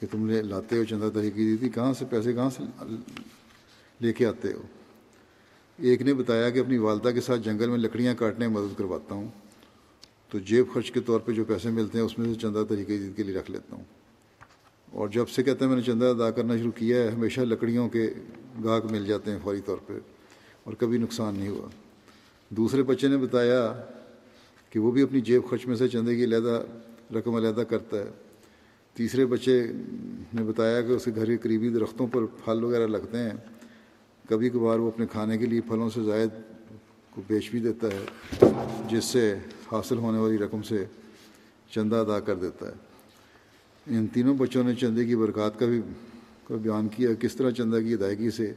کہ 0.00 0.06
تم 0.10 0.26
نے 0.26 0.42
لاتے 0.42 0.78
ہو 0.78 0.84
چندہ 0.84 1.08
طریقے 1.14 1.36
دی 1.36 1.56
تھی 1.56 1.68
کہاں 1.68 1.92
سے 1.92 2.04
پیسے، 2.10 2.32
کہاں 2.32 2.50
سے 2.50 2.62
لے 4.00 4.12
کے 4.12 4.26
آتے 4.26 4.52
ہو؟ 4.52 4.62
ایک 5.76 6.02
نے 6.02 6.14
بتایا 6.14 6.50
کہ 6.50 6.58
اپنی 6.58 6.78
والدہ 6.78 7.08
کے 7.08 7.20
ساتھ 7.20 7.40
جنگل 7.40 7.68
میں 7.68 7.78
لکڑیاں 7.78 8.14
کاٹنے 8.14 8.48
میں 8.48 8.60
مدد 8.60 8.78
کرواتا 8.78 9.14
ہوں۔ 9.14 9.28
تو 10.30 10.38
جیب 10.38 10.64
خرچ 10.74 10.90
کے 10.90 11.00
طور 11.00 11.20
پہ 11.20 11.32
جو 11.32 11.44
پیسے 11.44 11.70
ملتے 11.70 11.98
ہیں، 11.98 12.04
اس 12.04 12.18
میں 12.18 12.34
سے 12.34 12.40
چندہ 12.40 12.62
طریقے 12.68 12.96
عید 12.96 13.16
کے 13.16 13.22
لیے 13.22 13.34
رکھ 13.34 13.50
لیتا 13.50 13.76
ہوں۔ 13.76 13.84
اور 14.92 15.08
جب 15.08 15.28
سے 15.28 15.42
کہتے 15.42 15.64
ہیں 15.64 15.72
میں 15.72 15.80
نے 15.80 15.92
چندہ 15.92 16.04
ادا 16.04 16.30
کرنا 16.30 16.56
شروع 16.56 16.70
کیا 16.70 17.02
ہے، 17.02 17.10
ہمیشہ 17.10 17.40
لکڑیوں 17.40 17.88
کے 17.88 18.14
گاہک 18.64 18.84
مل 18.84 19.06
جاتے 19.06 19.30
ہیں 19.30 19.38
فوری 19.42 19.60
طور 19.60 19.76
پہ، 19.86 19.92
اور 20.64 20.74
کبھی 20.74 20.98
نقصان 20.98 21.34
نہیں 21.34 21.48
ہوا۔ 21.48 21.68
دوسرے 22.48 22.82
بچے 22.82 23.08
نے 23.08 23.16
بتایا 23.16 23.82
کہ 24.70 24.78
وہ 24.78 24.90
بھی 24.90 25.02
اپنی 25.02 25.20
جیب 25.20 25.42
خرچ 25.50 25.66
میں 25.66 25.76
سے 25.76 25.88
چندے 25.88 26.16
کی 26.16 26.24
علیحدہ، 26.24 26.64
رقم 27.14 27.34
علیحدہ 27.34 27.60
کرتا 27.60 27.96
ہے۔ 27.96 28.27
تیسرے 28.98 29.26
بچے 29.26 29.72
نے 30.34 30.42
بتایا 30.42 30.80
کہ 30.80 30.92
اس 30.92 31.04
کے 31.04 31.10
گھر 31.14 31.26
کے 31.26 31.36
قریبی 31.36 31.68
درختوں 31.68 32.06
پر 32.06 32.26
پھل 32.26 32.64
وغیرہ 32.64 32.86
لگتے 32.86 33.18
ہیں۔ 33.18 33.30
کبھی 34.28 34.50
کبھار 34.50 34.78
وہ 34.78 34.86
اپنے 34.86 35.06
کھانے 35.06 35.38
کے 35.38 35.46
لیے 35.46 35.60
پھلوں 35.60 35.90
سے 35.90 36.02
زائد 36.02 36.28
کو 37.10 37.22
بیچ 37.26 37.50
بھی 37.50 37.60
دیتا 37.60 37.86
ہے، 37.86 38.04
جس 38.90 39.04
سے 39.04 39.38
حاصل 39.72 39.98
ہونے 39.98 40.18
والی 40.18 40.38
رقم 40.38 40.62
سے 40.62 40.84
چندہ 41.70 41.96
ادا 41.96 42.20
کر 42.20 42.34
دیتا 42.34 42.66
ہے۔ 42.66 42.72
ان 43.86 44.06
تینوں 44.06 44.34
بچوں 44.34 44.64
نے 44.64 44.74
چندے 44.74 45.04
کی 45.04 45.16
برکات 45.16 45.58
کا 45.58 45.66
بھی 45.66 45.80
کا 46.44 46.56
بیان 46.56 46.88
کیا، 46.88 47.14
کس 47.14 47.36
طرح 47.36 47.50
چندہ 47.50 47.76
کی 47.76 47.92
ادائیگی 47.92 48.30
سے 48.30 48.52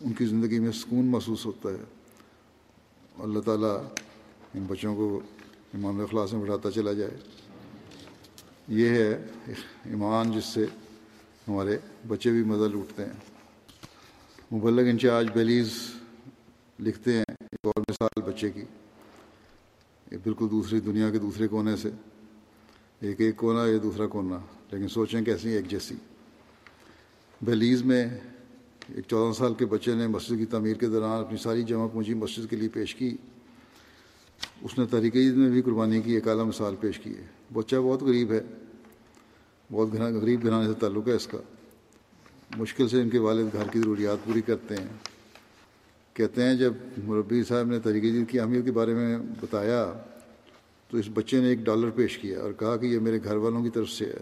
ان 0.00 0.12
کی 0.12 0.26
زندگی 0.26 0.58
میں 0.58 0.72
سکون 0.72 1.06
محسوس 1.06 1.46
ہوتا 1.46 1.70
ہے۔ 1.70 1.84
اللہ 3.18 3.40
تعالیٰ 3.40 3.82
ان 4.54 4.64
بچوں 4.68 4.96
کو 4.96 5.20
امام 5.74 6.00
اخلاص 6.00 6.32
میں 6.32 6.40
بڑھاتا 6.40 6.70
چلا 6.70 6.92
جائے۔ 6.92 7.35
یہ 8.68 8.88
ہے 8.88 9.26
ایمان 9.84 10.32
جس 10.32 10.44
سے 10.44 10.66
ہمارے 11.48 11.78
بچے 12.08 12.30
بھی 12.30 12.42
مزہ 12.42 12.64
لوٹتے 12.64 13.04
ہیں۔ 13.04 13.12
مبلغ 14.54 14.82
انچارج 14.82 15.30
بیلیز 15.34 15.78
لکھتے 16.80 17.12
ہیں 17.12 17.24
ایک 17.28 17.58
اور 17.62 17.80
مثال 17.88 18.22
بچے 18.22 18.50
کی۔ 18.50 18.62
یہ 20.12 20.16
بالکل 20.22 20.46
دوسری 20.50 20.80
دنیا 20.80 21.10
کے 21.10 21.18
دوسرے 21.18 21.48
کونے 21.48 21.76
سے۔ 21.76 21.90
ایک 23.00 23.20
ایک 23.20 23.36
کونا 23.36 23.66
یہ 23.66 23.78
دوسرا 23.78 24.06
کونا، 24.06 24.38
لیکن 24.72 24.88
سوچیں 24.88 25.24
کیسی 25.24 25.48
ایک 25.48 25.68
جیسی۔ 25.68 25.94
بیلیز 27.42 27.82
میں 27.82 28.06
ایک 28.94 29.04
چودہ 29.08 29.32
سال 29.32 29.54
کے 29.54 29.66
بچے 29.66 29.94
نے 29.94 30.06
مسجد 30.06 30.38
کی 30.38 30.46
تعمیر 30.46 30.76
کے 30.76 30.86
دوران 30.86 31.20
اپنی 31.20 31.38
ساری 31.38 31.62
جمع 31.62 31.88
پونجی 31.92 32.14
مسجد 32.14 32.50
کے 32.50 32.56
لیے 32.56 32.68
پیش 32.68 32.94
کی۔ 32.94 33.16
اس 34.62 34.78
نے 34.78 34.84
طریقہ 34.90 35.18
عید 35.18 35.34
میں 35.34 35.50
بھی 35.50 35.62
قربانی 35.62 36.02
کی، 36.02 36.14
ایک 36.14 36.28
اعلیٰ 36.28 36.44
مثال 36.44 36.74
پیش 36.80 36.98
کی 36.98 37.10
ہے۔ 37.10 37.22
بچہ 37.52 37.76
بہت 37.76 38.02
غریب 38.02 38.32
ہے۔ 38.32 38.40
بہت 39.72 39.92
گھنا 39.92 40.04
غریب 40.04 40.42
گھرانے 40.42 40.66
سے 40.66 40.72
تعلق 40.80 41.08
ہے 41.08 41.12
اس 41.12 41.26
کا۔ 41.26 41.38
مشکل 42.56 42.88
سے 42.88 43.00
ان 43.00 43.10
کے 43.10 43.18
والد 43.18 43.52
گھر 43.52 43.68
کی 43.72 43.78
ضروریات 43.78 44.24
پوری 44.24 44.40
کرتے 44.40 44.76
ہیں۔ 44.76 44.86
کہتے 46.14 46.42
ہیں 46.42 46.54
جب 46.54 46.74
مربی 47.04 47.42
صاحب 47.42 47.66
نے 47.66 47.80
طریقہ 47.80 48.06
عید 48.06 48.14
جی 48.14 48.24
کی 48.24 48.40
اہمیت 48.40 48.64
کے 48.64 48.72
بارے 48.72 48.94
میں 48.94 49.18
بتایا، 49.40 49.92
تو 50.90 50.98
اس 50.98 51.04
بچے 51.14 51.40
نے 51.40 51.48
ایک 51.48 51.58
ڈالر 51.58 51.90
پیش 51.90 52.18
کیا 52.18 52.40
اور 52.40 52.52
کہا 52.52 52.76
کہ 52.76 52.86
یہ 52.86 52.98
میرے 52.98 53.18
گھر 53.24 53.36
والوں 53.36 53.62
کی 53.62 53.70
طرف 53.70 53.90
سے 53.90 54.04
ہے۔ 54.04 54.20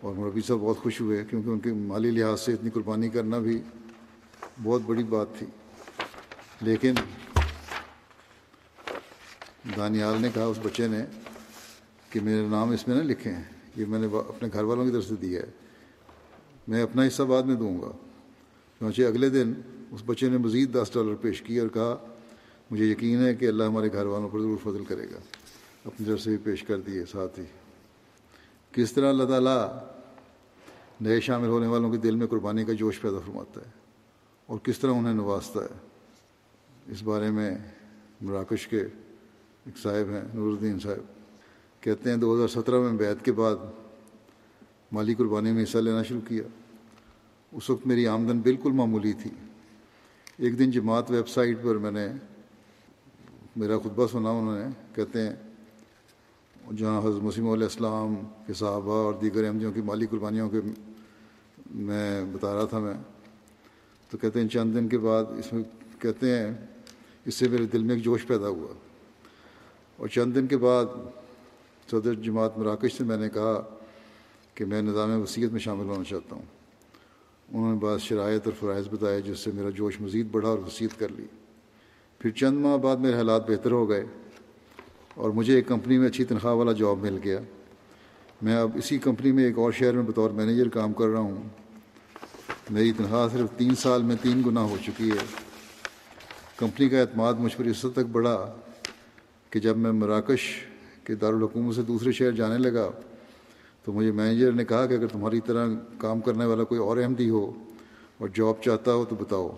اور 0.00 0.14
مربی 0.14 0.40
صاحب 0.40 0.60
بہت 0.60 0.78
خوش 0.78 1.00
ہوئے 1.00 1.24
کیونکہ 1.30 1.48
ان 1.48 1.58
کے 1.58 1.72
مالی 1.72 2.10
لحاظ 2.10 2.40
سے 2.40 2.52
اتنی 2.52 2.70
قربانی 2.70 3.08
کرنا 3.08 3.38
بھی 3.38 3.58
بہت 4.62 4.82
بڑی 4.86 5.04
بات 5.04 5.26
تھی۔ 5.38 5.46
لیکن 6.60 6.94
دانیال 9.76 10.22
نے 10.22 10.28
کہا 10.34 10.44
اس 10.44 10.58
بچے 10.62 10.88
نے 10.88 11.04
کہ 12.10 12.20
میرا 12.20 12.48
نام 12.48 12.70
اس 12.70 12.88
میں 12.88 12.96
نہ 12.96 13.02
لکھیں، 13.02 13.42
یہ 13.76 13.84
میں 13.88 13.98
نے 13.98 14.06
اپنے 14.12 14.48
گھر 14.52 14.62
والوں 14.62 14.84
کی 14.84 14.90
طرف 14.90 15.04
سے 15.04 15.14
دیا 15.22 15.40
ہے۔ 15.40 15.50
میں 16.68 16.82
اپنا 16.82 17.06
حصہ 17.06 17.22
بعد 17.22 17.42
میں 17.42 17.54
دوں 17.54 17.82
گا۔ 17.82 17.92
چونچہ 18.78 19.02
اگلے 19.02 19.28
دن 19.28 19.52
اس 19.90 20.02
بچے 20.06 20.28
نے 20.28 20.38
مزید 20.38 20.74
دس 20.74 20.90
ڈالر 20.94 21.14
پیش 21.14 21.42
کی 21.42 21.58
اور 21.58 21.68
کہا، 21.68 22.06
مجھے 22.70 22.84
یقین 22.84 23.26
ہے 23.26 23.34
کہ 23.34 23.48
اللہ 23.48 23.64
ہمارے 23.64 23.92
گھر 23.92 24.06
والوں 24.06 24.28
پر 24.28 24.40
ضرور 24.40 24.58
فضل 24.62 24.84
کرے 24.84 25.06
گا۔ 25.10 25.18
اپنی 25.84 26.06
طرف 26.06 26.20
سے 26.20 26.30
بھی 26.30 26.38
پیش 26.38 26.62
کر 26.62 26.80
دیے 26.80 27.04
ساتھ 27.04 27.40
ہی 27.40 27.44
کس 28.72 28.92
طرح 28.92 29.08
اللہ 29.08 29.24
تعالیٰ 29.24 29.78
نئے 31.00 31.20
شامل 31.20 31.48
ہونے 31.48 31.66
والوں 31.66 31.90
کے 31.90 31.96
دل 31.96 32.14
میں 32.14 32.26
قربانی 32.26 32.64
کا 32.64 32.72
جوش 32.72 33.00
پیدا 33.00 33.18
فرماتا 33.26 33.60
ہے 33.60 33.70
اور 34.46 34.58
کس 34.58 34.78
طرح 34.78 34.90
انہیں 34.90 35.14
نوازتا 35.14 35.60
ہے؟ 35.60 35.78
اس 36.86 37.02
بارے 37.02 37.30
میں 37.30 37.58
مراکش 38.20 38.68
کے 38.68 38.84
ایک 39.66 39.78
صاحب 39.78 40.10
ہیں 40.10 40.22
نور 40.34 40.50
الدین 40.50 40.78
صاحب۔ 40.78 41.02
کہتے 41.82 42.10
ہیں 42.10 42.16
دو 42.16 42.34
ہزار 42.34 42.48
سترہ 42.48 42.80
میں 42.80 42.92
بیت 42.92 43.24
کے 43.24 43.32
بعد 43.32 43.56
مالی 44.92 45.14
قربانی 45.14 45.52
میں 45.52 45.62
حصہ 45.62 45.78
لینا 45.78 46.02
شروع 46.02 46.20
کیا۔ 46.28 46.42
اس 47.52 47.70
وقت 47.70 47.86
میری 47.86 48.06
آمدن 48.06 48.38
بالکل 48.38 48.72
معمولی 48.72 49.12
تھی۔ 49.12 49.30
ایک 50.36 50.58
دن 50.58 50.70
جماعت 50.70 51.10
ویب 51.10 51.28
سائٹ 51.28 51.58
پر 51.62 51.78
میں 51.78 51.90
نے 51.90 52.08
میرا 53.56 53.78
خطبہ 53.78 54.06
سنا، 54.06 54.30
انہوں 54.30 54.58
نے 54.58 54.64
کہتے 54.94 55.20
ہیں، 55.20 55.36
جہاں 56.76 57.00
حضرت 57.00 57.22
مسیم 57.22 57.48
علیہ 57.48 57.64
السلام 57.64 58.14
کے 58.46 58.52
صحابہ 58.52 58.92
اور 58.92 59.14
دیگر 59.14 59.44
احمدیوں 59.44 59.72
کی 59.72 59.80
مالی 59.80 60.06
قربانیوں 60.06 60.50
کے 60.50 60.60
میں 61.74 62.24
بتا 62.32 62.54
رہا 62.54 62.64
تھا 62.64 62.78
میں۔ 62.78 62.94
تو 64.10 64.18
کہتے 64.18 64.40
ہیں 64.40 64.48
چند 64.48 64.74
دن 64.74 64.88
کے 64.88 64.98
بعد 64.98 65.24
اس 65.38 65.52
میں 65.52 65.62
کہتے 65.98 66.38
ہیں، 66.38 66.54
اس 67.24 67.34
سے 67.34 67.48
میرے 67.48 67.66
دل 67.66 67.82
میں 67.82 67.94
ایک 67.94 68.04
جوش 68.04 68.26
پیدا 68.26 68.48
ہوا۔ 68.48 68.85
اور 69.96 70.08
چند 70.08 70.34
دن 70.34 70.46
کے 70.46 70.56
بعد 70.56 70.84
صدر 71.90 72.14
جماعت 72.14 72.58
مراکش 72.58 72.96
سے 72.96 73.04
میں 73.04 73.16
نے 73.16 73.28
کہا 73.28 73.62
کہ 74.54 74.64
میں 74.64 74.82
نظام 74.82 75.22
وصیت 75.22 75.50
میں 75.50 75.60
شامل 75.60 75.86
ہونا 75.86 76.04
چاہتا 76.04 76.36
ہوں۔ 76.36 76.42
انہوں 77.52 77.72
نے 77.72 77.78
بعض 77.78 78.00
شرائط 78.00 78.42
اور 78.44 78.52
فرائض 78.60 78.88
بتائے 78.88 79.20
جس 79.20 79.38
سے 79.38 79.50
میرا 79.54 79.70
جوش 79.70 80.00
مزید 80.00 80.26
بڑھا 80.30 80.48
اور 80.48 80.58
وصیت 80.58 80.90
کر 80.98 81.08
لی۔ 81.08 81.24
پھر 82.18 82.30
چند 82.30 82.58
ماہ 82.58 82.76
بعد 82.76 82.96
میرے 82.96 83.14
حالات 83.14 83.50
بہتر 83.50 83.70
ہو 83.70 83.88
گئے 83.88 84.04
اور 85.14 85.30
مجھے 85.30 85.54
ایک 85.54 85.68
کمپنی 85.68 85.98
میں 85.98 86.08
اچھی 86.08 86.24
تنخواہ 86.24 86.54
والا 86.54 86.72
جاب 86.72 86.98
مل 86.98 87.18
گیا۔ 87.24 87.40
میں 88.42 88.56
اب 88.56 88.70
اسی 88.74 88.98
کمپنی 88.98 89.32
میں 89.32 89.44
ایک 89.44 89.58
اور 89.58 89.72
شہر 89.72 89.92
میں 89.92 90.02
بطور 90.02 90.30
مینیجر 90.30 90.68
کام 90.68 90.92
کر 90.92 91.06
رہا 91.06 91.20
ہوں۔ 91.20 91.42
میری 92.70 92.92
تنخواہ 92.92 93.28
صرف 93.32 93.58
تین 93.58 93.74
سال 93.74 94.02
میں 94.02 94.16
تین 94.22 94.42
گنا 94.46 94.62
ہو 94.62 94.76
چکی 94.86 95.10
ہے۔ 95.10 95.24
کمپنی 96.56 96.88
کا 96.88 97.00
اعتماد 97.00 97.34
مجھ 97.34 97.56
پر 97.56 97.64
اس 97.64 97.84
حد 97.84 97.90
تک 97.92 98.06
بڑھا 98.12 98.54
کہ 99.50 99.60
جب 99.60 99.76
میں 99.76 99.92
مراکش 99.92 100.40
کے 101.04 101.14
دارالحکومت 101.14 101.74
سے 101.74 101.82
دوسرے 101.82 102.12
شہر 102.12 102.30
جانے 102.30 102.58
لگا، 102.58 102.90
تو 103.84 103.92
مجھے 103.92 104.12
مینیجر 104.12 104.52
نے 104.52 104.64
کہا 104.64 104.86
کہ 104.86 104.94
اگر 104.94 105.06
تمہاری 105.06 105.40
طرح 105.40 105.66
کام 105.98 106.20
کرنے 106.20 106.44
والا 106.44 106.64
کوئی 106.64 106.80
اور 106.80 106.96
احمدی 106.96 107.30
ہو 107.30 107.52
اور 108.18 108.28
جاب 108.34 108.62
چاہتا 108.62 108.92
ہو 108.92 109.04
تو 109.04 109.16
بتاؤ۔ 109.16 109.56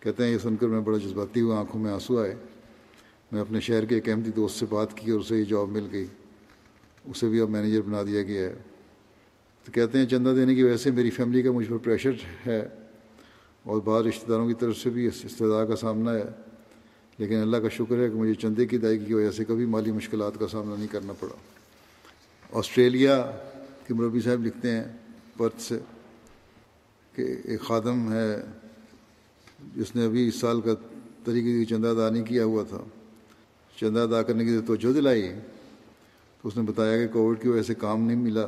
کہتے 0.00 0.24
ہیں، 0.24 0.30
یہ 0.30 0.38
سن 0.38 0.56
کر 0.56 0.66
میں 0.66 0.80
بڑا 0.80 0.98
جذباتی 0.98 1.40
ہوا، 1.40 1.58
آنکھوں 1.58 1.82
میں 1.82 1.92
آنسو 1.92 2.20
آئے۔ 2.20 2.34
میں 3.32 3.40
اپنے 3.40 3.60
شہر 3.60 3.84
کے 3.84 3.94
ایک 3.94 4.08
احمدی 4.08 4.30
دوست 4.36 4.60
سے 4.60 4.66
بات 4.70 4.96
کی 4.96 5.10
اور 5.10 5.20
اسے 5.20 5.36
یہ 5.36 5.44
جاب 5.44 5.68
مل 5.68 5.86
گئی۔ 5.92 6.06
اسے 7.04 7.28
بھی 7.28 7.40
اب 7.40 7.50
مینیجر 7.50 7.80
بنا 7.80 8.02
دیا 8.02 8.22
گیا 8.22 8.48
ہے۔ 8.48 8.54
تو 9.64 9.72
کہتے 9.72 9.98
ہیں، 9.98 10.06
چندہ 10.06 10.28
دینے 10.28 10.54
کی 10.54 10.62
وجہ 10.62 10.76
سے 10.76 10.90
میری 10.90 11.10
فیملی 11.10 11.42
کا 11.42 11.52
مجھ 11.52 11.68
پر 11.68 11.76
پریشر 11.76 12.12
ہے 12.46 12.68
اور 13.62 13.80
بعض 13.80 14.06
رشتہ 14.06 14.28
داروں 14.28 14.48
کی 14.48 14.54
طرف 14.54 14.76
سے 14.76 14.90
بھی 14.90 15.06
اس 15.06 15.24
کا 15.38 15.76
سامنا 15.76 16.14
ہے۔ 16.14 16.51
لیکن 17.22 17.36
اللہ 17.36 17.56
کا 17.56 17.68
شکر 17.68 17.98
ہے 17.98 18.08
کہ 18.10 18.14
مجھے 18.14 18.34
چندے 18.34 18.66
کی 18.66 18.76
ادائیگی 18.76 19.04
کی 19.04 19.14
وجہ 19.14 19.30
سے 19.30 19.44
کبھی 19.44 19.66
مالی 19.66 19.92
مشکلات 19.92 20.38
کا 20.38 20.48
سامنا 20.48 20.76
نہیں 20.76 20.86
کرنا 20.86 21.12
پڑا۔ 21.20 21.34
آسٹریلیا 22.52 23.30
کے 23.86 23.94
مربی 23.94 24.20
صاحب 24.20 24.46
لکھتے 24.46 24.70
ہیں 24.70 24.84
پرت 25.36 25.60
سے 25.60 25.78
کہ 27.14 27.26
ایک 27.44 27.60
خادم 27.60 28.12
ہے 28.12 28.40
جس 29.76 29.96
نے 29.96 30.04
ابھی 30.04 30.28
اس 30.28 30.34
سال 30.34 30.60
کا 30.60 30.74
طریقے 31.24 31.64
چندہ 31.64 31.88
ادا 31.88 32.10
نہیں 32.10 32.24
کیا 32.24 32.44
ہوا 32.44 32.64
تھا۔ 32.68 32.82
چندہ 33.80 34.00
ادا 34.00 34.22
کرنے 34.22 34.44
کی 34.44 34.58
توجہ 34.66 34.92
دلائی 34.92 35.32
تو 36.42 36.48
اس 36.48 36.56
نے 36.56 36.62
بتایا 36.62 36.96
کہ 36.98 37.12
کووڈ 37.12 37.42
کی 37.42 37.48
وجہ 37.48 37.62
سے 37.62 37.74
کام 37.74 38.06
نہیں 38.06 38.16
ملا، 38.16 38.46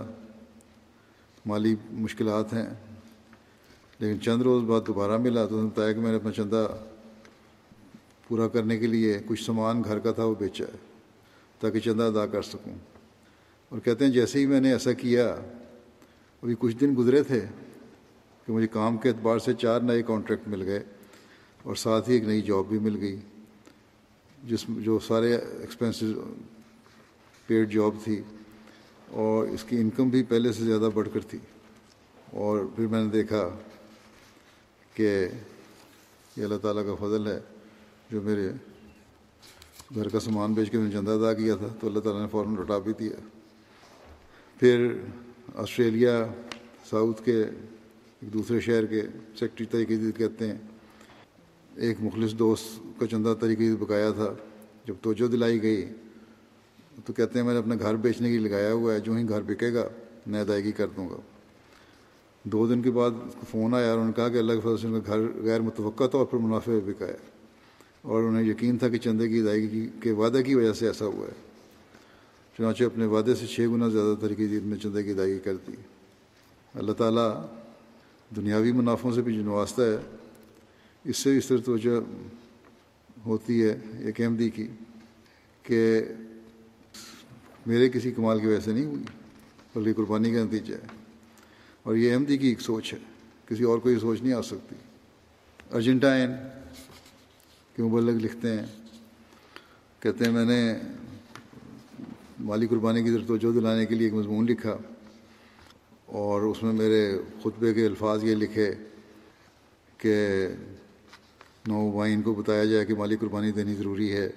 مالی 1.47 1.75
مشکلات 1.93 2.53
ہیں، 2.53 2.68
لیکن 3.99 4.20
چند 4.20 4.43
روز 4.43 4.64
بعد 4.64 4.81
دوبارہ 4.87 5.18
ملا 5.18 5.47
تو 5.47 5.57
اس 5.57 5.62
نے 5.62 5.68
بتایا 5.68 5.93
کہ 5.93 6.01
میں 6.01 6.11
نے 6.11 6.16
اپنا 6.16 6.33
چندہ 6.33 6.66
پورا 8.29 8.49
کرنے 8.49 8.79
کے 8.79 8.87
لیے 8.87 9.18
کچھ 9.27 9.45
سامان 9.45 9.85
گھر 9.85 9.99
کا 9.99 10.12
تھا 10.12 10.25
وہ 10.25 10.35
بیچا 10.35 10.64
ہے، 10.64 10.79
تاکہ 11.61 11.81
چندہ 11.81 12.03
ادا 12.03 12.27
کر 12.27 12.43
سکوں۔ 12.43 12.75
اور 13.68 13.79
کہتے 13.79 14.05
ہیں 14.05 14.12
جیسے 14.12 14.39
ہی 14.39 14.47
میں 14.47 14.61
نے 14.61 14.72
ایسا 14.72 14.93
کیا، 14.93 15.27
ابھی 16.43 16.55
کچھ 16.59 16.77
دن 16.77 16.95
گزرے 16.99 17.22
تھے 17.22 17.41
کہ 18.47 18.53
مجھے 18.53 18.68
کام 18.68 18.97
کے 18.97 19.09
اعتبار 19.09 19.39
سے 19.39 19.55
چار 19.55 19.81
نئے 19.81 20.03
کانٹریکٹ 20.03 20.49
مل 20.49 20.62
گئے 20.62 20.85
اور 21.62 21.75
ساتھ 21.75 22.09
ہی 22.09 22.14
ایک 22.14 22.25
نئی 22.25 22.43
جاب 22.43 22.64
بھی 22.68 22.79
مل 22.79 22.97
گئی، 22.97 23.16
جس 24.45 24.64
جو 24.68 24.99
سارے 24.99 25.37
ایکسپینسز 25.37 26.12
پیڈ 27.47 27.72
جاب 27.72 27.95
تھی 28.05 28.22
اور 29.11 29.47
اس 29.47 29.64
کی 29.64 29.77
انکم 29.77 30.09
بھی 30.09 30.22
پہلے 30.22 30.53
سے 30.53 30.64
زیادہ 30.64 30.89
بڑھ 30.95 31.09
کر 31.12 31.20
تھی۔ 31.20 31.39
اور 32.33 32.64
پھر 32.77 32.87
میں 32.87 33.05
نے 33.05 33.11
دیکھا 33.11 33.49
کہ 34.95 35.29
یہ 36.37 36.45
اللہ 36.45 36.59
تعالیٰ 36.62 36.83
کا 36.87 36.95
فضل 36.95 37.27
ہے 37.27 37.41
جو 38.15 38.21
میرے 38.23 38.49
گھر 39.95 40.09
کا 40.09 40.21
سامان 40.21 40.53
بیچ 40.55 40.71
کے 40.71 40.79
میں 40.79 40.87
نے 40.87 40.93
چندہ 40.93 41.11
ادا 41.11 41.33
کیا 41.35 41.55
تھا 41.55 41.69
تو 41.81 41.87
اللہ 41.87 42.01
تعالیٰ 42.01 42.21
نے 42.23 42.29
فوراً 42.29 42.55
لوٹا 42.55 42.79
بھی 42.79 42.93
دیا 42.99 43.17
پھر 44.61 44.87
آسٹریلیا 45.55 46.12
ساؤتھ 46.91 47.23
کے 47.25 47.41
ایک 47.41 48.33
دوسرے 48.33 48.61
شہر 48.61 48.87
کے 48.87 49.03
سیکٹری 49.39 49.67
طریقے 49.67 49.97
کہتے 50.17 50.47
ہیں 50.47 50.59
ایک 51.77 52.03
مخلص 52.03 52.39
دوست 52.39 53.01
کا 53.01 53.07
چندہ 53.07 53.35
طریقے 53.41 53.75
بکایا 53.77 54.11
تھا 54.11 54.33
جب 54.85 55.03
توجہ 55.03 55.29
دلائی 55.29 55.62
گئی 55.62 55.85
تو 57.07 57.12
کہتے 57.12 57.39
ہیں 57.39 57.47
میں 57.47 57.55
نے 57.55 57.59
اپنا 57.59 57.75
گھر 57.81 57.97
بیچنے 57.99 58.31
کی 58.31 58.39
لگایا 58.39 58.73
ہوا 58.73 58.95
ہے 58.95 59.01
جو 59.01 59.17
ہی 59.17 59.29
گھر 59.29 59.43
بکے 59.43 59.73
گا 59.75 59.89
میں 60.27 60.41
ادائیگی 60.41 60.73
کر 60.73 60.97
دوں 60.97 61.09
گا 61.09 61.21
دو 62.45 62.67
دن 62.67 62.83
کے 62.83 62.91
بعد 62.91 63.11
فون 63.51 63.75
آیا 63.75 63.91
اور 63.91 63.99
انہوں 63.99 64.07
نے 64.07 64.12
کہا 64.12 64.29
کہ 64.29 64.39
اللہ 64.39 64.53
کے 64.53 64.61
فضل 64.61 64.77
سے 64.77 65.07
گھر 65.07 65.31
غیر 65.45 65.61
متوقع 65.61 66.07
طور 66.07 66.27
پر 66.27 66.39
منافع 66.39 66.79
بکایا 66.85 67.34
اور 68.05 68.23
انہیں 68.23 68.51
یقین 68.51 68.79
تھا 68.79 68.89
کہ 68.89 68.99
چندے 68.99 69.29
کی 69.29 69.41
ادائیگی 69.41 69.89
کے 70.01 70.13
وعدے 70.13 70.43
کی 70.43 70.55
وجہ 70.55 70.73
سے 70.73 70.87
ایسا 70.87 71.05
ہوا 71.05 71.27
ہے۔ 71.27 71.33
چنانچہ 72.59 72.85
اپنے 72.85 73.07
وعدے 73.07 73.35
سے 73.35 73.47
چھ 73.47 73.61
گنا 73.61 73.89
زیادہ 73.89 74.15
طریقے 74.21 74.49
جیت 74.49 74.63
میں 74.63 74.79
چندے 74.79 75.03
کی 75.03 75.11
ادائیگی 75.11 75.39
کر 75.39 75.55
دی۔ 75.55 75.73
اللہ 76.75 76.93
تعالیٰ 76.93 77.47
دنیاوی 78.37 78.73
منافعوں 78.73 79.13
سے 79.13 79.23
بھی 79.23 79.35
جو 79.35 79.43
نوازتا 79.43 79.83
ہے، 79.83 80.17
اس 81.05 81.17
سے 81.17 81.39
اس 81.39 81.47
طرح 81.47 81.59
توجہ 81.65 82.01
ہوتی 83.27 83.65
ہے، 83.65 83.79
ایک 84.01 84.21
احمدی 84.21 84.51
کی، 84.51 84.67
کہ 85.63 86.03
میرے 87.67 87.89
کسی 87.89 88.11
کمال 88.11 88.41
کی 88.41 88.47
وجہ 88.47 88.61
سے 88.61 88.73
نہیں 88.73 88.85
ہوئی، 88.85 89.03
بلکہ 89.75 89.93
قربانی 89.93 90.35
کا 90.35 90.45
نتیجہ 90.45 90.75
ہے۔ 90.75 90.87
اور 91.83 91.95
یہ 91.95 92.13
احمدی 92.13 92.39
کی 92.39 92.49
ایک 92.49 92.61
سوچ 92.61 92.93
ہے، 92.93 92.99
کسی 93.47 93.65
اور 93.65 93.79
کو 93.79 93.91
یہ 93.91 93.99
سوچ 93.99 94.23
نہیں 94.23 94.33
آ 94.33 94.43
سکتی۔ 94.43 94.75
ارجنٹائن 95.73 96.31
کے 97.77 97.83
مبلغ 97.83 98.12
لکھتے 98.12 98.51
ہیں۔ 98.51 98.66
کہتے 100.01 100.25
ہیں 100.25 100.33
میں 100.33 100.45
نے 100.45 100.75
مالی 102.41 102.66
قربانی 102.66 103.03
کی 103.03 103.11
طرف 103.11 103.27
توجہ 103.27 103.53
دلانے 103.53 103.87
کے 103.87 103.95
لیے 103.95 104.07
ایک 104.07 104.14
مضمون 104.14 104.47
لکھا 104.47 104.77
اور 106.07 106.43
اس 106.43 106.62
میں 106.62 106.72
میرے 106.72 107.18
خطبے 107.41 107.75
کے 107.75 107.87
الفاظ 107.87 108.25
یہ 108.25 108.35
لکھے 108.35 108.75
کہ 109.99 110.47
نوبائن 111.66 112.22
کو 112.22 112.35
بتایا 112.35 112.64
جائے 112.64 112.85
کہ 112.85 112.95
مالی 112.95 113.16
قربانی 113.16 113.53
دینی 113.53 113.75
ضروری 113.75 114.12
ہے۔ 114.12 114.31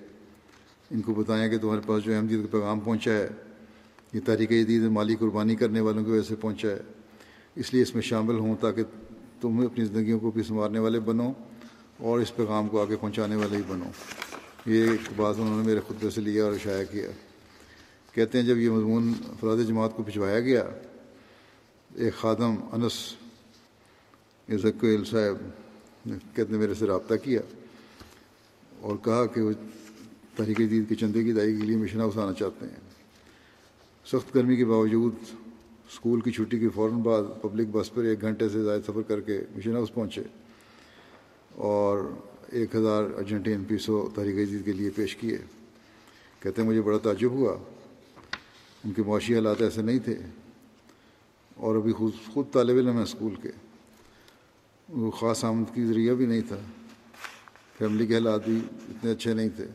ان 0.92 1.02
کو 1.02 1.14
بتائیں 1.14 1.50
کہ 1.50 1.58
تمہارے 1.58 1.82
پاس 1.86 2.04
جو 2.04 2.16
احمدیت 2.16 2.40
کا 2.42 2.48
پیغام 2.52 2.80
پہنچا 2.80 3.12
ہے، 3.12 3.30
یہ 4.14 4.20
تاریخ 4.26 4.50
جدید 4.50 4.82
مالی 4.82 5.16
قربانی 5.16 5.56
کرنے 5.56 5.80
والوں 5.80 6.06
کی 6.06 6.12
وجہ 6.12 6.22
سے 6.22 6.36
پہنچا 6.36 6.70
ہے۔ 6.70 6.80
اس 7.56 7.74
لیے 7.74 7.82
اس 7.82 7.94
میں 7.94 8.02
شامل 8.02 8.36
ہوں 8.36 8.56
تاکہ 8.62 8.84
تم 9.42 9.60
اپنی 9.60 9.86
زندگیوں 9.86 10.20
کو 10.20 10.32
بھی 10.32 10.44
سنوارنے 10.44 10.80
والے 10.80 11.00
بنو۔ 11.00 11.32
اور 11.98 12.20
اس 12.20 12.36
پیغام 12.36 12.68
کو 12.68 12.82
آگے 12.82 12.96
پہنچانے 12.96 13.36
والے 13.36 13.58
ہی 13.58 13.62
بنو۔ 13.68 13.90
یہ 14.66 14.90
ایک 14.92 15.02
بات 15.16 15.36
انہوں 15.38 15.58
نے 15.58 15.66
میرے 15.66 15.80
خطبے 15.88 16.10
سے 16.10 16.22
لیا 16.22 16.44
اور 16.46 16.54
شائع 16.64 16.84
کیا۔ 16.92 17.08
کہتے 18.12 18.40
ہیں 18.40 18.46
جب 18.46 18.58
یہ 18.58 18.70
مضمون 18.70 19.14
افراد 19.30 19.58
جماعت 19.68 19.96
کو 19.96 20.04
بھجوایا 20.04 20.40
گیا، 20.40 20.64
ایک 21.96 22.14
خادم 22.14 22.56
انس 22.72 22.94
ذکیل 24.50 25.04
صاحب 25.06 25.38
کہتے 26.36 26.52
ہیں 26.52 26.60
میرے 26.60 26.74
سے 26.74 26.86
رابطہ 26.88 27.16
کیا 27.16 27.42
اور 28.82 28.96
کہا 29.04 29.26
کہ 29.26 29.42
وہ 29.42 29.52
تحریک 30.36 30.58
جدید 30.58 30.90
کے 30.90 30.96
چندے 30.96 31.24
کی 31.24 31.32
ادائیگی 31.32 31.60
کے 31.60 31.66
لیے 31.68 31.78
مشن 31.78 32.00
ہاؤس 32.00 32.18
آنا 32.18 32.34
چاہتے 32.34 32.66
ہیں۔ 32.66 32.80
سخت 34.06 34.36
گرمی 34.36 34.56
کے 34.56 34.66
باوجود 34.66 35.16
اسکول 35.90 36.22
کی 36.22 36.32
چھٹی 36.32 36.60
کے 36.60 36.70
فوراً 36.70 37.00
بعد 37.02 37.24
پبلک 37.42 37.68
بس 37.72 37.94
پر 37.94 38.04
ایک 38.04 38.22
گھنٹے 38.22 38.50
سے 38.50 38.64
زائد 38.64 38.82
سفر 38.82 39.02
کر 39.02 39.22
کے 39.22 39.42
مشن 39.56 39.76
ہاؤس 39.76 39.94
پہنچے۔ 39.94 40.24
اور 41.58 42.12
ایک 42.52 42.76
ہزار 42.76 43.04
ارجنٹین 43.04 43.64
پیسو 43.64 44.10
تحریک 44.16 44.50
جدید 44.50 44.66
کے 44.66 44.74
لیے 44.74 44.90
پیش 44.90 45.16
کیے۔ 45.16 45.38
کہتے 46.40 46.62
ہیں 46.62 46.70
مجھے 46.70 46.82
بڑا 46.82 46.98
تعجب 46.98 47.32
ہوا۔ 47.32 47.56
ان 48.86 48.92
کے 48.92 49.04
معاشی 49.04 49.36
حالات 49.36 49.62
ایسے 49.62 49.82
نہیں 49.82 50.00
تھے۔ 50.00 50.16
اور 51.56 51.76
ابھی 51.76 51.92
خود 51.92 52.12
خود 52.34 52.46
طالب 52.52 52.78
علم 52.78 52.96
ہیں 52.96 53.04
اسکول 53.04 53.36
کے۔ 53.36 53.50
وہ 54.90 55.12
خاص 55.12 55.46
آمد 55.46 55.76
کی 55.76 55.86
ذریعہ 55.86 56.14
بھی 56.14 56.26
نہیں 56.26 56.42
تھا۔ 56.48 56.58
فیملی 57.78 58.08
کے 58.08 58.14
حالات 58.14 58.46
بھی 58.46 58.60
اتنے 58.90 59.12
اچھے 59.12 59.34
نہیں 59.34 59.50
تھے۔ 59.56 59.66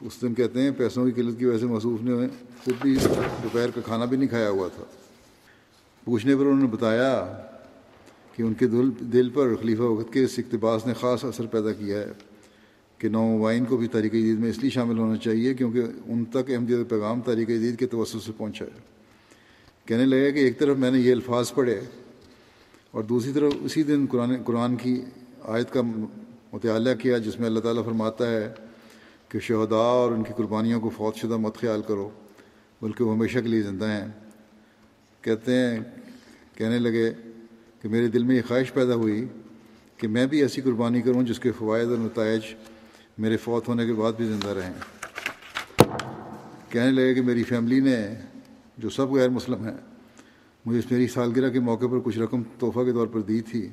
اس 0.00 0.22
دن 0.22 0.34
کہتے 0.34 0.62
ہیں 0.62 0.70
پیسوں 0.70 1.04
کی 1.04 1.12
قلت 1.12 1.38
کی 1.38 1.44
وجہ 1.44 1.58
سے 1.58 1.66
محسوس 1.66 2.00
نہیں 2.02 2.14
ہوئے 2.14 2.28
خود 2.64 2.74
بھی 2.82 2.96
دوپہر 3.42 3.70
کا 3.70 3.80
کھانا 3.80 4.04
بھی 4.04 4.16
نہیں 4.16 4.28
کھایا 4.28 4.50
ہوا 4.50 4.68
تھا۔ 4.68 4.84
پوچھنے 6.04 6.36
پر 6.36 6.40
انہوں 6.40 6.60
نے 6.60 6.66
بتایا 6.66 7.38
کہ 8.32 8.42
ان 8.42 8.54
کے 8.54 8.66
دل 8.66 8.90
دل 9.12 9.28
پر 9.30 9.54
خلیفہ 9.56 9.82
وقت 9.82 10.12
کے 10.12 10.24
اس 10.24 10.38
اقتباس 10.38 10.86
نے 10.86 10.94
خاص 10.94 11.24
اثر 11.24 11.46
پیدا 11.46 11.72
کیا 11.72 12.00
ہے 12.00 12.12
کہ 12.98 13.08
نومائن 13.08 13.64
کو 13.64 13.76
بھی 13.76 13.88
تاریخ 13.88 14.12
جدید 14.12 14.38
میں 14.38 14.50
اس 14.50 14.58
لیے 14.58 14.70
شامل 14.70 14.98
ہونا 14.98 15.16
چاہیے 15.16 15.54
کیونکہ 15.54 15.82
ان 16.06 16.24
تک 16.24 16.50
احمدیت 16.50 16.90
پیغام 16.90 17.20
تاریخ 17.20 17.48
جدید 17.48 17.78
کے 17.78 17.86
توسط 17.86 18.16
سے 18.26 18.32
پہنچا 18.36 18.64
ہے۔ 18.64 18.80
کہنے 19.84 20.04
لگے 20.04 20.32
کہ 20.32 20.38
ایک 20.38 20.58
طرف 20.58 20.76
میں 20.76 20.90
نے 20.90 20.98
یہ 20.98 21.12
الفاظ 21.12 21.52
پڑھے 21.52 21.80
اور 22.90 23.02
دوسری 23.02 23.32
طرف 23.32 23.52
اسی 23.60 23.82
دن 23.82 24.06
قرآن 24.10 24.42
قرآن 24.42 24.76
کی 24.76 25.02
آیت 25.42 25.72
کا 25.72 25.80
مطالعہ 26.52 26.94
کیا 26.94 27.18
جس 27.18 27.38
میں 27.40 27.46
اللہ 27.46 27.60
تعالیٰ 27.60 27.84
فرماتا 27.84 28.30
ہے 28.30 28.52
کہ 29.28 29.40
شہداء 29.40 29.76
اور 29.76 30.12
ان 30.12 30.22
کی 30.22 30.32
قربانیوں 30.36 30.80
کو 30.80 30.88
فوت 30.88 31.16
شدہ 31.16 31.36
مت 31.36 31.54
خیال 31.56 31.82
کرو، 31.88 32.10
بلکہ 32.82 33.04
وہ 33.04 33.14
ہمیشہ 33.14 33.38
کے 33.38 33.48
لیے 33.48 33.62
زندہ 33.62 33.84
ہیں۔ 33.84 34.06
کہتے 35.20 35.52
ہیں 35.52 35.80
کہنے 36.54 36.78
لگے 36.78 37.10
کہ 37.82 37.88
میرے 37.88 38.08
دل 38.08 38.22
میں 38.22 38.36
یہ 38.36 38.42
خواہش 38.48 38.72
پیدا 38.72 38.94
ہوئی 38.94 39.28
کہ 39.96 40.08
میں 40.08 40.26
بھی 40.26 40.42
ایسی 40.42 40.60
قربانی 40.60 41.02
کروں 41.02 41.22
جس 41.22 41.40
کے 41.40 41.52
فوائد 41.52 41.88
اور 41.88 41.98
نتائج 41.98 42.42
میرے 43.18 43.36
فوت 43.36 43.68
ہونے 43.68 43.86
کے 43.86 43.92
بعد 43.92 44.12
بھی 44.16 44.24
زندہ 44.24 44.48
رہیں۔ 44.48 44.72
کہنے 46.68 46.90
لگے 46.90 47.14
کہ 47.14 47.22
میری 47.22 47.42
فیملی 47.42 47.80
نے 47.80 48.14
جو 48.78 48.90
سب 48.90 49.10
غیر 49.10 49.28
مسلم 49.28 49.64
ہیں، 49.64 49.76
مجھے 50.64 50.78
اس 50.78 50.90
میری 50.90 51.06
سالگرہ 51.06 51.50
کے 51.50 51.60
موقع 51.60 51.86
پر 51.86 51.98
کچھ 52.04 52.18
رقم 52.18 52.42
تحفہ 52.42 52.84
کے 52.84 52.92
طور 52.92 53.06
پر 53.06 53.20
دی 53.20 53.40
تھی، 53.40 53.68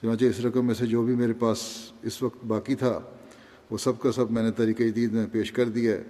چنانچہ 0.00 0.24
اس 0.24 0.40
رقم 0.40 0.66
میں 0.66 0.74
سے 0.74 0.86
جو 0.86 1.02
بھی 1.02 1.14
میرے 1.14 1.32
پاس 1.32 1.58
اس 2.02 2.22
وقت 2.22 2.44
باقی 2.44 2.74
تھا، 2.74 3.00
وہ 3.70 3.78
سب 3.78 4.00
کا 4.00 4.12
سب 4.12 4.30
میں 4.30 4.42
نے 4.42 4.50
طریقہ 4.50 4.82
جدید 4.82 5.12
میں 5.12 5.26
پیش 5.32 5.52
کر 5.52 5.64
دیا 5.64 5.92
ہے 5.92 6.02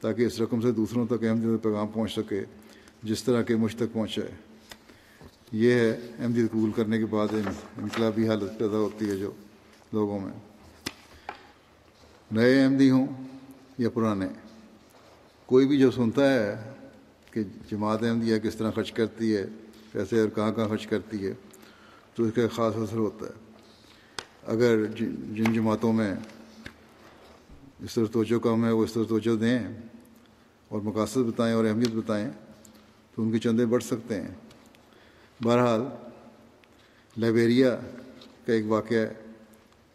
تاکہ 0.00 0.22
اس 0.22 0.40
رقم 0.40 0.60
سے 0.60 0.72
دوسروں 0.72 1.06
تک 1.06 1.24
احمدیت 1.24 1.62
پیغام 1.62 1.86
پہنچ 1.86 2.12
سکے، 2.12 2.44
جس 3.02 3.22
طرح 3.22 3.42
کے 3.42 3.56
مجھ 3.56 3.76
تک 3.76 3.92
پہنچائے 3.92 4.49
یہ 5.52 5.72
ہے 5.72 5.90
احمدیت 6.18 6.50
قبول 6.50 6.72
کرنے 6.72 6.98
کے 6.98 7.06
بعد 7.06 7.28
انقلابی 7.78 8.28
حالت 8.28 8.58
پیدا 8.58 8.76
ہوتی 8.76 9.10
ہے 9.10 9.16
جو 9.16 9.32
لوگوں 9.92 10.20
میں۔ 10.20 10.32
نئے 12.30 12.64
احمدی 12.64 12.90
ہوں 12.90 13.06
یا 13.78 13.90
پرانے؟ 13.90 14.26
کوئی 15.46 15.66
بھی 15.66 15.78
جو 15.78 15.90
سنتا 15.90 16.34
ہے 16.34 16.72
کہ 17.30 17.42
جماعت 17.70 18.02
احمدیہ 18.02 18.38
کس 18.38 18.56
طرح 18.56 18.70
خرچ 18.70 18.92
کرتی 18.92 19.36
ہے، 19.36 19.46
پیسے 19.92 20.20
اور 20.20 20.28
کہاں 20.28 20.52
کہاں 20.52 20.68
خرچ 20.68 20.86
کرتی 20.86 21.26
ہے، 21.26 21.34
تو 22.14 22.24
اس 22.24 22.30
کا 22.34 22.42
خاص 22.52 22.76
اثر 22.76 22.96
ہوتا 22.96 23.26
ہے۔ 23.26 23.32
اگر 24.46 24.86
جن 25.34 25.52
جماعتوں 25.52 25.92
میں 25.92 26.14
اس 27.80 27.94
طرح 27.94 28.04
توجہ 28.12 28.38
کم 28.38 28.64
ہے، 28.64 28.70
وہ 28.70 28.84
اس 28.84 28.92
طرح 28.92 29.04
توجہ 29.08 29.36
دیں 29.36 29.58
اور 30.68 30.80
مقاصد 30.80 31.16
بتائیں 31.16 31.54
اور 31.54 31.64
اہمیت 31.64 31.90
بتائیں، 31.90 32.30
تو 33.14 33.22
ان 33.22 33.32
کے 33.32 33.38
چندے 33.38 33.66
بڑھ 33.66 33.84
سکتے 33.84 34.20
ہیں۔ 34.20 34.34
بہرحال 35.44 35.80
لائبیریا 37.16 37.76
کا 38.46 38.52
ایک 38.52 38.64
واقعہ 38.68 39.06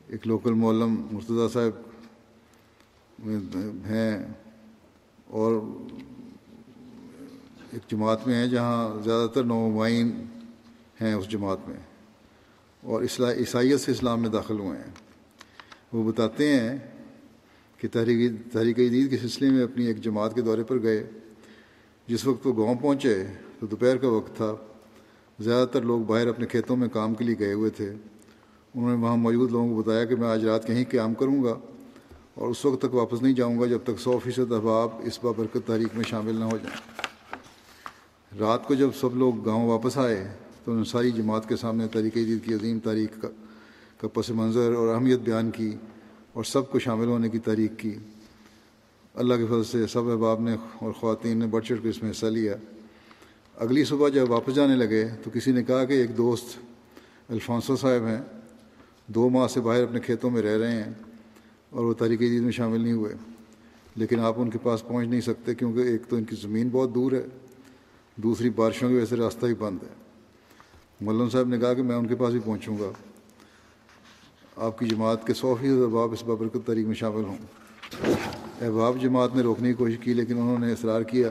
ایک 0.08 0.28
لوکل 0.28 0.54
مولم 0.54 1.08
مرتضیٰ 1.12 1.52
صاحب 1.54 1.72
ہیں 3.86 4.24
اور 5.28 5.62
ایک 7.72 7.92
جماعت 7.92 8.28
میں 8.28 8.36
ہیں 8.36 8.48
جہاں 8.48 9.04
زیادہ 9.04 9.28
تر 9.30 9.44
نومائن 9.44 10.24
ہیں 11.02 11.14
اس 11.14 11.30
جماعت 11.30 11.58
میں 11.68 11.78
اور 12.82 13.04
عیسائیت 13.38 13.80
سے 13.80 13.92
اسلام 13.92 14.22
میں 14.22 14.30
داخل 14.30 14.60
ہوئے 14.60 14.78
ہیں۔ 14.78 14.94
وہ 15.94 16.12
بتاتے 16.12 16.60
ہیں 16.60 16.78
کہ 17.78 17.88
تحریک 17.92 18.32
تحریک 18.54 18.78
جدید 18.78 19.10
کے 19.10 19.18
سلسلے 19.18 19.50
میں 19.50 19.64
اپنی 19.64 19.86
ایک 19.86 20.02
جماعت 20.02 20.36
کے 20.36 20.42
دورے 20.42 20.64
پر 20.64 20.82
گئے۔ 20.82 21.10
جس 22.08 22.28
وقت 22.28 22.48
وہ 22.48 22.66
گاؤں 22.66 22.76
پہنچے 22.76 23.24
تو 23.60 23.68
دوپہر 23.68 23.98
کا 23.98 24.08
وقت 24.08 24.36
تھا۔ 24.36 24.56
زیادہ 25.40 25.68
تر 25.68 25.82
لوگ 25.82 26.00
باہر 26.00 26.28
اپنے 26.28 26.46
کھیتوں 26.46 26.76
میں 26.76 26.88
کام 26.88 27.14
کے 27.14 27.24
لیے 27.24 27.36
گئے 27.40 27.54
ہوئے 27.54 27.70
تھے۔ 27.70 27.90
انہوں 28.76 28.90
نے 28.90 29.04
وہاں 29.04 29.18
موجود 29.18 29.52
لوگوں 29.52 29.76
کو 29.76 29.82
بتایا 29.82 30.06
کہ 30.06 30.16
میں 30.16 30.28
آج 30.28 30.46
رات 30.46 30.68
کہیں 30.68 30.86
قیام 30.90 31.14
کروں 31.14 31.44
گا 31.44 31.60
اور 32.34 32.48
اس 32.48 32.66
وقت 32.66 32.82
تک 32.82 32.96
واپس 32.96 33.22
نہیں 33.22 33.34
جاؤں 33.34 33.60
گا 33.60 33.66
جب 33.66 33.80
تک 33.84 34.00
سو 34.00 34.20
فیصد 34.24 34.52
احباب 34.52 34.90
اس 35.04 35.20
بابرکت 35.24 35.58
تحریک 35.66 35.88
میں 35.94 36.04
شامل 36.04 36.36
نہ 36.36 36.44
ہو 36.44 36.58
جائیں۔ 36.58 36.96
رات 38.40 38.68
کو 38.68 38.74
جب 38.74 38.90
سب 39.00 39.16
لوگ 39.16 39.46
گاؤں 39.46 39.68
واپس 39.68 39.98
آئے 39.98 40.28
تو 40.66 40.72
انہوں 40.72 40.84
نے 40.86 40.92
ساری 40.92 41.12
جماعت 41.12 41.50
کے 41.50 41.56
سامنے 41.56 41.88
تحریک 41.88 42.14
جدید 42.14 42.46
کی 42.46 42.54
عظیم 42.54 42.80
تاریخ 42.80 43.22
کا 43.22 43.28
کا 43.98 44.08
پس 44.08 44.30
منظر 44.30 44.74
اور 44.74 44.96
اہمیت 44.96 45.20
بیان 45.20 45.52
کی 45.52 45.76
اور 46.34 46.44
سب 46.44 46.72
کو 46.72 46.80
شامل 46.80 47.08
ہونے 47.08 47.30
کی 47.30 47.40
تاریخ 47.40 47.72
کی۔ 47.78 47.96
اللہ 49.14 49.34
کے 49.34 49.46
فضل 49.46 49.64
سے 49.64 49.88
سب 49.88 50.10
احباب 50.10 50.42
نے 50.42 50.56
اور 50.82 50.92
خواتین 50.92 51.38
نے 51.38 51.48
بڑھ 51.48 51.66
چڑھ 51.66 51.78
کر 51.84 51.90
اس 51.90 52.04
میں 52.04 52.12
حصہ 52.12 52.26
لیا۔ 52.26 52.54
اگلی 53.58 53.84
صبح 53.84 54.10
جب 54.10 54.32
واپس 54.32 54.56
جانے 54.56 54.76
لگے 54.76 55.08
تو 55.24 55.30
کسی 55.34 55.52
نے 55.52 55.64
کہا 55.64 55.86
کہ 55.86 55.94
ایک 55.94 56.18
دوست 56.18 56.58
الفانسو 57.30 57.76
صاحب 57.76 58.06
ہیں، 58.06 58.22
دو 59.08 59.30
ماہ 59.30 59.48
سے 59.48 59.62
باہر 59.62 59.84
اپنے 59.84 60.00
کھیتوں 60.00 60.30
میں 60.30 60.42
رہ 60.42 60.58
رہے 60.58 60.72
ہیں 60.72 60.94
اور 61.70 61.86
وہ 61.86 61.94
تاریخ 61.94 62.20
جدید 62.20 62.42
میں 62.42 62.52
شامل 62.52 62.82
نہیں 62.82 62.94
ہوئے۔ 62.94 63.16
لیکن 63.96 64.20
آپ 64.20 64.34
ان 64.38 64.50
کے 64.50 64.58
پاس 64.64 64.88
پہنچ 64.88 65.08
نہیں 65.08 65.22
سکتے 65.22 65.56
کیونکہ 65.56 65.80
ایک 65.80 66.02
تو 66.10 66.16
ان 66.16 66.24
کی 66.24 66.36
زمین 66.42 66.70
بہت 66.72 66.96
دور 66.96 67.12
ہے، 67.12 67.26
دوسری 68.16 68.50
بارشوں 68.50 68.90
کی 68.90 68.96
وجہ 68.96 69.06
سے 69.06 69.16
راستہ 69.16 69.46
ہی 69.46 69.54
بند 69.54 69.78
ہے۔ 69.84 69.94
ملن 71.02 71.30
صاحب 71.30 71.48
نے 71.48 71.58
کہا 71.58 71.74
کہ 71.74 71.84
میں 71.84 71.96
ان 71.96 72.08
کے 72.08 72.16
پاس 72.16 72.32
بھی 72.32 72.40
پہنچوں 72.46 72.78
گا۔ 72.80 72.92
آپ 74.56 74.80
کی 74.80 74.86
جماعت 74.86 75.28
کے 75.28 75.34
سو 75.34 75.56
فیصد 75.62 75.82
احباب 75.82 76.12
اس 76.12 76.24
بابرکت 76.24 76.58
تاریخ 76.66 76.88
میں 76.88 76.96
شامل 76.96 77.24
ہوں۔ 77.24 77.38
احباب 78.62 79.02
جماعت 79.02 79.36
نے 79.36 79.42
روکنے 79.42 79.68
کی 79.68 79.74
کوشش 79.74 79.98
کی 79.98 80.14
لیکن 80.14 80.34
انہوں 80.34 80.60
نے 80.60 80.72
اصرار 80.72 81.02
کیا۔ 81.02 81.30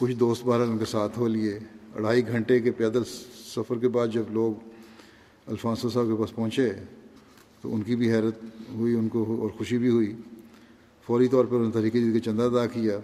کچھ 0.00 0.12
دوست 0.12 0.44
بہرحال 0.44 0.70
ان 0.70 0.78
کے 0.78 0.84
ساتھ 0.84 1.18
ہو 1.18 1.28
لیے۔ 1.28 1.58
اڑھائی 1.96 2.28
گھنٹے 2.28 2.60
کے 2.60 2.70
پیدل 2.70 3.02
سفر 3.56 3.78
کے 3.78 3.88
بعد 3.88 4.08
جب 4.08 4.22
لوگ 4.30 4.68
الفانسو 5.46 5.90
صاحب 5.90 6.06
کے 6.06 6.20
پاس 6.20 6.34
پہنچے، 6.34 6.70
تو 7.60 7.74
ان 7.74 7.82
کی 7.82 7.96
بھی 7.96 8.12
حیرت 8.12 8.44
ہوئی، 8.74 8.94
ان 8.94 9.08
کو 9.08 9.36
اور 9.40 9.48
خوشی 9.48 9.78
بھی 9.78 9.88
ہوئی۔ 9.88 10.16
فوری 11.06 11.28
طور 11.28 11.44
پر 11.44 11.54
انہوں 11.54 11.66
نے 11.66 11.72
طریقے 11.72 12.12
کے 12.12 12.20
چندہ 12.20 12.42
ادا 12.42 12.66
کیا۔ 12.66 12.98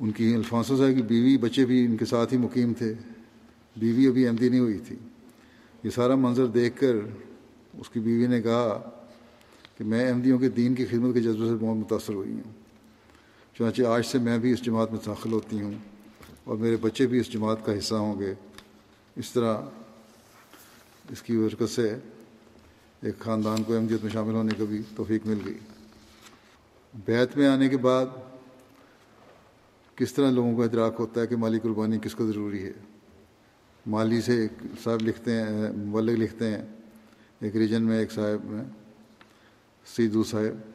ان 0.00 0.10
کی 0.10 0.34
الفانسو 0.34 0.76
صاحب 0.76 0.96
کی 0.96 1.02
بیوی، 1.02 1.38
بچے 1.38 1.66
بھی 1.66 1.84
ان 1.84 1.96
کے 1.96 2.04
ساتھ 2.04 2.32
ہی 2.32 2.38
مقیم 2.38 2.72
تھے۔ 2.78 2.94
بیوی 3.76 4.06
ابھی 4.06 4.26
احمدی 4.26 4.48
نہیں 4.48 4.60
ہوئی 4.60 4.78
تھی۔ 4.78 4.96
یہ 5.84 5.90
سارا 5.90 6.14
منظر 6.14 6.46
دیکھ 6.46 6.80
کر 6.80 6.96
اس 7.78 7.90
کی 7.90 8.00
بیوی 8.00 8.26
نے 8.26 8.42
کہا 8.42 8.90
کہ 9.78 9.84
میں 9.84 10.10
احمدیوں 10.10 10.38
کے 10.38 10.48
دین 10.48 10.74
کی 10.74 10.86
خدمت 10.86 11.14
کے 11.14 11.20
جذبے 11.20 11.48
سے 11.48 11.54
بہت 11.54 11.76
متاثر 11.76 12.14
ہوئی 12.14 12.32
ہوں۔ 12.32 12.52
چنانچہ 13.58 13.82
آج 13.82 14.06
سے 14.06 14.18
میں 14.18 14.38
بھی 14.38 14.52
اس 14.52 14.62
جماعت 14.62 14.92
میں 14.92 15.00
داخل 15.06 15.32
ہوتی 15.32 15.60
ہوں۔ 15.60 15.93
اور 16.44 16.56
میرے 16.56 16.76
بچے 16.76 17.06
بھی 17.06 17.18
اس 17.18 17.32
جماعت 17.32 17.66
کا 17.66 17.78
حصہ 17.78 17.94
ہوں 17.94 18.20
گے۔ 18.20 18.34
اس 19.16 19.30
طرح 19.30 19.60
اس 21.10 21.22
کی 21.22 21.38
برکت 21.38 21.70
سے 21.70 21.96
ایک 23.02 23.18
خاندان 23.18 23.62
کو 23.62 23.76
احمدیت 23.76 24.02
میں 24.02 24.12
شامل 24.12 24.34
ہونے 24.34 24.52
کا 24.58 24.64
بھی 24.64 24.82
توفیق 24.96 25.26
مل 25.26 25.38
گئی۔ 25.46 25.58
بیت 27.06 27.36
میں 27.36 27.46
آنے 27.46 27.68
کے 27.68 27.76
بعد 27.76 28.06
کس 29.96 30.14
طرح 30.14 30.30
لوگوں 30.30 30.56
کا 30.56 30.64
ادراک 30.64 30.94
ہوتا 30.98 31.20
ہے 31.20 31.26
کہ 31.26 31.36
مالی 31.36 31.58
قربانی 31.58 31.98
کس 32.02 32.14
کو 32.14 32.26
ضروری 32.26 32.64
ہے؟ 32.64 32.72
مالی 33.86 34.20
سے 34.20 34.40
ایک 34.42 34.52
صاحب 34.82 35.02
لکھتے 35.02 35.32
ہیں 35.32 35.72
ملک 35.76 36.18
لکھتے 36.18 36.50
ہیں۔ 36.50 36.66
ایک 37.40 37.56
ریجن 37.56 37.82
میں 37.82 37.98
ایک 37.98 38.12
صاحب 38.12 38.44
میں 38.44 38.64
سیدو 39.86 40.24
صاحب۔ 40.24 40.70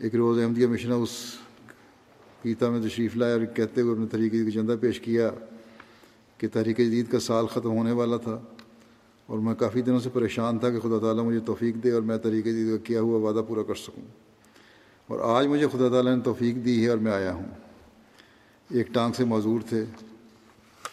ایک 0.00 0.14
روز 0.14 0.42
احمدیہ 0.42 0.66
مشنہ 0.66 0.94
اس 0.94 1.10
پیتا 2.46 2.70
میں 2.70 2.88
تشریف 2.88 3.16
لائے 3.16 3.32
اور 3.32 3.44
کہتے 3.44 3.80
ہوئے 3.80 3.92
اپنے 3.92 4.06
طریقے 4.06 4.44
کا 4.44 4.50
چندہ 4.50 4.74
پیش 4.80 5.00
کیا 5.00 5.30
کہ 6.38 6.48
تحریک 6.52 6.76
جدید 6.76 7.10
کا 7.10 7.20
سال 7.20 7.46
ختم 7.46 7.70
ہونے 7.70 7.92
والا 7.92 8.16
تھا 8.16 8.40
اور 9.26 9.38
میں 9.38 9.54
کافی 9.54 9.82
دنوں 9.82 10.00
سے 10.00 10.10
پریشان 10.10 10.58
تھا 10.58 10.70
کہ 10.70 10.80
خدا 10.80 10.98
تعالیٰ 11.00 11.24
مجھے 11.24 11.40
توفیق 11.40 11.74
دے 11.74 11.90
اور 11.90 12.02
میں 12.02 12.16
طریقہ 12.16 12.48
جدید 12.48 12.70
کا 12.70 12.84
کیا 12.84 13.00
ہوا 13.00 13.30
وعدہ 13.30 13.44
پورا 13.48 13.62
کر 13.62 13.74
سکوں۔ 13.74 14.02
اور 15.06 15.36
آج 15.36 15.46
مجھے 15.46 15.66
خدا 15.72 15.88
تعالیٰ 15.88 16.16
نے 16.16 16.22
توفیق 16.22 16.64
دی 16.64 16.84
ہے 16.84 16.88
اور 16.88 16.98
میں 16.98 17.12
آیا 17.12 17.32
ہوں۔ 17.32 17.46
ایک 18.70 18.88
ٹانگ 18.88 19.12
سے 19.12 19.24
معذور 19.24 19.60
تھے۔ 19.68 19.84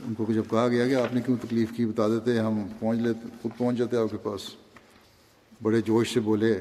ان 0.08 0.14
کو 0.14 0.26
جب 0.34 0.44
کہا 0.50 0.68
گیا 0.68 0.88
کہ 0.88 0.96
آپ 0.96 1.16
نے 1.16 1.22
کیوں 1.22 1.38
تکلیف 1.42 1.72
کی 1.78 1.86
بتا 1.86 2.08
دیتے 2.08 2.40
ہم 2.40 2.68
پہنچ 2.80 3.00
لیتے 3.00 3.28
خود 3.42 3.58
پہنچ 3.58 3.78
جاتے 3.78 3.98
آپ 3.98 4.12
کے 4.12 4.18
پاس۔ 4.18 4.42
بڑے 5.64 5.82
جوش 5.82 6.14
سے 6.14 6.20
بولے 6.20 6.60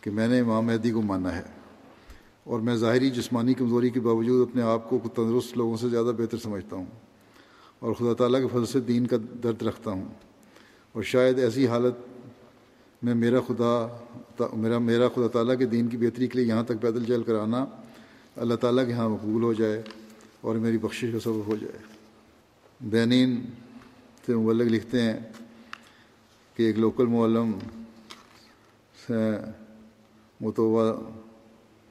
کہ 0.00 0.10
میں 0.10 0.28
نے 0.28 0.40
امام 0.40 0.66
مہدی 0.66 0.90
کو 0.90 1.02
مانا 1.02 1.36
ہے۔ 1.36 1.53
اور 2.44 2.60
میں 2.60 2.76
ظاہری 2.76 3.10
جسمانی 3.10 3.54
کمزوری 3.54 3.90
کے 3.90 4.00
باوجود 4.00 4.48
اپنے 4.48 4.62
آپ 4.62 4.90
کو 4.90 4.98
تندرست 5.14 5.56
لوگوں 5.56 5.76
سے 5.76 5.88
زیادہ 5.88 6.12
بہتر 6.18 6.38
سمجھتا 6.38 6.76
ہوں 6.76 6.86
اور 7.78 7.92
خدا 7.92 8.14
تعالیٰ 8.14 8.40
کے 8.40 8.46
فضل 8.46 8.66
سے 8.66 8.80
دین 8.80 9.06
کا 9.06 9.16
درد 9.42 9.62
رکھتا 9.62 9.90
ہوں۔ 9.90 10.04
اور 10.92 11.02
شاید 11.02 11.38
ایسی 11.38 11.66
حالت 11.66 11.94
میں 13.02 13.14
میرا 13.14 13.40
خدا 13.40 13.98
میرا 14.52 14.78
میرا 14.78 15.08
خدا 15.08 15.28
تعالیٰ 15.28 15.58
کے 15.58 15.66
دین 15.66 15.88
کی 15.88 15.96
بہتری 15.96 16.26
کے 16.26 16.38
لیے 16.38 16.48
یہاں 16.48 16.62
تک 16.62 16.80
پیدل 16.80 17.04
چل 17.04 17.22
کر 17.22 17.34
آنا 17.34 17.66
اللہ 18.36 18.54
تعالیٰ 18.54 18.86
کے 18.86 18.92
ہاں 18.92 19.08
مقبول 19.08 19.42
ہو 19.42 19.52
جائے 19.52 19.82
اور 20.40 20.56
میری 20.56 20.78
بخشش 20.78 21.06
کا 21.12 21.20
سبب 21.20 21.46
ہو 21.46 21.56
جائے۔ 21.56 21.78
بینین 22.80 23.44
سے 24.26 24.34
مبلغ 24.34 24.64
لکھتے 24.64 25.02
ہیں 25.02 25.18
کہ 26.56 26.62
ایک 26.62 26.78
لوکل 26.78 27.06
معلم 27.06 27.52
سے 29.06 29.30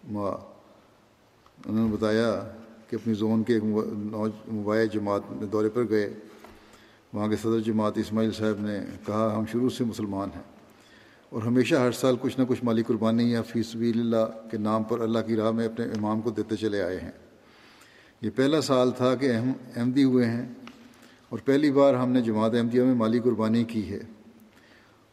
انہوں 0.09 1.87
نے 1.87 1.95
بتایا 1.95 2.51
کہ 2.89 2.95
اپنی 2.95 3.13
زون 3.13 3.43
کے 3.43 3.53
ایک 3.53 3.63
مباح 4.53 4.83
جماعت 4.83 5.21
میں 5.29 5.47
دورے 5.47 5.69
پر 5.69 5.89
گئے۔ 5.89 6.13
وہاں 7.13 7.27
کے 7.27 7.35
صدر 7.35 7.59
جماعت 7.59 7.97
اسماعیل 7.97 8.31
صاحب 8.31 8.61
نے 8.61 8.79
کہا، 9.05 9.35
ہم 9.37 9.43
شروع 9.51 9.69
سے 9.69 9.83
مسلمان 9.83 10.29
ہیں 10.35 10.43
اور 11.29 11.41
ہمیشہ 11.41 11.75
ہر 11.75 11.91
سال 11.91 12.15
کچھ 12.21 12.39
نہ 12.39 12.45
کچھ 12.47 12.63
مالی 12.63 12.83
قربانی 12.83 13.31
یا 13.31 13.41
فی 13.41 13.63
سبیل 13.63 13.99
اللہ 13.99 14.49
کے 14.51 14.57
نام 14.57 14.83
پر 14.83 14.99
اللہ 14.99 15.19
کی 15.19 15.35
راہ 15.35 15.51
میں 15.51 15.65
اپنے 15.65 15.85
امام 15.85 16.21
کو 16.21 16.29
دیتے 16.29 16.55
چلے 16.55 16.81
آئے 16.81 16.99
ہیں۔ 16.99 17.11
یہ 18.21 18.29
پہلا 18.35 18.61
سال 18.61 18.91
تھا 18.91 19.15
کہ 19.15 19.31
اہم، 19.31 19.51
احمدی 19.75 20.03
ہوئے 20.03 20.25
ہیں 20.25 20.49
اور 21.29 21.39
پہلی 21.45 21.71
بار 21.71 21.93
ہم 21.93 22.11
نے 22.11 22.21
جماعت 22.21 22.51
احمدیہ 22.53 22.83
میں 22.83 22.93
مالی 22.93 23.19
قربانی 23.19 23.63
کی 23.63 23.89
ہے۔ 23.89 23.99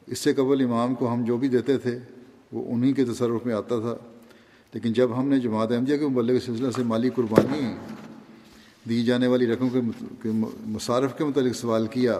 اس 0.07 0.19
سے 0.19 0.35
قبل 0.35 0.65
امام 0.65 0.95
کو 0.95 1.13
ہم 1.13 1.25
جو 1.25 1.37
بھی 1.37 1.49
دیتے 1.49 1.79
تھے، 1.79 1.99
وہ 2.53 2.75
انہی 2.75 2.93
کے 2.93 3.05
تصرف 3.05 3.47
میں 3.47 3.55
آتا 3.55 3.81
تھا۔ 3.81 3.97
لیکن 4.75 4.93
جب 4.93 5.19
ہم 5.19 5.29
نے 5.29 5.41
جماعت 5.41 5.73
احمدیہ 5.73 5.97
کے 5.97 6.07
مبلغ 6.07 6.39
سلسلہ 6.39 6.71
سے 6.71 6.83
مالی 6.83 7.11
قربانی 7.11 7.75
دی 8.89 9.05
جانے 9.05 9.27
والی 9.27 9.47
رقم 9.47 9.69
کے 10.23 10.31
مصارف 10.67 11.17
کے 11.19 11.25
متعلق 11.25 11.57
سوال 11.57 11.87
کیا 11.87 12.19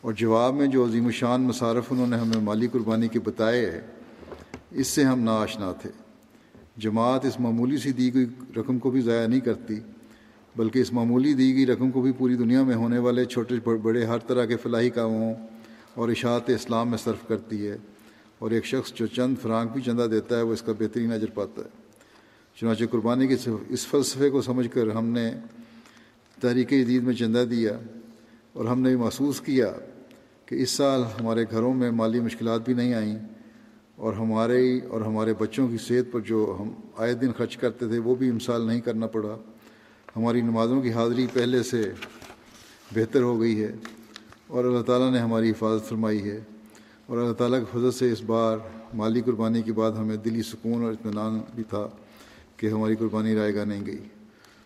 اور 0.00 0.12
جواب 0.12 0.54
میں 0.54 0.66
جو 0.66 0.84
عظیم 0.84 1.06
الشان 1.06 1.40
مصارف 1.40 1.84
انہوں 1.90 2.06
نے 2.06 2.16
ہمیں 2.16 2.40
مالی 2.40 2.68
قربانی 2.72 3.08
کے 3.08 3.20
بتائے 3.20 3.80
اس 4.70 4.86
سے 4.86 5.04
ہم 5.04 5.20
ناشنا 5.20 5.72
تھے۔ 5.72 5.90
جماعت 6.76 7.24
اس 7.24 7.40
معمولی 7.40 7.76
سی 7.76 7.92
دی 7.92 8.14
گئی 8.14 8.26
رقم 8.56 8.78
کو 8.78 8.90
بھی 8.90 9.00
ضائع 9.00 9.26
نہیں 9.26 9.40
کرتی، 9.40 9.74
بلکہ 10.56 10.78
اس 10.78 10.92
معمولی 10.92 11.34
دی 11.34 11.54
گئی 11.54 11.66
رقم 11.66 11.90
کو 11.90 12.00
بھی 12.00 12.12
پوری 12.12 12.36
دنیا 12.36 12.62
میں 12.62 12.74
ہونے 12.74 12.98
والے 12.98 13.24
چھوٹے 13.24 13.54
بڑے 13.82 14.04
ہر 14.04 14.18
طرح 14.18 14.44
کے 14.44 14.56
فلاحی 14.56 14.90
کاموں 14.90 15.34
اور 15.94 16.08
اشاعت 16.08 16.50
اسلام 16.50 16.88
میں 16.88 16.98
صرف 16.98 17.28
کرتی 17.28 17.66
ہے۔ 17.68 17.76
اور 18.38 18.50
ایک 18.50 18.64
شخص 18.64 18.92
جو 18.92 19.06
چند 19.06 19.34
فرانک 19.42 19.72
بھی 19.72 19.82
چندہ 19.82 20.06
دیتا 20.10 20.36
ہے، 20.36 20.42
وہ 20.42 20.52
اس 20.52 20.62
کا 20.62 20.72
بہترین 20.78 21.12
اجر 21.12 21.30
پاتا 21.34 21.62
ہے۔ 21.62 21.68
چنانچہ 22.56 22.84
قربانی 22.90 23.26
کے 23.26 23.36
اس 23.68 23.86
فلسفے 23.86 24.30
کو 24.30 24.42
سمجھ 24.42 24.68
کر 24.72 24.90
ہم 24.90 25.06
نے 25.06 25.34
تحریک 26.40 26.70
جدید 26.70 27.02
میں 27.02 27.14
چندہ 27.14 27.44
دیا 27.50 27.78
اور 28.52 28.64
ہم 28.64 28.80
نے 28.80 28.96
محسوس 28.96 29.40
کیا 29.40 29.72
کہ 30.46 30.54
اس 30.54 30.70
سال 30.70 31.02
ہمارے 31.20 31.44
گھروں 31.50 31.74
میں 31.74 31.90
مالی 31.90 32.20
مشکلات 32.20 32.64
بھی 32.64 32.74
نہیں 32.74 32.94
آئیں 32.94 33.18
اور 33.96 34.12
ہمارے 34.12 34.80
اور 34.80 35.00
ہمارے 35.00 35.34
بچوں 35.34 35.68
کی 35.68 35.76
صحت 35.78 36.12
پر 36.12 36.20
جو 36.20 36.56
ہم 36.60 36.70
آئے 36.96 37.14
دن 37.14 37.32
خرچ 37.36 37.56
کرتے 37.56 37.88
تھے، 37.88 37.98
وہ 37.98 38.14
بھی 38.14 38.28
امسال 38.28 38.66
نہیں 38.66 38.80
کرنا 38.80 39.06
پڑا۔ 39.06 39.36
ہماری 40.16 40.40
نمازوں 40.40 40.82
کی 40.82 40.92
حاضری 40.92 41.26
پہلے 41.32 41.62
سے 41.62 41.92
بہتر 42.94 43.22
ہو 43.22 43.40
گئی 43.40 43.62
ہے 43.62 43.72
اور 44.46 44.64
اللہ 44.64 44.82
تعالیٰ 44.82 45.12
نے 45.12 45.18
ہماری 45.18 45.50
حفاظت 45.50 45.88
فرمائی 45.88 46.30
ہے۔ 46.30 46.40
اور 47.08 47.18
اللہ 47.18 47.32
تعالیٰ 47.32 47.58
کے 47.58 47.78
فضل 47.78 47.90
سے 47.90 48.12
اس 48.12 48.22
بار 48.22 48.58
مالی 48.94 49.20
قربانی 49.20 49.62
کے 49.62 49.72
بعد 49.72 49.92
ہمیں 49.92 50.16
دلی 50.16 50.42
سکون 50.42 50.84
اور 50.84 50.92
اطمینان 50.92 51.40
بھی 51.54 51.62
تھا 51.62 51.88
کہ 52.56 52.66
ہماری 52.66 52.96
قربانی 52.96 53.34
رائے 53.34 53.54
گاہ 53.54 53.64
نہیں 53.64 53.86
گئی۔ 53.86 53.98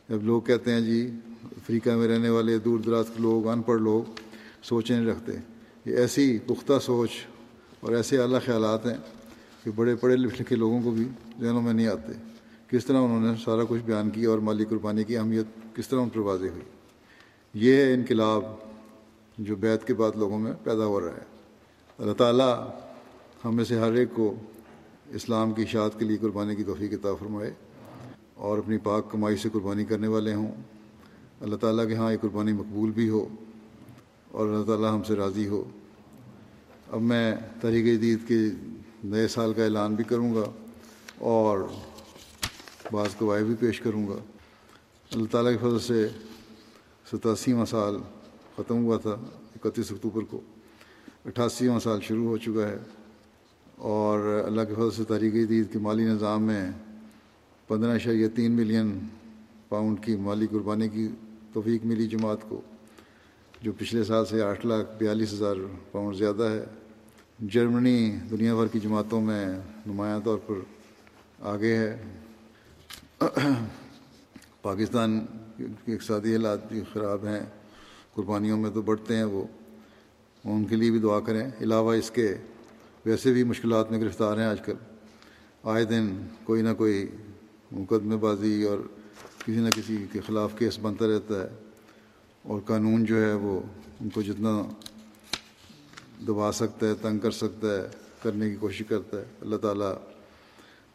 جب 0.08 0.22
لوگ 0.22 0.40
کہتے 0.40 0.72
ہیں 0.72 0.80
جی 0.80 1.10
افریقہ 1.44 1.90
میں 1.90 2.08
رہنے 2.08 2.28
والے 2.28 2.58
دور 2.58 2.78
دراز 2.78 3.04
کے 3.16 3.22
لوگ، 3.22 3.48
ان 3.48 3.62
پڑھ 3.62 3.80
لوگ 3.80 4.20
سوچیں 4.62 4.96
نہیں 4.96 5.06
رکھتے۔ 5.06 5.32
یہ 5.86 5.96
ایسی 5.96 6.38
پختہ 6.46 6.72
سوچ 6.82 7.10
اور 7.80 7.92
ایسے 7.92 8.18
اعلیٰ 8.18 8.38
خیالات 8.44 8.86
ہیں 8.86 8.96
کہ 9.64 9.70
بڑے 9.74 9.94
پڑھے 9.94 10.16
لکھے 10.16 10.56
لوگوں 10.56 10.82
کو 10.82 10.90
بھی 10.90 11.08
ذہنوں 11.40 11.62
میں 11.62 11.72
نہیں 11.72 11.86
آتے۔ 11.86 12.12
کس 12.68 12.86
طرح 12.86 12.96
انہوں 12.96 13.20
نے 13.20 13.32
سارا 13.44 13.62
کچھ 13.68 13.82
بیان 13.82 14.10
کیا 14.10 14.30
اور 14.30 14.38
مالی 14.38 14.64
قربانی 14.64 15.04
کی 15.04 15.16
اہمیت 15.16 15.76
کس 15.76 15.88
طرح 15.88 16.00
ان 16.00 16.08
پر 16.08 16.18
واضح 16.18 16.46
ہوئی؟ 16.46 16.62
یہ 17.54 17.74
ہے 17.74 17.94
انقلاب 17.94 18.44
جو 19.38 19.56
بیت 19.56 19.86
کے 19.86 19.94
بعد 19.94 20.10
لوگوں 20.16 20.38
میں 20.38 20.52
پیدا 20.62 20.84
ہو 20.84 21.00
رہا 21.00 21.12
ہے۔ 21.12 21.31
اللہ 22.02 22.14
تعالیٰ 22.14 22.68
ہمیں 23.44 23.64
سے 23.64 23.78
ہر 23.78 23.92
ایک 23.92 24.08
کو 24.14 24.34
اسلام 25.10 25.52
کی 25.52 25.62
اشاعت 25.62 25.98
کے 25.98 26.04
لیے 26.04 26.16
قربانی 26.16 26.56
کی 26.56 26.64
توفیق 26.64 26.92
عطا 26.92 27.14
فرمائے 27.14 27.54
اور 28.34 28.58
اپنی 28.58 28.78
پاک 28.78 29.10
کمائی 29.10 29.36
سے 29.36 29.48
قربانی 29.52 29.84
کرنے 29.84 30.06
والے 30.06 30.34
ہوں۔ 30.34 30.52
اللہ 31.40 31.56
تعالیٰ 31.56 31.88
کے 31.88 31.94
ہاں 31.94 32.12
یہ 32.12 32.16
قربانی 32.22 32.52
مقبول 32.52 32.90
بھی 32.90 33.08
ہو 33.08 33.28
اور 34.30 34.48
اللہ 34.48 34.64
تعالیٰ 34.64 34.94
ہم 34.94 35.02
سے 35.02 35.14
راضی 35.14 35.48
ہو۔ 35.48 35.64
اب 36.90 37.00
میں 37.00 37.36
تحریک 37.60 37.84
جدید 37.84 38.18
کے 38.28 38.38
نئے 39.04 39.28
سال 39.28 39.52
کا 39.52 39.64
اعلان 39.64 39.94
بھی 39.94 40.04
کروں 40.04 40.34
گا 40.34 40.44
اور 41.18 41.58
بعض 42.92 43.08
گواہی 43.20 43.44
بھی 43.44 43.54
پیش 43.54 43.80
کروں 43.80 44.08
گا۔ 44.08 44.16
اللہ 45.12 45.26
تعالیٰ 45.30 45.52
کے 45.52 45.58
فضل 45.58 45.78
سے 45.78 46.08
ستاسیواں 47.12 47.64
سال 47.64 47.96
ختم 48.56 48.84
ہوا 48.84 48.96
تھا، 48.96 49.16
اکتیس 49.54 49.92
اکتوبر 49.92 50.22
کو۔ 50.22 50.40
اٹھاسیواں 51.24 51.80
سال 51.80 52.00
شروع 52.00 52.26
ہو 52.26 52.36
چکا 52.36 52.68
ہے 52.68 52.78
اور 53.76 54.42
اللہ 54.46 54.60
کے 54.60 54.74
فضل 54.74 54.90
سے 54.90 55.04
تحریک 55.04 55.34
جدید 55.34 55.72
کے 55.72 55.78
مالی 55.78 56.04
نظام 56.04 56.42
میں 56.42 56.70
پندرہ 57.68 57.94
اشاریہ 57.94 58.28
تین 58.28 58.52
ملین 58.52 58.98
پاؤنڈ 59.68 60.04
کی 60.04 60.16
مالی 60.16 60.46
قربانی 60.50 60.88
کی 60.88 61.08
توفیق 61.52 61.84
ملی 61.84 62.06
جماعت 62.06 62.38
کو، 62.48 62.60
جو 63.62 63.72
پچھلے 63.78 64.04
سال 64.04 64.26
سے 64.26 64.42
آٹھ 64.42 64.66
لاکھ 64.66 64.90
بیالیس 64.98 65.32
ہزار 65.32 65.56
پاؤنڈ 65.92 66.16
زیادہ 66.16 66.42
ہے۔ 66.42 66.64
جرمنی 67.38 68.16
دنیا 68.30 68.54
بھر 68.54 68.66
کی 68.66 68.80
جماعتوں 68.80 69.20
میں 69.20 69.46
نمایاں 69.86 70.20
طور 70.24 70.38
پر 70.38 70.54
آگے 71.40 71.76
ہے۔ 71.76 71.96
پاکستان 74.62 75.20
کے 75.86 75.94
اقتصادی 75.94 76.32
حالات 76.32 76.68
بھی 76.68 76.80
خراب 76.92 77.26
ہیں، 77.26 77.40
قربانیوں 78.14 78.58
میں 78.58 78.70
تو 78.70 78.82
بڑھتے 78.82 79.16
ہیں 79.16 79.24
وہ۔ 79.24 79.44
ان 80.44 80.64
کے 80.64 80.76
لیے 80.76 80.90
بھی 80.90 80.98
دعا 80.98 81.20
کریں۔ 81.20 81.50
علاوہ 81.60 81.94
اس 81.94 82.10
کے 82.10 82.34
ویسے 83.04 83.32
بھی 83.32 83.44
مشکلات 83.44 83.90
میں 83.90 84.00
گرفتار 84.00 84.38
ہیں 84.38 84.44
آج 84.44 84.60
کل۔ 84.60 84.72
آئے 85.62 85.84
دن 85.84 86.26
کوئی 86.44 86.62
نہ 86.62 86.68
کوئی 86.78 87.06
مقدمے 87.72 88.16
بازی 88.16 88.62
اور 88.62 88.78
کسی 89.38 89.56
نہ 89.56 89.68
کسی 89.76 90.06
کے 90.12 90.20
خلاف 90.20 90.58
کیس 90.58 90.78
بنتا 90.78 91.06
رہتا 91.06 91.42
ہے 91.42 91.48
اور 92.42 92.60
قانون 92.60 93.04
جو 93.04 93.22
ہے 93.22 93.34
وہ 93.34 93.60
ان 94.00 94.08
کو 94.08 94.22
جتنا 94.22 94.62
دبا 96.26 96.52
سکتا 96.52 96.86
ہے، 96.86 96.94
تنگ 96.94 97.18
کر 97.18 97.30
سکتا 97.30 97.68
ہے، 97.68 97.82
کرنے 98.22 98.50
کی 98.50 98.56
کوشش 98.56 98.82
کرتا 98.88 99.18
ہے۔ 99.18 99.24
اللہ 99.40 99.56
تعالیٰ 99.56 99.94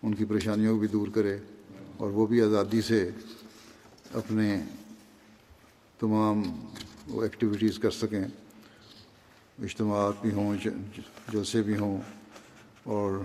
ان 0.03 0.13
کی 0.13 0.25
پریشانیوں 0.25 0.73
کو 0.73 0.79
بھی 0.79 0.87
دور 0.87 1.07
کرے 1.13 1.37
اور 1.97 2.09
وہ 2.09 2.27
بھی 2.27 2.41
آزادی 2.41 2.81
سے 2.81 3.09
اپنے 4.13 4.61
تمام 5.99 6.41
وہ 7.07 7.23
ایکٹیویٹیز 7.23 7.79
کر 7.79 7.91
سکیں۔ 7.91 8.23
اجتماعات 9.63 10.13
بھی 10.21 10.31
ہوں 10.31 10.55
جلسے 11.33 11.61
بھی 11.61 11.77
ہوں 11.77 12.01
اور 12.83 13.23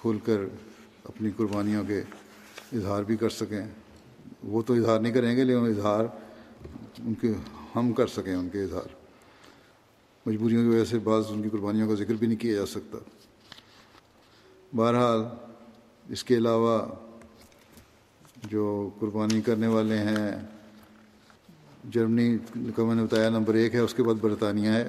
کھل 0.00 0.18
کر 0.24 0.40
اپنی 1.04 1.30
قربانیوں 1.36 1.84
کے 1.84 2.02
اظہار 2.72 3.02
بھی 3.02 3.16
کر 3.16 3.30
سکیں۔ 3.30 3.66
وہ 4.42 4.62
تو 4.62 4.74
اظہار 4.74 5.00
نہیں 5.00 5.12
کریں 5.12 5.36
گے، 5.36 5.44
لیکن 5.44 5.66
اظہار 5.66 6.04
ان 6.98 7.14
کے 7.14 7.32
ہم 7.76 7.92
کر 7.92 8.06
سکیں 8.06 8.34
ان 8.34 8.48
کے 8.48 8.62
اظہار۔ 8.62 8.88
مجبوریوں 10.26 10.62
کی 10.62 10.68
وجہ 10.68 10.84
سے 10.84 10.98
بعض 10.98 11.24
ان 11.28 11.42
کی 11.42 11.48
قربانیوں 11.48 11.88
کا 11.88 11.94
ذکر 11.94 12.14
بھی 12.14 12.26
نہیں 12.26 12.38
کیا 12.38 12.54
جا 12.54 12.66
سکتا۔ 12.66 12.98
بہرحال، 14.76 15.20
اس 16.08 16.24
کے 16.24 16.36
علاوہ 16.36 16.80
جو 18.44 18.90
قربانی 18.98 19.40
کرنے 19.40 19.66
والے 19.66 19.98
ہیں 19.98 20.46
جرمنی 21.90 22.38
کا 22.76 22.84
میں 22.84 22.94
نے 22.94 23.02
بتایا 23.02 23.28
نمبر 23.28 23.54
ایک 23.54 23.74
ہے، 23.74 23.80
اس 23.80 23.94
کے 23.94 24.02
بعد 24.02 24.14
برطانیہ 24.14 24.68
ہے، 24.68 24.88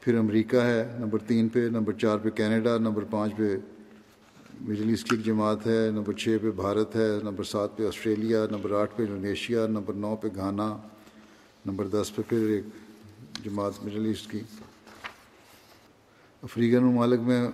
پھر 0.00 0.18
امریکہ 0.18 0.56
ہے، 0.56 0.96
نمبر 0.98 1.18
تین 1.18 1.48
پہ، 1.48 1.68
نمبر 1.68 1.92
چار 1.92 2.18
پہ 2.18 2.30
کینیڈا، 2.30 2.78
نمبر 2.78 3.04
پانچ 3.10 3.36
پہ 3.36 3.56
مڈل 4.60 4.88
ایسٹ 4.88 5.10
کی 5.10 5.16
جماعت 5.16 5.66
ہے، 5.66 5.90
نمبر 5.90 6.12
چھ 6.12 6.36
پہ 6.42 6.50
بھارت 6.50 6.96
ہے، 6.96 7.08
نمبر 7.22 7.44
سات 7.44 7.76
پہ 7.76 7.86
آسٹریلیا، 7.86 8.46
نمبر 8.50 8.72
آٹھ 8.72 8.96
پہ 8.96 9.02
انڈونیشیا، 9.02 9.66
نمبر 9.66 9.94
نو 9.94 10.16
پہ 10.16 10.28
گھانا، 10.34 10.76
نمبر 11.66 11.88
دس 11.88 12.16
پہ 12.16 12.22
پھر 12.28 12.38
ایک 12.38 12.64
جماعت 13.44 13.84
مڈل 13.84 14.06
ایسٹ 14.06 14.30
کی۔ 14.30 14.40
افریقن 16.42 16.84
ممالک 16.84 17.20
میں 17.20 17.48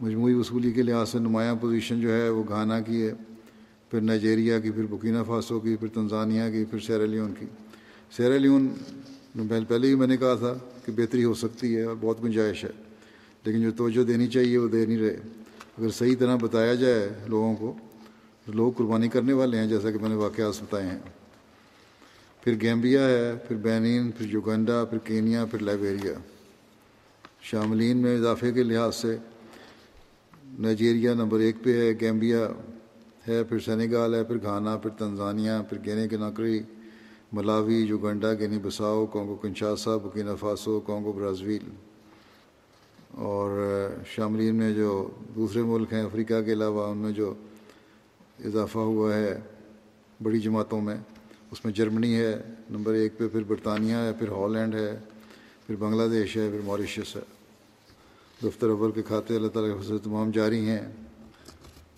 مجموعی 0.00 0.34
وصولی 0.34 0.72
کے 0.72 0.82
لحاظ 0.82 1.08
سے 1.08 1.18
نمایاں 1.18 1.54
پوزیشن 1.60 2.00
جو 2.00 2.12
ہے، 2.12 2.28
وہ 2.28 2.44
گھانا 2.48 2.80
کی 2.80 3.02
ہے۔ 3.02 3.12
پھر 3.90 4.00
نائجیریا 4.00 4.60
کی، 4.60 4.70
پھر 4.70 4.86
بکینہ 4.90 5.18
فاسو 5.26 5.60
کی، 5.60 5.76
پھر 5.76 5.88
تنزانیہ 5.88 6.42
کی، 6.52 6.64
پھر 6.64 6.78
سیرالیون 6.78 7.32
کی۔ 7.38 7.46
سیرالیون 8.16 8.68
پہلے 9.68 9.88
ہی 9.88 9.94
میں 9.94 10.06
نے 10.06 10.16
کہا 10.16 10.34
تھا 10.34 10.54
کہ 10.84 10.92
بہتری 10.92 11.24
ہو 11.24 11.34
سکتی 11.34 11.76
ہے 11.76 11.82
اور 11.82 11.96
بہت 12.00 12.24
گنجائش 12.24 12.64
ہے۔ 12.64 12.70
لیکن 13.44 13.62
جو 13.62 13.70
توجہ 13.70 14.04
دینی 14.04 14.26
چاہیے 14.26 14.58
وہ 14.58 14.68
دے 14.68 14.86
نہیں 14.86 14.98
رہے۔ 14.98 15.16
اگر 15.78 15.90
صحیح 15.90 16.16
طرح 16.18 16.36
بتایا 16.36 16.74
جائے 16.74 17.08
لوگوں 17.26 17.56
کو، 17.56 17.78
لوگ 18.46 18.72
قربانی 18.72 19.08
کرنے 19.08 19.32
والے 19.32 19.58
ہیں، 19.58 19.66
جیسا 19.66 19.90
کہ 19.90 19.98
میں 19.98 20.08
نے 20.08 20.14
واقعات 20.14 20.62
بتائے 20.62 20.86
ہیں۔ 20.86 20.98
پھر 22.44 22.60
گیمبیا 22.60 23.08
ہے، 23.08 23.32
پھر 23.48 23.56
بینین، 23.56 24.10
پھر 24.10 24.26
یوگنڈا، 24.32 24.84
پھر 24.84 24.98
کینیا، 24.98 25.44
پھر 25.44 25.58
لائبیریا۔ 25.58 26.12
شاملین 27.42 27.96
میں 27.96 28.18
اضافے 28.18 28.52
کے 28.52 28.62
لحاظ 28.62 28.94
سے 28.94 29.16
نائجیریا 30.58 31.14
نمبر 31.14 31.38
ایک 31.38 31.56
پہ 31.62 31.80
ہے، 31.80 31.92
گیمبیا 32.00 32.48
ہے، 33.30 33.44
پھر 33.44 33.58
سینیگال 33.58 34.14
ہے، 34.14 34.24
پھر 34.24 34.36
گھانا، 34.42 34.76
پھر 34.76 34.90
تنزانیہ 34.90 35.52
پھر 35.68 35.78
گینے 35.84 36.08
کے 36.08 36.16
نقری 36.16 36.60
Malawi, 37.32 37.74
Uganda 37.74 38.32
Guinea 38.34 38.58
Bissau, 38.58 39.06
Congo 39.06 39.36
Kinshasa 39.36 39.96
Burkina 39.96 40.30
Faso 40.40 40.80
Congo 40.80 41.12
Brazil 41.12 41.68
اور 43.10 43.50
شاملین 44.06 44.54
میں 44.54 44.72
جو 44.74 45.08
دوسرے 45.34 45.62
ملک 45.62 45.92
ہیں 45.92 46.02
افریقہ 46.02 46.40
کے 46.44 46.52
علاوہ 46.52 46.90
ان 46.90 46.98
میں 46.98 47.12
جو 47.12 47.34
اضافہ 48.44 48.78
ہوا 48.78 49.14
ہے 49.14 49.40
بڑی 50.22 50.40
جماعتوں 50.40 50.80
میں، 50.80 50.96
اس 51.50 51.64
میں 51.64 51.72
جرمنی 51.72 52.14
ہے، 52.14 52.42
نمبر 52.70 52.92
ایک 52.92 53.18
پہ 53.18 53.28
پھر 53.28 53.42
برطانیہ 53.42 53.94
ہے، 53.94 54.12
پھر 54.18 54.28
ہالینڈ 54.28 54.74
ہے، 54.74 54.98
پھر 55.66 55.76
بنگلہ 55.76 56.08
دیش 56.08 56.36
ہے، 56.36 56.48
پھر 56.50 56.60
موریشس 56.64 57.16
ہے۔ 57.16 57.20
دفتر 58.44 58.68
اول 58.68 58.92
کے 58.92 59.02
کھاتے 59.02 59.36
اللہ 59.36 59.48
تعالیٰ 59.48 59.72
کے 59.72 59.84
فضل 59.84 59.98
تمام 59.98 60.30
جاری 60.30 60.68
ہیں۔ 60.68 60.80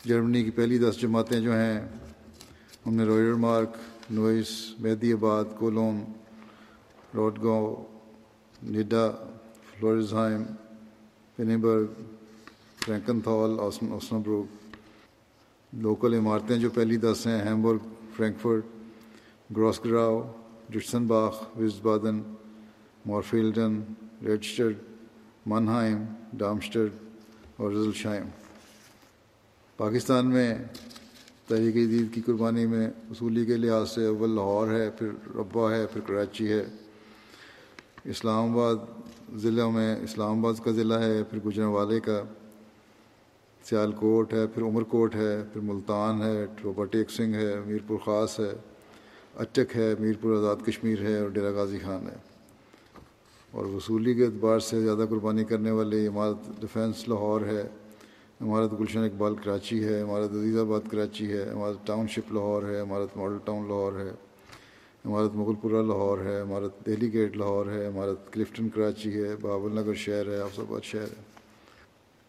جرمنی 0.05 0.43
کی 0.45 0.51
پہلی 0.51 0.79
دس 0.79 1.01
جماعتیں 1.01 1.41
جو 1.41 1.53
ہیں 1.53 1.81
ان 2.85 2.95
میں 2.95 3.05
روئر 3.07 3.35
مارک، 3.35 3.77
نوئس، 4.11 4.51
مہدی 4.79 5.13
آباد، 5.13 5.45
کولوم، 5.59 6.03
روڈگاؤں، 7.15 7.75
نڈا، 8.73 9.07
فلورزہائم 9.71 10.43
پینیبرگ 11.39 11.87
فرینکن 12.85 13.21
تھال 13.21 13.59
اوسنبروک 13.61 14.75
لوکل 15.73 16.15
عمارتیں 16.15 16.57
جو 16.57 16.71
پہلی 16.71 16.97
دس 16.97 17.27
ہیں، 17.27 17.41
ہیمبرگ، 17.43 17.89
فرینکفرٹ 18.17 19.57
گراسگراؤ 19.57 20.21
جٹسن 20.69 21.07
باغ 21.07 21.43
وز 21.59 21.81
بادن 21.83 22.21
مورفیلڈن 23.05 23.83
ریڈسٹرڈ 24.25 24.77
منہائم 25.47 26.05
ڈامسٹرڈ 26.33 26.93
اور 27.57 27.73
رزل 27.73 27.93
شائم 27.93 28.29
پاکستان 29.83 30.27
میں 30.27 30.55
تحریک 31.49 31.75
جدید 31.75 32.15
کی 32.15 32.21
قربانی 32.21 32.67
میں 32.67 32.87
اصولی 32.87 33.47
کے 33.47 33.57
لحاظ 33.57 33.91
سے 33.91 34.07
اول 34.07 34.31
لاہور 34.31 34.69
ہے، 34.69 34.91
پھر 34.91 35.09
ربا 35.37 35.73
ہے، 35.73 35.87
پھر 35.87 36.01
کراچی 36.01 36.53
ہے۔ 36.53 36.65
اسلام 38.05 38.59
آباد 38.59 38.75
ضلع 39.35 39.69
میں 39.69 39.97
اسلام 39.97 40.39
آباد 40.39 40.65
کا 40.65 40.71
ضلع 40.71 40.99
ہے، 40.99 41.23
پھر 41.23 41.39
گجرا 41.47 41.69
والے 41.69 42.01
کا۔ 42.01 42.23
سیال 43.65 43.93
کوٹ 43.93 44.33
ہے، 44.33 44.47
پھر 44.47 44.63
عمر 44.63 44.83
کوٹ 44.83 45.15
ہے، 45.15 45.43
پھر 45.53 45.61
ملتان 45.61 46.23
ہے 46.23 46.47
ٹروپا 46.57 46.85
ٹیک 46.85 47.11
سنگھ 47.11 47.35
ہے 47.35 47.55
میر 47.67 47.79
پور 47.87 47.99
خاص 48.05 48.41
ہے۔ 48.41 48.53
اچک 49.37 49.77
ہے 49.77 49.95
میر 49.99 50.13
پور 50.21 50.37
آزاد 50.37 50.57
کشمیر 50.67 51.03
ہے 51.03 51.19
اور 51.19 51.29
ڈیرا 51.29 51.51
غازی 51.51 51.79
خان 51.79 52.07
ہے۔ 52.07 52.17
اور 53.51 53.65
وصولی 53.65 54.15
کے 54.15 54.25
اعتبار 54.25 54.59
سے 54.59 54.83
زیادہ 54.83 55.05
قربانی 55.11 55.45
کرنے 55.45 55.71
والے 55.71 56.07
عمارت 56.07 56.61
ڈیفینس 56.61 57.09
لاہور 57.09 57.41
ہے۔ 57.41 57.69
عمارت 58.43 58.73
گلشن 58.81 59.05
اقبال 59.05 59.35
کراچی 59.35 59.85
ہے 59.85 60.01
عمارت 60.03 60.31
عزیز 60.31 60.59
آباد 60.59 60.81
کراچی 60.91 61.33
ہے 61.33 61.51
عمارت 61.51 61.87
ٹاؤن 61.87 62.07
شپ 62.07 62.33
لاہور 62.33 62.63
ہے 62.63 62.81
عمارت 62.81 63.17
ماڈل 63.17 63.39
ٹاؤن 63.45 63.69
لاہور 63.69 64.01
ہے 64.01 64.11
عمارت 65.05 65.35
مغل 65.35 65.55
پورہ 65.55 65.83
لاہور 65.83 66.19
ہے 66.19 66.41
عمارت 66.41 66.87
دہلی 66.87 67.13
گیٹ 67.13 67.37
لاہور 67.37 67.67
ہے 67.67 67.87
عمارت 67.87 68.33
کلفٹن 68.33 68.69
کراچی 68.69 69.23
ہے 69.23 69.37
بابل 69.37 69.73
نگر 69.73 69.95
شہر 69.95 70.27
ہے 70.27 70.41
آفس 70.41 70.59
آباد 70.59 70.85
شہر 70.85 71.03
ہے۔ 71.03 71.23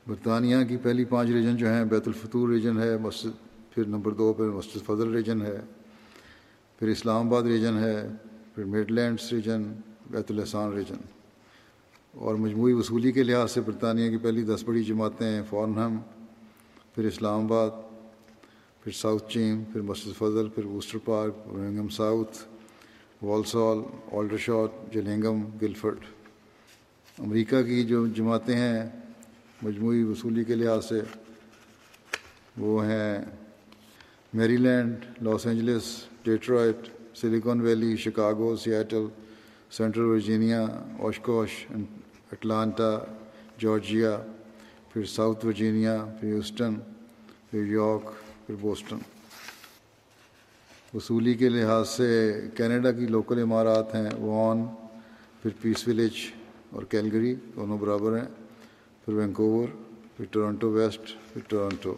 برطانیہ 0.08 0.58
کی 0.70 0.78
پہلی 0.78 1.06
پانچ 1.06 1.30
ریجن 1.30 1.58
جو 1.58 1.68
ہیں، 1.68 1.86
بیت 1.86 2.08
الفطور 2.08 2.50
ریجن 2.50 2.80
ہے، 2.80 2.98
مسجد 2.98 3.74
پھر 3.74 3.86
نمبر 3.86 4.12
دو 4.12 4.34
پہ 4.34 4.44
مسجد 4.44 4.86
فضل 4.86 5.14
ریجن 5.14 5.42
ہے، 5.42 5.58
پھر 6.80 6.88
اسلام 6.88 7.28
آباد 7.28 7.44
ریجن 7.44 7.78
ہے، 7.78 8.08
پھر 8.56 8.64
مڈ 8.64 8.92
لینڈس 8.92 9.34
ریجن، 9.34 9.64
بیت 10.10 10.32
الحسان 10.32 10.74
ریجن۔ 10.74 11.13
اور 12.14 12.36
مجموعی 12.36 12.74
وصولی 12.74 13.12
کے 13.12 13.24
لحاظ 13.24 13.52
سے 13.52 13.62
برطانیہ 13.62 14.10
کی 14.10 14.18
پہلی 14.18 14.44
دس 14.44 14.64
بڑی 14.64 14.84
جماعتیں 14.84 15.28
ہیں، 15.28 15.42
فورنہم، 15.50 15.98
پھر 16.96 17.04
اسلام 17.04 17.46
آباد، 17.46 17.70
پھر 18.84 18.92
ساؤتھ 18.92 19.32
چین، 19.32 19.64
پھر 19.74 19.82
مسجد 19.82 20.18
فضل، 20.18 20.50
پھر 20.50 20.64
Worcester 20.64 20.98
Park 21.06 21.34
Birmingham 21.48 21.88
south, 21.88 22.38
Walsall 23.22 23.78
Aldershot 24.38 24.94
Gillingham 24.94 25.44
Guildford. 25.62 26.00
امریکہ 27.20 27.62
کی 27.64 27.84
جو 27.84 28.08
جماعتیں 28.08 28.56
ہیں 28.56 28.90
مجموعی 29.62 30.04
وصولی 30.04 30.44
کے 30.44 30.56
لحاظ 30.56 30.86
سے، 30.86 31.02
وہ 32.58 32.86
ہیں 32.86 33.26
Maryland 34.58 34.96
Los 35.22 35.48
Angeles, 35.48 35.84
Detroit, 36.24 36.76
Silicon 37.16 37.62
Valley, 37.62 37.98
Chicago, 37.98 38.56
Seattle, 38.56 39.06
central 39.72 40.06
Virginia, 40.06 40.66
Oshkosh 41.00 41.66
Atlanta, 42.34 42.92
Georgia, 43.60 44.18
پھر 44.94 45.06
ساؤتھ 45.06 45.46
ورجینیا، 45.46 45.96
پھر 46.20 46.28
ہیوسٹن، 46.28 46.74
پھر 47.52 47.66
یارک، 47.66 48.06
پھر 48.48 48.56
بوسٹن۔ 48.62 48.98
وصولی 50.94 51.34
کے 51.34 51.50
لحاظ 51.50 51.90
سے 51.90 52.08
کینیڈا 52.58 52.92
کی 52.92 53.08
لوکل 53.08 53.42
عمارات 53.42 53.96
ہیں 53.96 54.10
وان، 54.20 54.66
پھر 55.42 55.52
پیس 55.62 55.88
ولیج 55.88 56.16
اور 56.72 56.84
کیلگری 56.84 57.36
دونوں 57.56 57.78
برابر 57.78 58.18
ہیں، 58.18 58.28
پھر 59.06 59.14
وینکوور، 59.14 59.68
پھر 60.18 60.26
ٹورنٹو 60.32 60.72
ویسٹ، 60.72 61.16
پھر 61.34 61.42
ٹورنٹو۔ 61.48 61.96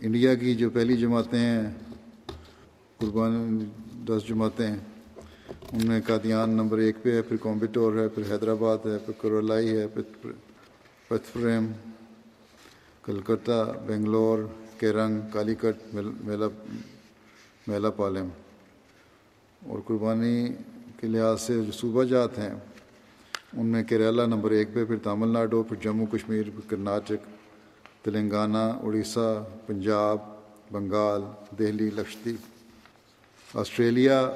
انڈیا 0.00 0.34
کی 0.34 0.54
جو 0.54 0.70
پہلی 0.70 0.96
جماعتیں 0.96 1.38
ہیں 1.38 1.70
قربان 2.98 3.58
دس 4.08 4.28
جماعتیں 4.28 4.76
ان 5.72 5.86
میں 5.86 6.00
قادیان 6.06 6.50
نمبر 6.50 6.78
ایک 6.78 6.96
پہ 7.02 7.14
ہے، 7.14 7.22
پھر 7.22 7.36
کومبیٹور 7.36 7.96
ہے، 7.98 8.08
پھر 8.08 8.22
حیدرآباد 8.30 8.86
ہے، 8.86 8.96
پھر 9.06 9.14
کرولائی 9.22 9.76
ہے، 9.76 9.86
پھر 9.86 10.30
پتفریم 11.08 11.66
کلکتہ، 13.02 13.72
بنگلور، 13.86 14.38
کیرنگ 14.78 15.20
کالی 15.32 15.54
کٹ 15.54 15.94
میلا 15.94 16.46
میلا 17.66 17.90
پالم 17.90 18.28
اور 19.62 19.78
قربانی 19.86 20.48
کے 21.00 21.06
لحاظ 21.06 21.40
سے 21.40 21.54
جو 21.54 21.72
صوبہ 21.72 22.04
جات 22.04 22.38
ہیں، 22.38 22.54
ان 23.52 23.66
میں 23.66 23.82
کیرلا 23.82 24.26
نمبر 24.26 24.50
ایک 24.50 24.74
پہ، 24.74 24.84
پھر 24.84 24.96
تامل 25.02 25.28
ناڈو، 25.28 25.62
پھر 25.62 25.76
جموں، 25.82 26.06
کشمیر، 26.12 26.42
پھر 26.42 26.70
کرناٹک، 26.70 27.26
تلنگانہ، 28.02 28.66
اڑیسہ، 28.82 29.44
پنجاب، 29.66 30.18
بنگال، 30.72 31.22
دہلی، 31.58 31.90
لکشدیپ۔ 31.90 33.56
آسٹریلیا 33.58 34.30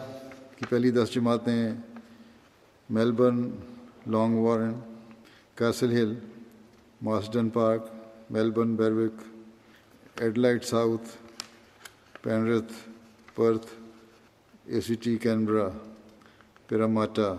کی 0.61 0.66
پہلی 0.70 0.90
دس 0.90 1.12
جماعتیں 1.14 1.74
Melbourne, 2.90 3.38
Langwarrin, 4.38 4.72
Castle 5.54 5.92
Hill, 5.92 6.12
Marsden 7.02 7.48
Park, 7.48 7.84
Melbourne, 8.30 8.74
Berwick, 8.76 9.22
Adelaide 10.20 10.64
South, 10.64 11.08
Penrith, 12.22 12.72
Perth 13.34 13.66
A 14.64 14.80
C 14.80 14.94
T 14.94 15.16
Canberra, 15.16 15.68
Parramatta, 16.66 17.34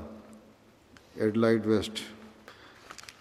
Adelaide 1.15 1.67
West, 1.67 1.99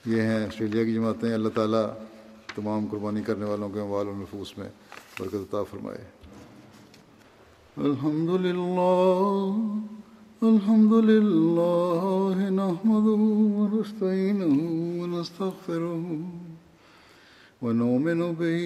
یہ 0.07 0.23
ہیں 0.23 0.47
آسٹریلیا 0.47 0.85
کی 0.85 0.95
جماعتیں 0.95 1.35
اللہ 1.35 1.49
تعالیٰ 1.49 1.87
تمام 2.55 2.87
قربانی 2.91 3.23
کرنے 3.23 3.45
والوں 3.45 3.69
کے 3.69 3.81
وال 3.81 4.09
و 4.09 4.15
نفوس 4.15 4.59
میں 4.59 4.69
برکت 5.19 5.35
عطا 5.35 5.63
فرمائے۔ 5.63 6.20
الحمد 7.89 8.31
لله 8.31 9.57
الحمد 10.43 10.93
لله 11.11 12.37
نحمده 12.63 13.23
ونستعينه 13.59 14.57
ونستغفره 15.01 16.05
ونؤمن 17.63 18.21
به 18.41 18.61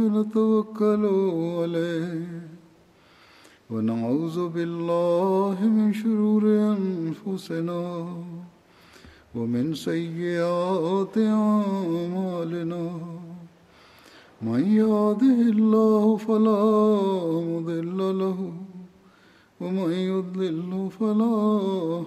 ونتوكل 0.00 1.04
عليه 1.60 2.28
ونعوذ 3.70 4.38
بالله 4.48 5.56
من 5.76 5.88
شرور 6.02 6.44
أنفسنا 6.76 7.82
ومن 9.34 9.74
سيئات 9.74 11.16
أعمالنا 11.18 12.84
من 14.42 14.60
يهده 14.76 15.38
الله 15.52 16.16
فلا 16.16 16.62
مضل 17.52 17.98
له، 18.18 18.52
ومن 19.60 19.92
يضلل 19.92 20.90
فلا 20.90 21.36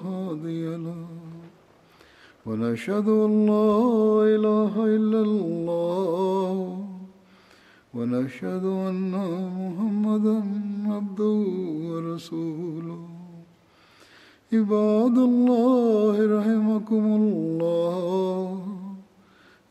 هادي 0.06 0.66
له. 0.86 1.06
ونشهد 2.46 3.08
أن 3.08 3.46
لا 3.46 3.70
إله 4.36 4.74
إلا 4.98 5.22
الله، 5.22 6.58
ونشهد 7.94 8.66
أن 8.66 9.14
محمدا 9.60 10.38
عبده 10.94 11.40
ورسوله. 11.90 13.02
عباد 14.54 15.18
الله 15.18 16.16
رحمكم 16.38 17.06
الله. 17.22 18.83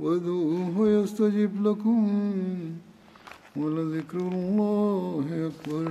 وادعوه 0.00 0.88
يستجب 0.88 1.52
لكم 1.66 2.00
ولذكر 3.56 4.18
الله 4.18 5.26
أكبر. 5.46 5.86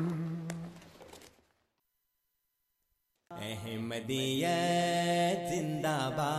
احمدیت 3.53 5.39
زندہ 5.49 5.99
باد 6.18 6.36